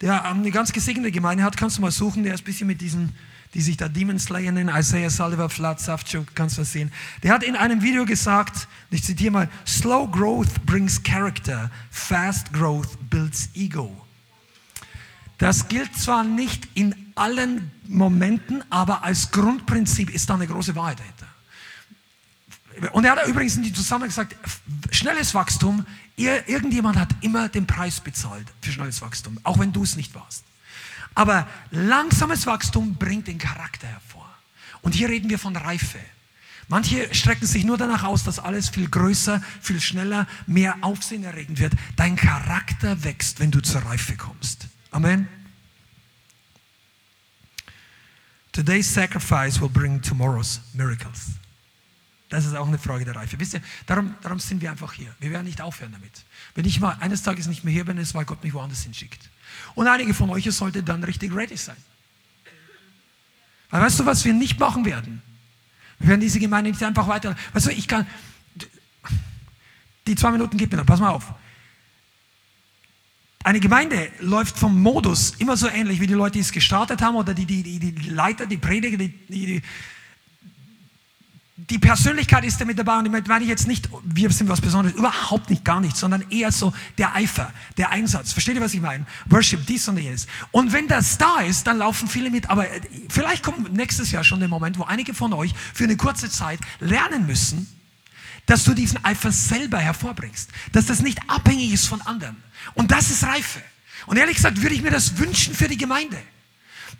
der 0.01 0.25
eine 0.25 0.53
ganz 0.53 0.73
gesegnete 0.73 1.11
Gemeinde 1.11 1.43
hat. 1.43 1.57
Kannst 1.57 1.79
du 1.79 1.83
mal 1.83 1.91
suchen, 1.91 2.23
der 2.23 2.35
ist 2.35 2.43
ein 2.43 2.45
bisschen 2.45 2.69
mit 2.69 2.81
diesen 2.81 3.17
die 3.55 3.63
sich 3.63 3.77
da 3.77 3.89
Demon 3.89 4.19
Slayer 4.19 4.53
nennen, 4.53 4.75
Isaiah 4.75 5.11
Sullivan, 5.11 5.49
Vlad 5.49 5.81
Savchuk, 5.81 6.35
kannst 6.35 6.59
du 6.59 6.63
das 6.63 6.73
sehen. 6.73 6.93
Der 7.23 7.33
hat 7.33 7.43
in 7.43 7.57
einem 7.57 7.83
Video 7.83 8.05
gesagt, 8.05 8.69
ich 8.91 9.05
zitiere 9.05 9.31
mal, 9.31 9.49
Slow 9.67 10.11
growth 10.11 10.67
brings 10.67 11.03
character, 11.03 11.71
fast 11.91 12.53
growth 12.53 12.99
builds 13.09 13.49
ego. 13.55 14.05
Das 15.39 15.69
gilt 15.69 15.95
zwar 15.97 16.25
nicht 16.25 16.69
in 16.75 16.95
allen 17.15 17.71
Momenten, 17.87 18.63
aber 18.71 19.03
als 19.05 19.31
Grundprinzip 19.31 20.11
ist 20.11 20.31
da 20.31 20.35
eine 20.35 20.47
große 20.47 20.75
Wahrheit 20.75 20.99
dahinter. 21.01 21.27
Und 22.93 23.05
er 23.05 23.13
hat 23.13 23.27
übrigens 23.29 23.57
in 23.57 23.63
die 23.63 23.73
Zusammenhang 23.73 24.09
gesagt, 24.09 24.35
schnelles 24.91 25.35
Wachstum, 25.35 25.87
irgendjemand 26.17 26.97
hat 26.97 27.11
immer 27.21 27.49
den 27.49 27.67
Preis 27.67 28.01
bezahlt 28.01 28.47
für 28.63 28.73
schnelles 28.73 29.01
Wachstum, 29.01 29.39
auch 29.45 29.59
wenn 29.61 29.73
du 29.73 29.85
es 29.85 29.95
nicht 29.97 30.15
warst. 30.15 30.45
Aber 31.15 31.49
langsames 31.71 32.47
Wachstum 32.47 32.95
bringt 32.95 33.29
den 33.29 33.39
Charakter 33.39 33.87
hervor. 33.87 34.29
Und 34.83 34.95
hier 34.95 35.09
reden 35.09 35.31
wir 35.31 35.39
von 35.39 35.57
Reife. 35.57 35.99
Manche 36.69 37.15
strecken 37.15 37.47
sich 37.47 37.65
nur 37.65 37.77
danach 37.77 38.05
aus, 38.05 38.25
dass 38.25 38.39
alles 38.39 38.71
viel 38.71 38.89
größer, 38.89 39.43
viel 39.61 39.81
schneller, 39.81 40.27
mehr 40.47 40.77
Aufsehen 40.81 41.25
erregend 41.25 41.59
wird. 41.59 41.75
Dein 41.97 42.17
Charakter 42.17 43.05
wächst, 43.05 43.39
wenn 43.39 43.51
du 43.51 43.61
zur 43.61 43.83
Reife 43.83 44.17
kommst. 44.17 44.69
Amen. 44.91 45.29
Today's 48.53 48.93
sacrifice 48.93 49.61
will 49.61 49.69
bring 49.69 50.01
tomorrow's 50.01 50.61
miracles. 50.73 51.33
Das 52.29 52.47
ist 52.47 52.55
auch 52.55 52.67
eine 52.67 52.79
Frage 52.79 53.05
der 53.05 53.15
Reife. 53.15 53.39
Wisst 53.39 53.55
ihr, 53.55 53.63
darum, 53.87 54.15
darum 54.23 54.39
sind 54.39 54.63
wir 54.63 54.71
einfach 54.71 54.93
hier. 54.93 55.15
Wir 55.21 55.31
werden 55.31 55.45
nicht 55.45 55.61
aufhören 55.61 55.93
damit. 55.93 56.25
Wenn 56.55 56.65
ich 56.65 56.81
mal 56.81 56.97
eines 57.01 57.23
Tages 57.23 57.47
nicht 57.47 57.65
mehr 57.65 57.73
hier 57.73 57.85
bin, 57.85 57.99
ist, 57.99 58.15
weil 58.15 58.25
Gott 58.25 58.43
mich 58.43 58.55
woanders 58.55 58.83
hinschickt. 58.83 59.29
Und 59.75 59.89
einige 59.89 60.15
von 60.15 60.31
euch 60.31 60.51
sollten 60.53 60.85
dann 60.85 61.05
richtig 61.05 61.35
ready 61.35 61.57
sein. 61.57 61.77
Weil 63.71 63.83
weißt 63.83 64.01
du, 64.01 64.07
was 64.07 64.25
wir 64.25 64.33
nicht 64.33 64.59
machen 64.61 64.85
werden? 64.85 65.23
Wir 65.99 66.09
werden 66.11 66.21
diese 66.21 66.39
Gemeinde 66.39 66.71
nicht 66.71 66.83
einfach 66.83 67.09
weiter. 67.09 67.37
Weißt 67.53 67.67
du, 67.67 67.71
ich 67.71 67.89
kann. 67.89 68.07
Die 70.07 70.15
zwei 70.17 70.31
Minuten 70.31 70.57
gibt 70.57 70.73
mir 70.73 70.79
noch. 70.79 70.87
Pass 70.87 71.01
mal 71.01 71.11
auf. 71.11 71.33
Eine 73.43 73.61
Gemeinde 73.61 74.11
läuft 74.21 74.59
vom 74.59 74.81
Modus 74.81 75.35
immer 75.39 75.57
so 75.57 75.69
ähnlich 75.69 76.01
wie 76.01 76.07
die 76.07 76.15
Leute, 76.15 76.35
die 76.35 76.41
es 76.41 76.53
gestartet 76.53 77.03
haben 77.03 77.15
oder 77.17 77.35
die, 77.35 77.45
die, 77.45 77.63
die, 77.63 77.79
die 77.79 78.09
Leiter, 78.09 78.47
die 78.47 78.57
Prediger, 78.57 78.97
die, 78.97 79.09
die, 79.29 79.63
die 81.57 81.79
Persönlichkeit 81.79 82.45
ist 82.45 82.61
da 82.61 82.65
mit 82.65 82.79
dabei 82.79 82.99
und 82.99 83.05
damit 83.05 83.29
meine 83.29 83.45
ich 83.45 83.49
jetzt 83.49 83.69
nicht, 83.69 83.89
wir 84.03 84.31
sind 84.31 84.49
was 84.49 84.61
Besonderes, 84.61 84.99
überhaupt 84.99 85.51
nicht, 85.51 85.65
gar 85.65 85.81
nicht, 85.81 85.97
sondern 85.97 86.25
eher 86.29 86.51
so 86.51 86.75
der 86.99 87.15
Eifer, 87.15 87.53
der 87.77 87.91
Einsatz. 87.91 88.33
Versteht 88.33 88.57
ihr, 88.57 88.61
was 88.61 88.75
ich 88.75 88.81
meine? 88.81 89.07
Worship, 89.27 89.65
dies 89.65 89.87
und 89.87 89.97
jenes. 89.97 90.27
Und 90.51 90.73
wenn 90.73 90.89
das 90.89 91.17
da 91.17 91.41
ist, 91.41 91.69
dann 91.69 91.79
laufen 91.79 92.09
viele 92.09 92.31
mit, 92.31 92.51
aber 92.51 92.69
äh, 92.69 92.81
vielleicht 93.09 93.45
kommt 93.45 93.73
nächstes 93.73 94.11
Jahr 94.11 94.25
schon 94.25 94.41
der 94.41 94.49
Moment, 94.49 94.79
wo 94.81 94.83
einige 94.83 95.15
von 95.15 95.33
euch 95.33 95.55
für 95.73 95.85
eine 95.85 95.97
kurze 95.97 96.29
Zeit 96.29 96.59
lernen 96.81 97.27
müssen, 97.27 97.69
dass 98.47 98.65
du 98.65 98.75
diesen 98.75 99.05
Eifer 99.05 99.31
selber 99.31 99.79
hervorbringst, 99.79 100.51
dass 100.73 100.87
das 100.87 101.03
nicht 101.03 101.21
abhängig 101.29 101.73
ist 101.73 101.87
von 101.87 102.01
anderen. 102.03 102.37
Und 102.75 102.91
das 102.91 103.11
ist 103.11 103.23
Reife. 103.23 103.63
Und 104.07 104.17
ehrlich 104.17 104.37
gesagt 104.37 104.61
würde 104.61 104.75
ich 104.75 104.83
mir 104.83 104.91
das 104.91 105.19
wünschen 105.19 105.55
für 105.55 105.69
die 105.69 105.79
Gemeinde 105.79 106.19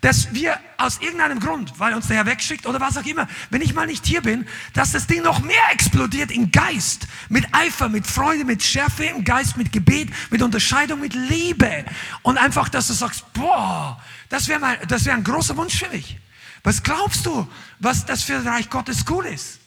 dass 0.01 0.33
wir 0.33 0.59
aus 0.77 0.99
irgendeinem 1.01 1.39
Grund, 1.39 1.79
weil 1.79 1.93
uns 1.93 2.07
der 2.07 2.17
Herr 2.17 2.25
wegschickt 2.25 2.65
oder 2.65 2.79
was 2.79 2.97
auch 2.97 3.05
immer, 3.05 3.27
wenn 3.49 3.61
ich 3.61 3.73
mal 3.73 3.87
nicht 3.87 4.05
hier 4.05 4.21
bin, 4.21 4.45
dass 4.73 4.91
das 4.91 5.07
Ding 5.07 5.23
noch 5.23 5.41
mehr 5.41 5.71
explodiert 5.71 6.31
im 6.31 6.51
Geist, 6.51 7.07
mit 7.29 7.45
Eifer, 7.53 7.89
mit 7.89 8.05
Freude, 8.05 8.45
mit 8.45 8.63
Schärfe 8.63 9.05
im 9.05 9.23
Geist, 9.23 9.57
mit 9.57 9.71
Gebet, 9.71 10.09
mit 10.29 10.41
Unterscheidung, 10.41 11.01
mit 11.01 11.13
Liebe 11.13 11.85
und 12.21 12.37
einfach, 12.37 12.69
dass 12.69 12.87
du 12.87 12.93
sagst, 12.93 13.31
boah, 13.33 14.01
das 14.29 14.47
wäre 14.47 14.61
wär 14.61 15.13
ein 15.13 15.23
großer 15.23 15.55
Wunsch 15.57 15.77
für 15.77 15.89
mich. 15.89 16.17
Was 16.63 16.81
glaubst 16.81 17.25
du, 17.25 17.47
was 17.79 18.05
das 18.05 18.23
für 18.23 18.33
das 18.33 18.45
Reich 18.45 18.69
Gottes 18.69 19.05
cool 19.09 19.25
ist? 19.25 19.59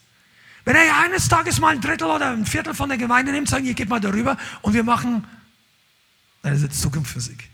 Wenn 0.65 0.77
er 0.77 0.99
eines 0.99 1.29
Tages 1.29 1.61
mal 1.61 1.75
ein 1.75 1.81
Drittel 1.81 2.09
oder 2.09 2.31
ein 2.31 2.45
Viertel 2.45 2.75
von 2.75 2.89
der 2.89 2.99
Gemeinde 2.99 3.33
nimmt, 3.33 3.49
sagen, 3.49 3.65
ihr 3.65 3.75
geht 3.75 3.89
mal 3.89 4.01
darüber 4.01 4.37
und 4.61 4.75
wir 4.75 4.85
machen, 4.85 5.25
das 6.43 6.59
ist 6.59 6.63
jetzt 6.65 6.81
Zukunftsphysik. 6.83 7.49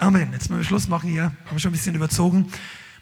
Amen. 0.00 0.32
Jetzt 0.32 0.48
müssen 0.48 0.60
wir 0.60 0.64
Schluss 0.64 0.86
machen 0.86 1.10
hier. 1.10 1.24
Haben 1.24 1.34
wir 1.50 1.58
schon 1.58 1.70
ein 1.70 1.72
bisschen 1.72 1.96
überzogen. 1.96 2.52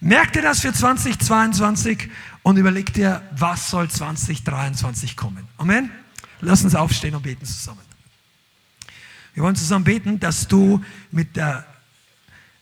Merk 0.00 0.32
dir 0.32 0.40
das 0.40 0.60
für 0.60 0.72
2022 0.72 2.08
und 2.42 2.56
überleg 2.56 2.94
dir, 2.94 3.20
was 3.36 3.68
soll 3.68 3.90
2023 3.90 5.14
kommen. 5.14 5.46
Amen. 5.58 5.90
Lass 6.40 6.64
uns 6.64 6.74
aufstehen 6.74 7.14
und 7.14 7.22
beten 7.22 7.44
zusammen. 7.44 7.82
Wir 9.34 9.42
wollen 9.42 9.56
zusammen 9.56 9.84
beten, 9.84 10.20
dass 10.20 10.48
du 10.48 10.82
mit 11.10 11.36
der, 11.36 11.66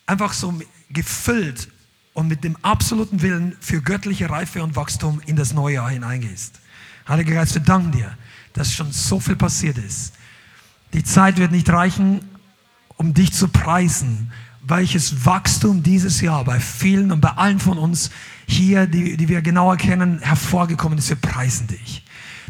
einfach 0.05 0.33
so 0.33 0.53
gefüllt 0.89 1.69
und 2.13 2.27
mit 2.27 2.43
dem 2.43 2.57
absoluten 2.61 3.21
Willen 3.21 3.55
für 3.61 3.81
göttliche 3.81 4.29
Reife 4.29 4.61
und 4.63 4.75
Wachstum 4.75 5.21
in 5.25 5.37
das 5.37 5.53
neue 5.53 5.75
Jahr 5.75 5.89
hineingehst. 5.89 6.59
Heiliger 7.07 7.35
Geist, 7.35 7.53
wir 7.53 7.61
danken 7.61 7.93
dir, 7.93 8.17
dass 8.51 8.73
schon 8.73 8.91
so 8.91 9.21
viel 9.21 9.37
passiert 9.37 9.77
ist. 9.77 10.13
Die 10.91 11.05
Zeit 11.05 11.37
wird 11.37 11.53
nicht 11.53 11.69
reichen, 11.69 12.34
um 12.97 13.13
dich 13.13 13.33
zu 13.33 13.47
preisen, 13.47 14.31
welches 14.61 15.25
Wachstum 15.25 15.83
dieses 15.83 16.21
Jahr 16.21 16.43
bei 16.43 16.59
vielen 16.59 17.11
und 17.11 17.21
bei 17.21 17.29
allen 17.29 17.59
von 17.59 17.77
uns 17.77 18.09
hier, 18.47 18.87
die, 18.87 19.17
die 19.17 19.29
wir 19.29 19.41
genauer 19.41 19.77
kennen, 19.77 20.19
hervorgekommen 20.21 20.97
ist. 20.97 21.09
Wir 21.09 21.17
preisen 21.17 21.67
dich. 21.67 22.03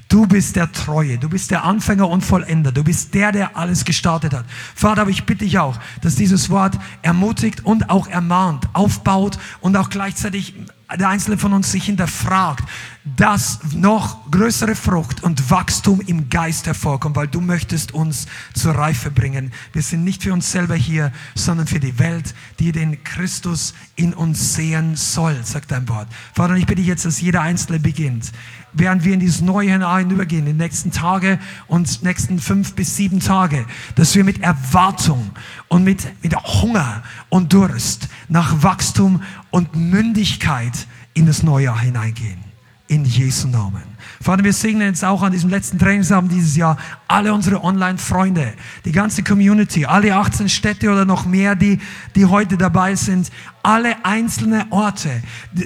Du 0.07 0.27
bist 0.27 0.55
der 0.55 0.71
Treue, 0.71 1.17
du 1.17 1.29
bist 1.29 1.49
der 1.49 1.63
Anfänger 1.63 2.07
und 2.07 2.21
Vollender, 2.21 2.71
du 2.71 2.83
bist 2.83 3.15
der, 3.15 3.31
der 3.31 3.57
alles 3.57 3.85
gestartet 3.85 4.33
hat. 4.33 4.45
Vater, 4.75 5.01
aber 5.01 5.09
ich 5.09 5.25
bitte 5.25 5.43
dich 5.43 5.57
auch, 5.57 5.79
dass 6.01 6.15
dieses 6.15 6.51
Wort 6.51 6.77
ermutigt 7.01 7.65
und 7.65 7.89
auch 7.89 8.07
ermahnt, 8.07 8.69
aufbaut 8.73 9.39
und 9.61 9.75
auch 9.75 9.89
gleichzeitig 9.89 10.53
der 10.95 11.09
Einzelne 11.09 11.39
von 11.39 11.53
uns 11.53 11.71
sich 11.71 11.85
hinterfragt, 11.85 12.63
dass 13.05 13.59
noch 13.73 14.31
größere 14.31 14.73
Frucht 14.73 15.23
und 15.23 15.51
Wachstum 15.51 16.01
im 16.01 16.27
Geist 16.29 16.65
hervorkommt, 16.65 17.15
weil 17.15 17.27
du 17.27 17.39
möchtest 17.39 17.93
uns 17.93 18.25
zur 18.55 18.73
Reife 18.73 19.11
bringen. 19.11 19.53
Wir 19.73 19.83
sind 19.83 20.03
nicht 20.03 20.23
für 20.23 20.33
uns 20.33 20.51
selber 20.51 20.73
hier, 20.73 21.11
sondern 21.35 21.67
für 21.67 21.79
die 21.79 21.99
Welt, 21.99 22.33
die 22.57 22.71
den 22.71 23.03
Christus 23.03 23.75
in 23.95 24.15
uns 24.15 24.55
sehen 24.55 24.95
soll, 24.95 25.37
sagt 25.43 25.71
dein 25.71 25.87
Wort. 25.87 26.07
Vater, 26.33 26.55
ich 26.55 26.65
bitte 26.65 26.81
jetzt, 26.81 27.05
dass 27.05 27.21
jeder 27.21 27.41
Einzelne 27.41 27.79
beginnt, 27.79 28.31
während 28.73 29.03
wir 29.03 29.13
in 29.13 29.19
dieses 29.19 29.41
neue 29.41 29.71
hineinübergehen, 29.71 30.47
in 30.47 30.53
den 30.53 30.57
nächsten 30.57 30.91
Tage 30.91 31.37
und 31.67 32.01
nächsten 32.01 32.39
fünf 32.39 32.73
bis 32.73 32.95
sieben 32.95 33.19
Tage, 33.19 33.67
dass 33.93 34.15
wir 34.15 34.23
mit 34.23 34.41
Erwartung 34.41 35.29
und 35.67 35.83
mit, 35.83 36.07
mit 36.23 36.35
Hunger 36.35 37.03
und 37.29 37.53
Durst 37.53 38.09
nach 38.29 38.63
Wachstum 38.63 39.21
und 39.51 39.75
Mündigkeit 39.75 40.87
in 41.13 41.27
das 41.27 41.43
neue 41.43 41.65
Jahr 41.65 41.79
hineingehen. 41.79 42.44
In 42.87 43.03
Jesu 43.03 43.47
Namen. 43.47 43.81
Vater, 44.21 44.43
wir 44.43 44.53
segnen 44.53 44.81
jetzt 44.81 45.03
auch 45.03 45.23
an 45.23 45.31
diesem 45.31 45.49
letzten 45.49 45.79
Trainingsabend 45.79 46.31
dieses 46.31 46.55
Jahr 46.55 46.77
alle 47.07 47.33
unsere 47.33 47.63
Online-Freunde, 47.63 48.53
die 48.85 48.91
ganze 48.91 49.23
Community, 49.23 49.85
alle 49.85 50.15
18 50.15 50.49
Städte 50.49 50.91
oder 50.91 51.03
noch 51.03 51.25
mehr, 51.25 51.55
die, 51.55 51.79
die 52.15 52.25
heute 52.25 52.57
dabei 52.57 52.95
sind, 52.95 53.31
alle 53.63 54.05
einzelne 54.05 54.67
Orte, 54.69 55.23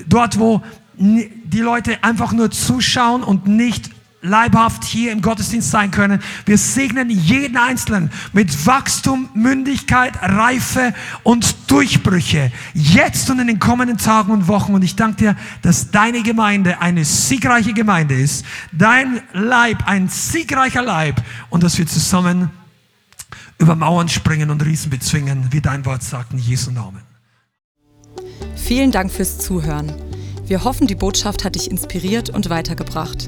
dort, 0.07 0.39
wo 0.39 0.61
die 0.97 1.59
Leute 1.59 2.01
einfach 2.03 2.31
nur 2.31 2.51
zuschauen 2.51 3.23
und 3.23 3.47
nicht 3.47 3.91
leibhaft 4.21 4.83
hier 4.83 5.11
im 5.11 5.21
Gottesdienst 5.21 5.71
sein 5.71 5.91
können. 5.91 6.21
Wir 6.45 6.57
segnen 6.57 7.09
jeden 7.09 7.57
Einzelnen 7.57 8.11
mit 8.33 8.65
Wachstum, 8.65 9.29
Mündigkeit, 9.33 10.13
Reife 10.21 10.93
und 11.23 11.55
Durchbrüche. 11.67 12.51
Jetzt 12.73 13.29
und 13.29 13.39
in 13.39 13.47
den 13.47 13.59
kommenden 13.59 13.97
Tagen 13.97 14.31
und 14.31 14.47
Wochen. 14.47 14.73
Und 14.73 14.83
ich 14.83 14.95
danke 14.95 15.17
dir, 15.17 15.35
dass 15.61 15.91
deine 15.91 16.21
Gemeinde 16.23 16.81
eine 16.81 17.05
siegreiche 17.05 17.73
Gemeinde 17.73 18.15
ist. 18.15 18.45
Dein 18.71 19.21
Leib 19.33 19.87
ein 19.87 20.09
siegreicher 20.09 20.81
Leib. 20.81 21.21
Und 21.49 21.63
dass 21.63 21.77
wir 21.77 21.87
zusammen 21.87 22.49
über 23.57 23.75
Mauern 23.75 24.09
springen 24.09 24.49
und 24.49 24.63
Riesen 24.65 24.89
bezwingen, 24.89 25.47
wie 25.51 25.61
dein 25.61 25.85
Wort 25.85 26.03
sagt, 26.03 26.33
in 26.33 26.39
Jesu 26.39 26.71
Namen. 26.71 27.01
Vielen 28.55 28.91
Dank 28.91 29.11
fürs 29.11 29.37
Zuhören. 29.39 29.93
Wir 30.45 30.63
hoffen, 30.63 30.87
die 30.87 30.95
Botschaft 30.95 31.45
hat 31.45 31.55
dich 31.55 31.69
inspiriert 31.69 32.29
und 32.29 32.49
weitergebracht. 32.49 33.27